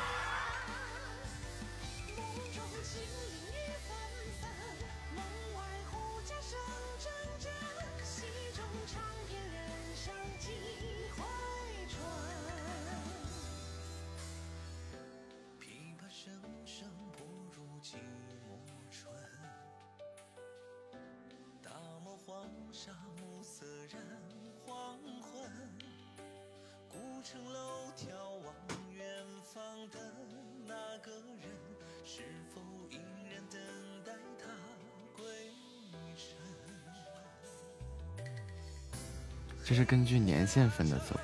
[39.88, 41.17] 根据年限分的走。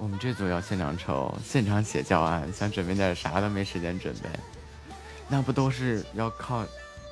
[0.00, 4.30] 我们这组要现场抽现场写教案想准备点啥都没时间准备。
[5.28, 6.64] 那不都是要靠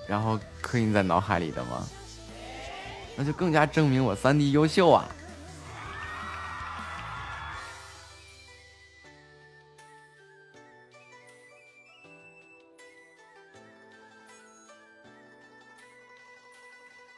[0.08, 1.86] 然后刻印在脑海里的吗？
[3.14, 5.06] 那就更加证明我三弟优秀啊。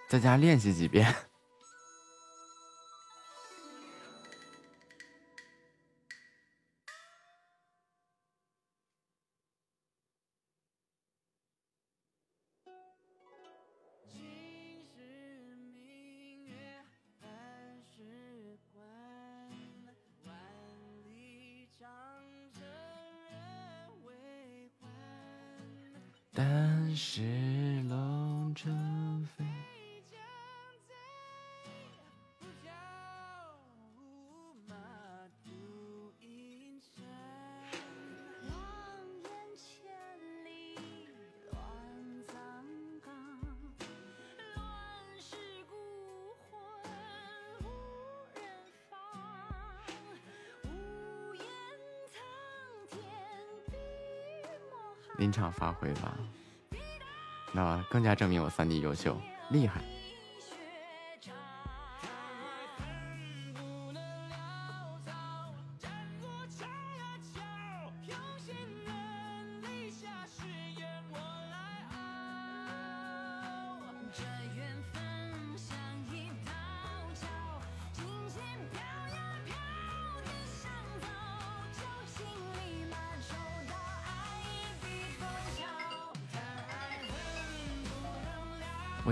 [0.08, 1.29] 在家练习几遍。
[55.20, 56.16] 临场发挥吧，
[57.52, 59.14] 那更加证明我三弟优秀，
[59.50, 59.82] 厉害。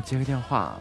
[0.09, 0.81] 接个电话，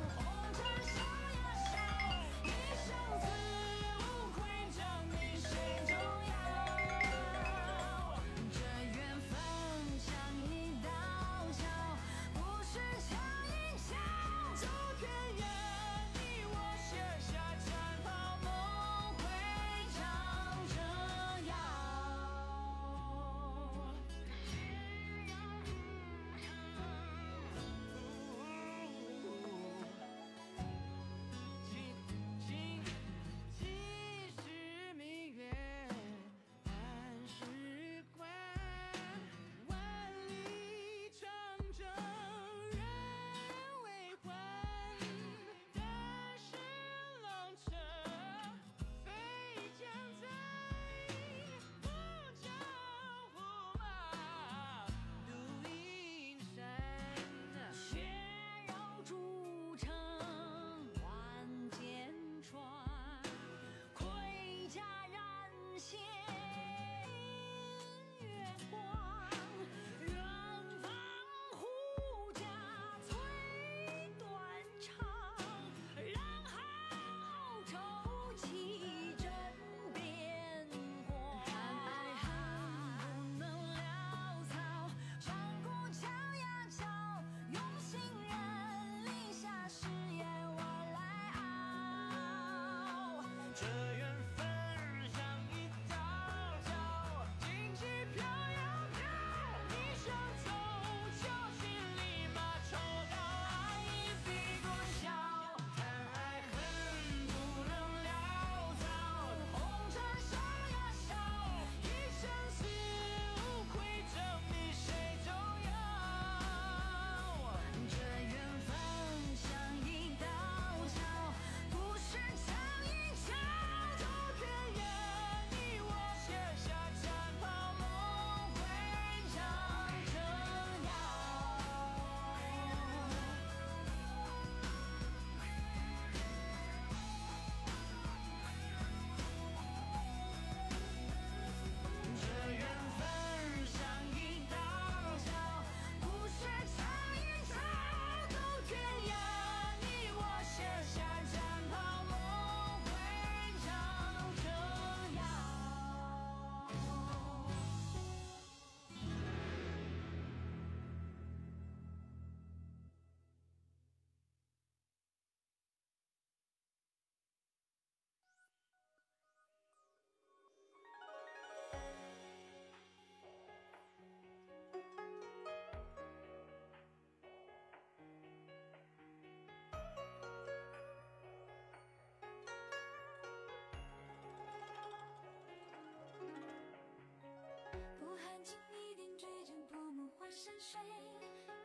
[190.29, 190.81] 水，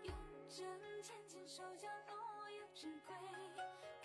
[0.02, 0.14] 用
[0.48, 3.14] 针浅浅手将落叶之归。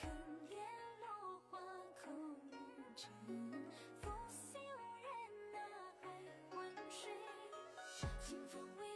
[0.02, 0.08] 可
[0.48, 0.58] 怜
[1.00, 1.60] 落花
[2.04, 2.36] 空无
[2.96, 3.06] 尘，
[4.02, 4.74] 负心人
[5.54, 5.56] 呐
[6.02, 6.04] 还
[6.50, 6.56] 昏
[6.90, 7.12] 睡。
[8.20, 8.87] 清风微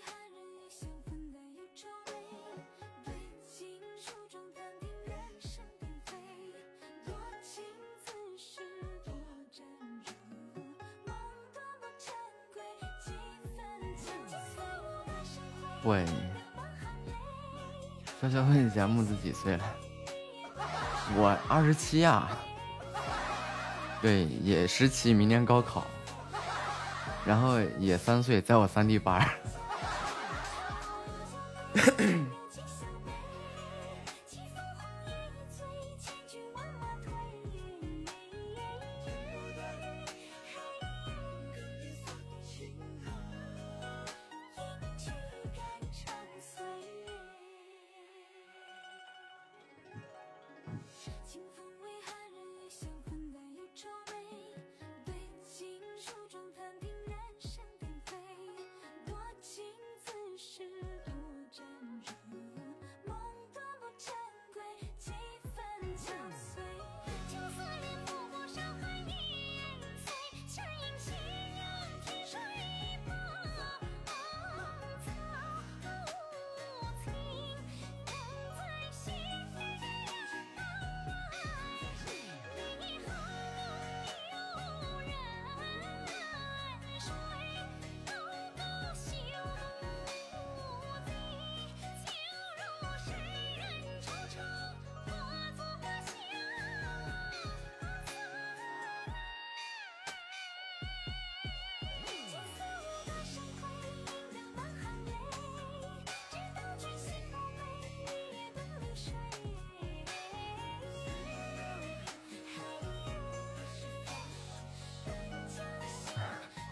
[15.84, 16.06] 喂，
[18.22, 19.64] 悄悄问一下，木子几岁了？
[21.16, 22.28] 我二十七呀，
[24.02, 25.86] 对，也十七，明年高考，
[27.26, 29.28] 然后也三岁，在我三弟班。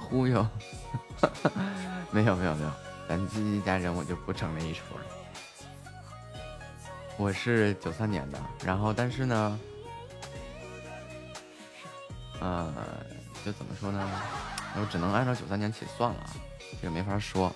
[0.10, 0.46] 忽悠，
[2.12, 2.72] 没有没有没有，
[3.08, 5.02] 咱自己家人我就不整那一出了。
[7.16, 9.60] 我是九三年的，然后但是呢，
[12.40, 12.74] 呃，
[13.46, 14.10] 就怎么说呢，
[14.80, 16.30] 我只能按照九三年起算了，
[16.82, 17.54] 这个没法说。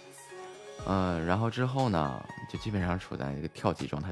[0.85, 4.11] 嗯、然后之后呢，就基本上处在一个跳级状态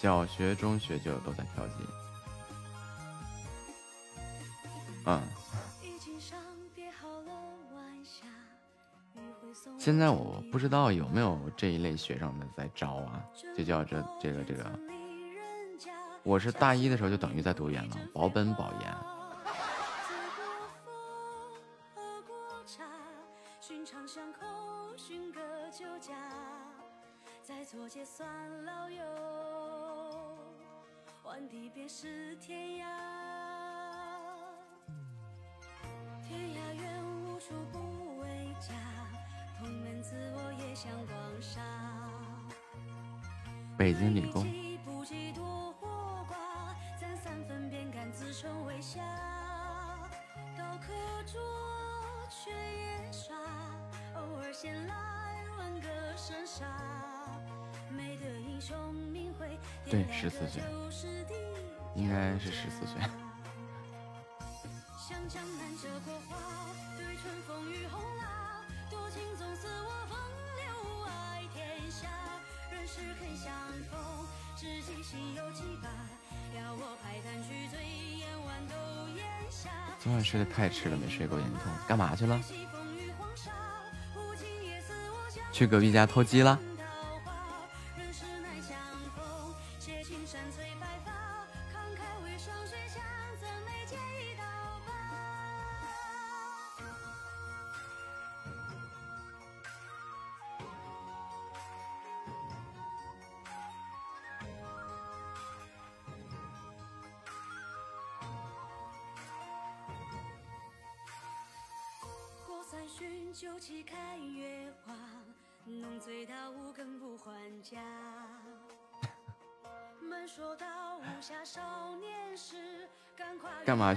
[0.00, 1.74] 小学、中学就都在调剂。
[5.04, 5.20] 嗯，
[9.78, 13.22] 现在我不知道有没有这一类学生的在招啊，
[13.54, 14.64] 就叫这这个这个。
[16.22, 19.19] 我是大一的时候就等于在读研了，保本保研。
[80.30, 81.72] 睡得太迟了，没睡够，眼睛痛。
[81.88, 82.40] 干嘛去了？
[85.50, 86.56] 去隔壁家偷鸡了？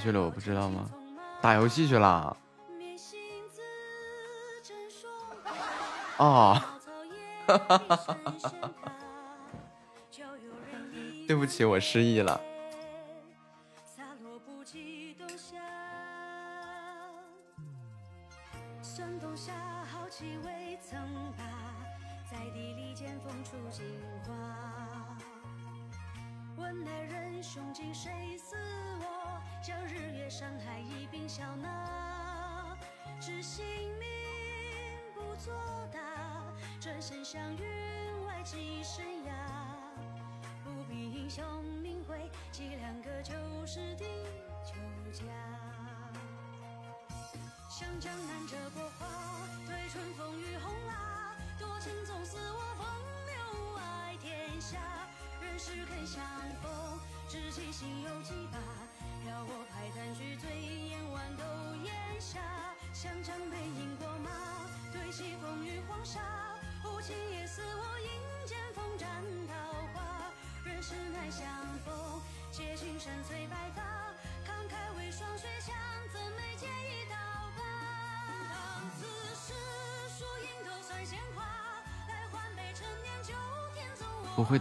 [0.03, 0.22] 去了？
[0.22, 0.90] 我不知道吗？
[1.41, 2.35] 打游戏去了。
[6.17, 6.61] 哦，
[11.25, 12.40] 对不起，我失忆了。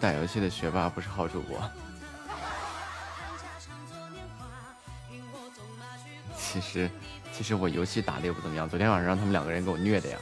[0.03, 1.57] 打游戏的学霸不是好主播。
[6.37, 6.91] 其实，
[7.33, 8.69] 其实我游戏打的也不怎么样。
[8.69, 10.19] 昨天晚上让他们两个人给我虐的呀。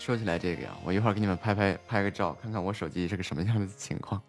[0.00, 4.20] 说起来这个呀，我一会儿给你们拍拍拍个照，看看我手机是个什么样的情况。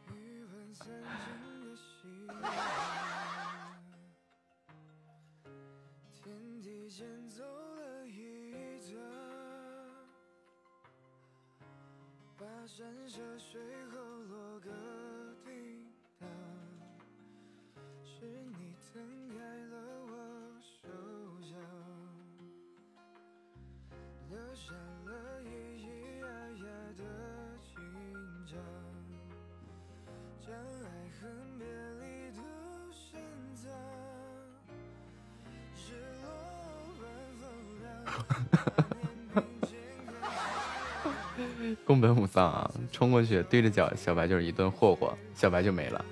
[42.92, 46.06] 冲过去对着脚小白就是一顿霍霍，小白就没了。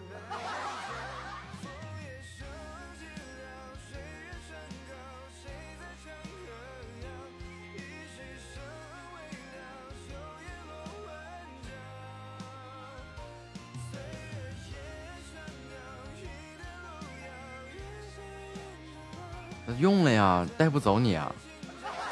[19.77, 21.33] 用了呀，带不走你啊。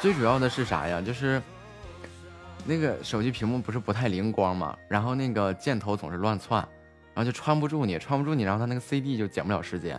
[0.00, 1.02] 最主要的是啥呀？
[1.02, 1.42] 就是
[2.68, 6.60] 那个手机屏幕不是不太灵光嘛，然后那个箭头总是乱窜，
[7.14, 9.98] 然后就穿不住你，穿不住你，然后它那个 CD 就减不了时间，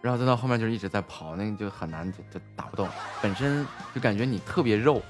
[0.00, 2.88] 然后再到后面就一直在跑，那个就很难就就打不动，
[3.22, 3.64] 本身
[3.94, 5.00] 就感觉你特别肉。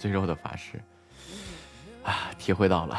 [0.00, 0.80] 最肉的法师
[2.02, 2.98] 啊，体会到了。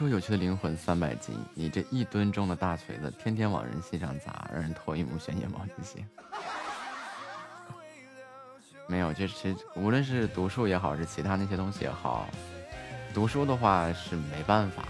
[0.00, 6.02] 说有趣的灵魂三百斤，你这一吨重的大锤子，天天往人心上砸，让人头晕目眩、眼冒金星。
[8.88, 12.26] 没有，就是无论是读书也好，是其他那些东西也好，
[13.12, 14.84] 读书的话是没办法，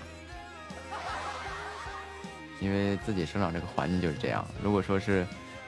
[2.61, 4.47] 因为自己生长这个环境就是这样。
[4.63, 5.27] 如果说是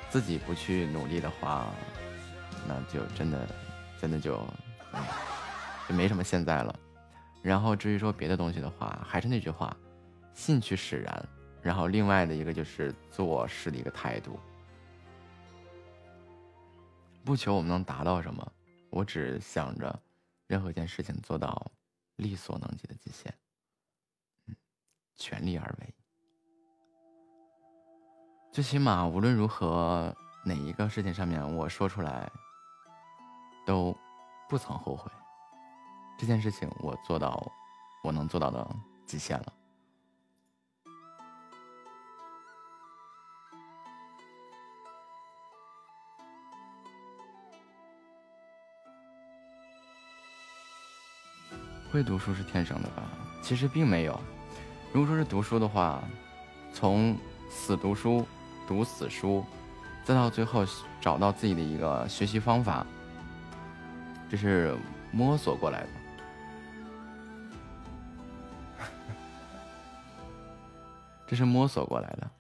[0.09, 1.67] 自己不去努力的话，
[2.69, 3.45] 那就真的
[4.01, 4.37] 真的就
[4.93, 5.01] 嗯
[5.89, 6.73] 就没什么现在了。
[7.43, 9.77] 然后至于说别的东西的话，还是那句话，
[10.33, 11.29] 兴趣使然。
[11.61, 14.39] 然后另外的一个就是做事的一个态度，
[17.25, 18.53] 不求我们能达到什么，
[18.91, 19.97] 我只想着
[20.47, 21.71] 任何一件事情做到
[22.17, 23.33] 力所能及的极限，
[24.49, 24.57] 嗯，
[25.15, 25.95] 全力而为。
[28.51, 30.15] 最起码无论如何
[30.45, 32.31] 哪一个事情上面我说出来，
[33.65, 33.97] 都
[34.49, 35.11] 不曾后悔。
[36.23, 37.53] 这件事情我做到
[38.01, 38.65] 我能做到的
[39.05, 39.53] 极限了。
[51.91, 53.03] 会读书是天生的吧？
[53.43, 54.17] 其实并没有。
[54.93, 56.01] 如果说是读书的话，
[56.73, 57.19] 从
[57.51, 58.25] 死读书、
[58.69, 59.45] 读死书，
[60.05, 60.65] 再到最后
[61.01, 62.87] 找到自己的一个学习方法，
[64.31, 64.79] 这是
[65.11, 66.02] 摸索过来的。
[71.33, 72.31] 这是摸索过来的。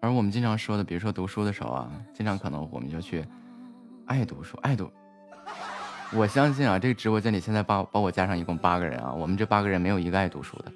[0.00, 3.22] 而我们经常说的，比如说读书的时候啊，经常可能我们就去
[4.06, 4.90] 爱读书，爱读。
[6.14, 10.72] 我相信啊，这个直播间里现在把把我加上一共八个人啊，我们这八个人没有一个爱读书的。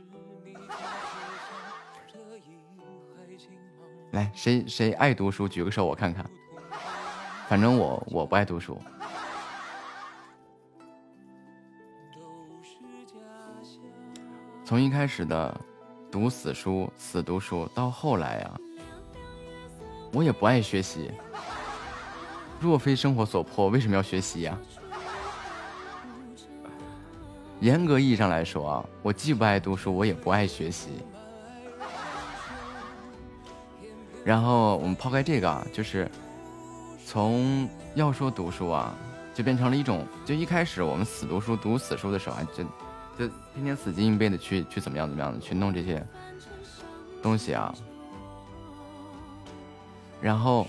[4.21, 6.29] 来，谁谁爱读书，举个手我看看。
[7.49, 8.79] 反正我我不爱读书。
[14.63, 15.59] 从一开始的
[16.11, 18.61] 读死书、死读书，到后来呀、
[20.13, 21.11] 我也不爱学习。
[22.61, 24.57] 若非生活所迫，为什么要学习呀、
[27.61, 30.91] 严格意义上来说啊，我既不爱读书，我也不爱学习。
[34.25, 36.11] 然后我们抛开这个啊，就是
[37.07, 38.95] 从要说读书啊，
[39.35, 42.63] 就变成了一种，就一开始我们死读书、读死书的时候啊，就
[43.19, 46.05] 就天天死记硬背的去去怎么样怎么样的去弄这些
[47.23, 47.75] 东西啊。
[50.21, 50.67] 然后，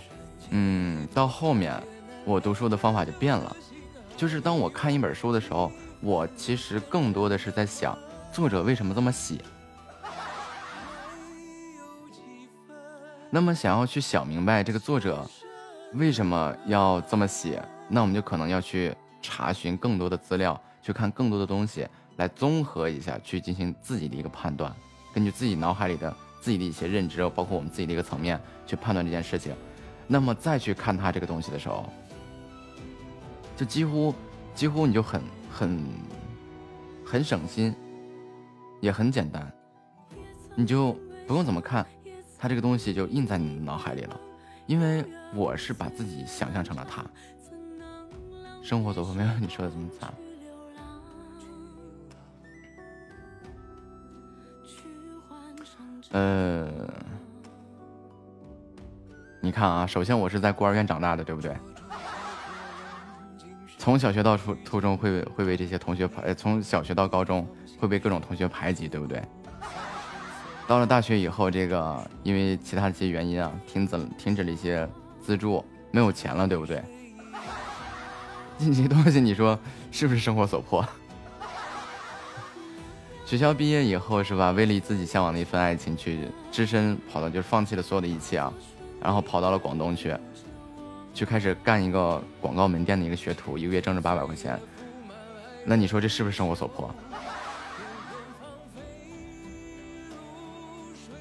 [0.50, 1.76] 嗯，到后面
[2.24, 3.56] 我读书的方法就变了，
[4.16, 7.98] 就是当我看一本书的时候，我其实更多的是在想
[8.32, 9.36] 作者为什么这么写。
[13.34, 15.26] 那么想要去想明白这个作者
[15.94, 21.88] 为什么要这么写，那我们就可能要去查询更多的资料，去看更多的东西，
[22.18, 24.76] 来综合一下，去进行自己的一个判断，
[25.14, 28.38] 根据自己脑海里的自己的一些认知，包括我们自己的一个层面
[28.68, 29.56] 去判断这件事情。
[30.08, 31.86] 那么再去看他这个东西的时候，
[33.56, 34.14] 就几乎
[34.54, 35.86] 几乎你就很很
[37.06, 37.74] 很省心，
[38.82, 39.50] 也很简单，
[40.54, 40.92] 你就
[41.26, 41.86] 不用怎么看。
[42.42, 44.20] 他这个东西就印在你的脑海里了，
[44.66, 45.06] 因为
[45.36, 47.06] 我是把自己想象成了他。
[48.64, 50.12] 生活所迫没有你说的这么惨。
[56.14, 56.68] 呃，
[59.40, 61.56] 你看啊，首先我是在孤儿院长大的，对不对？
[63.78, 67.48] 从小学到初初中会会被这些同学排，从小学到高中
[67.80, 69.24] 会被各种同学排挤，对不对？
[70.72, 74.88] 到了大学以后，这个因为其他的一些原因啊，停止停止了一些
[75.22, 76.82] 资助，没有钱了，对不对？
[78.58, 79.60] 这 些东西你说
[79.92, 80.88] 是不是生活所迫？
[83.26, 84.52] 学校毕业以后是吧？
[84.52, 86.20] 为了自己向往的一份爱情，去
[86.54, 88.54] 只身跑到就是放弃了所有的一切啊，
[89.02, 90.16] 然后跑到了广东去，
[91.14, 94.58] 去开始干一个广告门店的一个学徒，一个月挣着八百块钱。
[95.66, 96.90] 那你说这是不是生活所迫？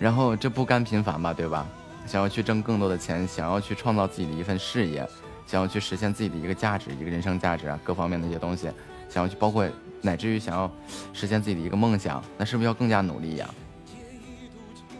[0.00, 1.64] 然后这不甘平凡吧，对吧？
[2.06, 5.06] 想要去挣更多的钱，想要去创造自己的一份事业，
[5.46, 8.70] 想要去实现自己的一个价值、一个人生价值啊，各方面的一些东西，
[9.08, 9.68] 想要去包括
[10.00, 10.68] 乃至于想要
[11.12, 13.48] 实现自己的一个梦想，那是不是要更加努力呀？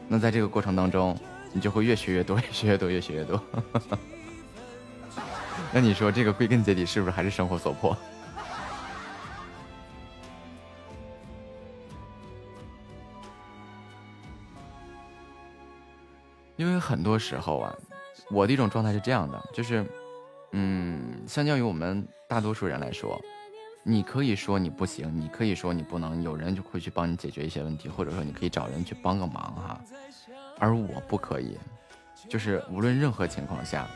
[0.07, 1.19] 那在这个过程当中，
[1.53, 3.43] 你就会越学越多， 越学越多，越学越多。
[5.73, 7.97] 那你说这个归根结底是不是还是生活所迫？
[16.61, 17.75] 因为很多时候啊，
[18.31, 19.83] 我的一种状态是这样的，就是，
[20.53, 23.19] 嗯，相较于我们大多数人来说，
[23.83, 29.81] 你可以说你不行，你可以说你不能，有人就会去帮你解决一些问题，或者说你可以找人去帮个忙哈，
[30.59, 31.57] 而我不可以，
[32.29, 33.89] 就是无论任何情况下，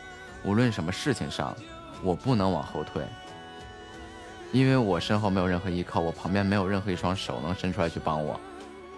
[0.43, 1.55] 无论什么事情上，
[2.02, 3.05] 我不能往后退，
[4.52, 8.41] 因为我身后没有任何依靠，我旁边没有任何一双手能伸出来去帮我，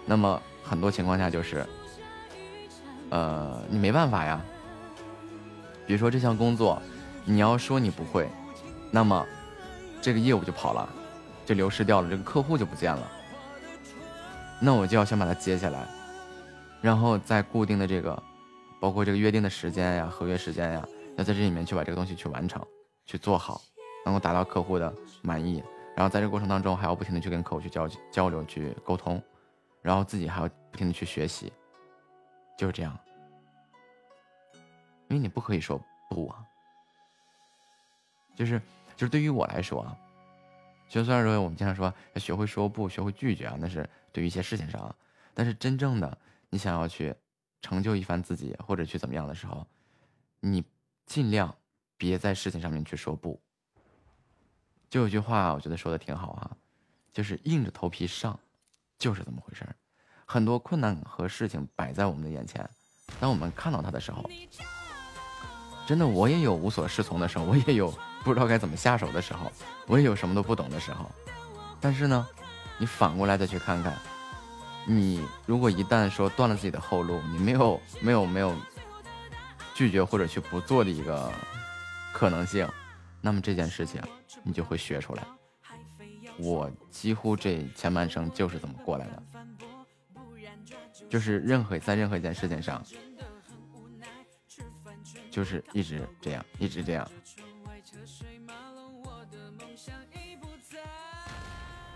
[0.05, 1.67] 那么很多情况下就是，
[3.09, 4.41] 呃，你没办法呀。
[5.85, 6.81] 比如说这项工作，
[7.25, 8.27] 你要说你不会，
[8.91, 9.25] 那么
[10.01, 10.87] 这个业务就跑了，
[11.45, 13.11] 就流失掉了，这个客户就不见了。
[14.59, 15.87] 那我就要先把它接下来，
[16.81, 18.21] 然后在固定的这个，
[18.81, 22.61] 包括这个约定的时间呀、合约时间呀，要在这里面去把这个东西去完成、
[23.05, 23.61] 去做好，
[24.03, 25.63] 能够达到客户的满意。
[25.95, 29.21] 然后在这过程当中，还要不停的去跟客户去交交流、去沟通，
[29.81, 31.51] 然后自己还要不停的去学习，
[32.57, 32.97] 就是这样。
[35.09, 36.45] 因为你不可以说不啊，
[38.35, 38.61] 就是
[38.95, 39.97] 就是对于我来说啊，
[40.89, 44.93] 就虽然说我们经常说要学会说不，学会拒绝啊，那是对于一些事情上啊，
[45.33, 46.17] 但是真正的
[46.49, 47.15] 你想要去
[47.61, 49.65] 成就一番自己或者去怎么样的时候，
[50.41, 50.61] 你
[51.05, 51.55] 尽量
[51.95, 53.39] 别在事情上面去说不。
[54.89, 56.57] 就有句话我觉得说的挺好啊，
[57.13, 58.37] 就是硬着头皮上，
[58.97, 59.73] 就是这么回事儿。
[60.29, 62.69] 很多困难和事情摆在我们的眼前，
[63.17, 64.29] 当我们看到它的时候，
[65.87, 67.89] 真的我也有无所适从的时候，我也有
[68.25, 69.49] 不知道该怎么下手的时候，
[69.87, 71.09] 我也有什么都不懂的时候。
[71.79, 72.27] 但是呢，
[72.77, 73.97] 你反过来再去看看，
[74.85, 78.53] 你如果一旦说断了自己的后路，你没有没有没有
[79.73, 81.31] 拒绝或者去不做的一个
[82.11, 82.67] 可能性，
[83.21, 84.01] 那么这件事情
[84.43, 85.23] 你就会学出来。
[86.37, 89.23] 我几乎这前半生就是这么过来的，
[91.09, 92.83] 就是任何在任何一件事情上，
[95.31, 97.07] 就是一直这样，一直这样。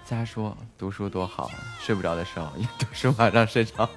[0.05, 1.49] 瞎说读书多好，
[1.79, 3.89] 睡不着的时候一读书马上睡着，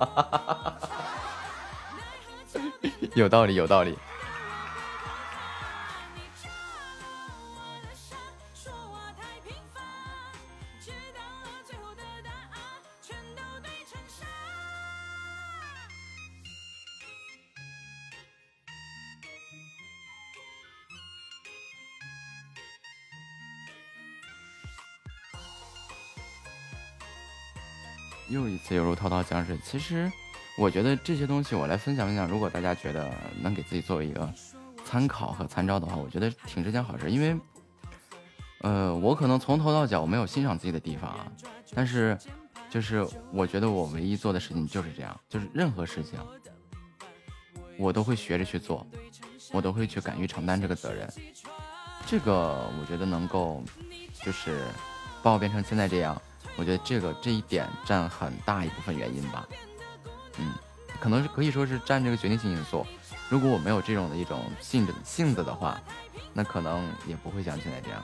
[3.16, 3.98] 有道理，有道理。
[28.34, 29.56] 又一次犹如滔滔江水。
[29.64, 30.10] 其实，
[30.58, 34.28] 我觉得这些东西我来分享分享，如果大家觉得能给自己作为一个
[34.84, 37.10] 参考和参照的话，我觉得挺是件好事。
[37.10, 37.36] 因为，
[38.62, 41.26] 呃，我可能从头到脚我没有欣赏自己的地方啊，
[41.74, 42.18] 但是，
[42.68, 46.18] 就是我觉得我唯一做的事情就是这样，就是任何事情，
[47.78, 48.84] 我都会学着去做，
[49.52, 51.08] 我都会去敢于承担这个责任。
[52.04, 53.62] 这个我觉得能够，
[54.22, 54.64] 就是
[55.22, 56.20] 把我变成现在这样。
[56.56, 59.46] 我觉得这个这一点占很大一部分原因吧，
[60.38, 60.52] 嗯，
[61.00, 62.86] 可能是可以说是占这个决定性因素。
[63.28, 65.80] 如果我没有这种的一种性子性子的话，
[66.32, 68.02] 那可能也不会像现在这样。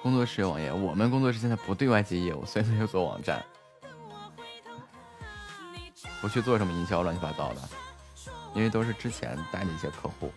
[0.00, 3.44] 工作室有网页，我们工作室现在不对外接业务，所以没有做网站，
[6.20, 7.60] 不去做什么营销乱七八糟的。
[8.54, 10.32] 因为都是之前带的一些客户，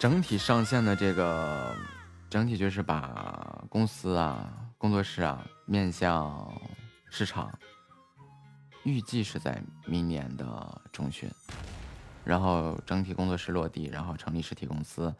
[0.00, 1.76] 整体上线的这个
[2.28, 6.60] 整体就是把公司啊、工作室啊面向
[7.10, 7.52] 市场，
[8.82, 11.30] 预计是在明年的中旬，
[12.24, 15.14] 然后整体工作室落地，然后成立实体公司，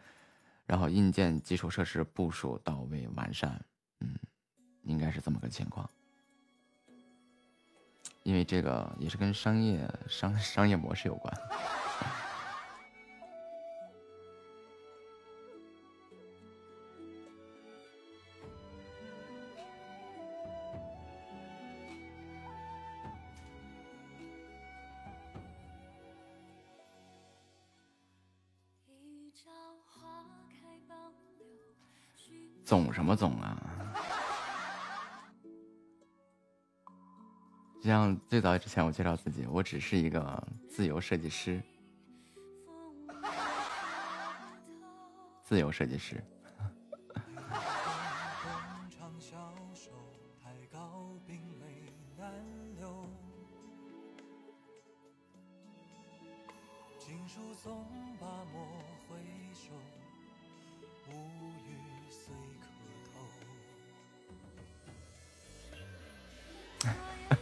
[0.66, 3.64] 然后硬件基础设施部署到位完善，
[4.00, 4.18] 嗯，
[4.82, 5.88] 应该是这么个情况。
[8.24, 9.78] 因为这个也是跟商业
[10.08, 11.32] 商 商业模式有关。
[32.64, 33.63] 总什么总啊？
[37.84, 41.60] 就像最早之前我介绍自己，我只是一个自由设计师，
[45.42, 46.24] 自由设计师。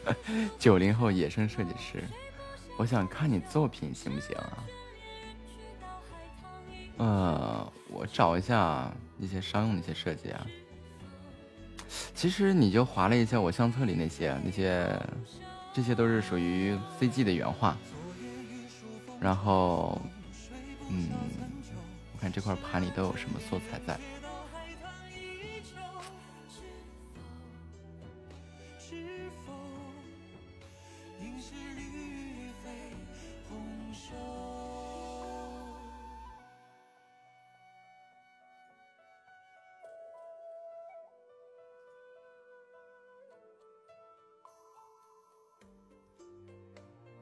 [0.58, 2.02] 九零后野生设计师，
[2.76, 4.64] 我想看你作品行不行啊？
[6.98, 10.47] 呃，我找一下一些商用的一些设计啊。
[12.14, 14.98] 其实你就划了一下我相册里那些那些，
[15.72, 17.76] 这些都是属于 CG 的原画。
[19.20, 20.00] 然后，
[20.89, 21.08] 嗯，
[22.12, 23.98] 我看这块盘里都有什么素材在。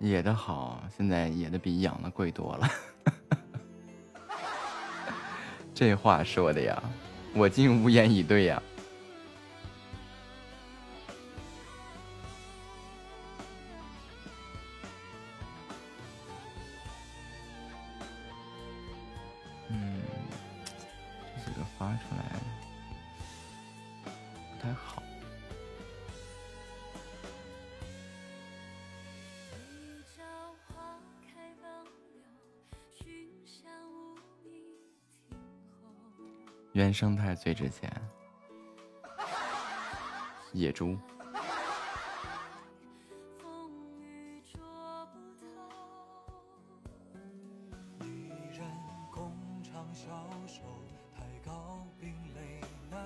[0.01, 2.69] 野的好，现在野的比养的贵多了。
[5.75, 6.83] 这话说的呀，
[7.35, 8.63] 我竟无言以对呀。
[37.01, 37.91] 生态最值钱，
[40.53, 40.99] 野猪。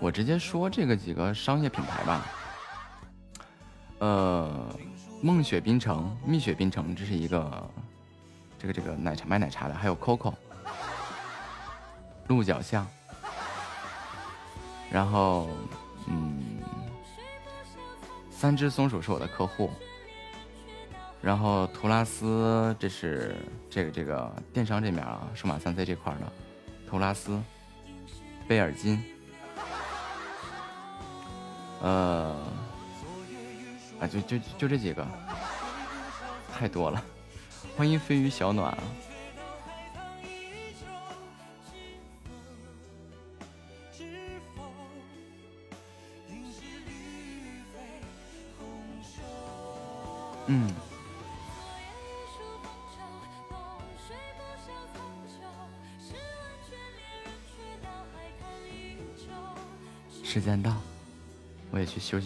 [0.01, 2.27] 我直接说这个几个商业品牌吧。
[4.01, 4.77] 呃，
[5.23, 7.71] 梦雪冰城、蜜雪冰城，这是一个
[8.59, 10.35] 这个这个奶茶卖奶茶的，还有 COCO、
[12.27, 12.85] 鹿角巷，
[14.95, 15.49] 然后
[16.07, 16.63] 嗯，
[18.31, 19.69] 三只松鼠是我的客户，
[21.21, 23.35] 然后图拉斯这是
[23.69, 26.33] 这个这个电商这面啊，数码三 C 这块的，
[26.89, 27.43] 图拉斯、
[28.47, 29.03] 贝尔金。
[31.83, 32.37] 呃，
[33.99, 35.05] 啊，就就就这几个，
[36.57, 37.03] 太多了。
[37.77, 38.79] 欢迎飞鱼小暖啊！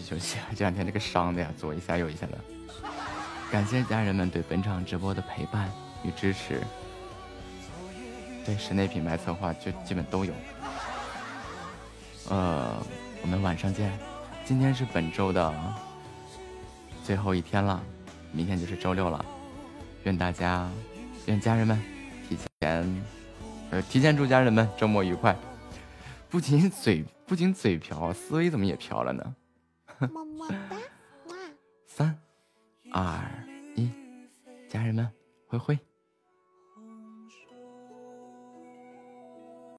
[0.09, 0.39] 休息。
[0.57, 2.39] 这两天这个伤的呀，左一下右一下的。
[3.51, 5.71] 感谢家人们对本场直播的陪伴
[6.03, 6.63] 与支持。
[8.45, 10.33] 对室内品牌策划就基本都有。
[12.31, 12.83] 呃，
[13.21, 13.93] 我们晚上见。
[14.47, 15.55] 今天是本周的
[17.05, 17.83] 最后一天了，
[18.33, 19.23] 明天就是周六了。
[20.05, 20.67] 愿大家，
[21.27, 21.79] 愿家人们
[22.27, 23.03] 提前，
[23.71, 25.37] 呃，提前祝家人们周末愉快。
[26.31, 29.35] 不仅嘴不仅嘴瓢，思维怎么也瓢了呢？
[33.01, 33.31] 二、
[33.77, 33.89] 一，
[34.69, 35.09] 家人们，
[35.47, 35.79] 挥挥。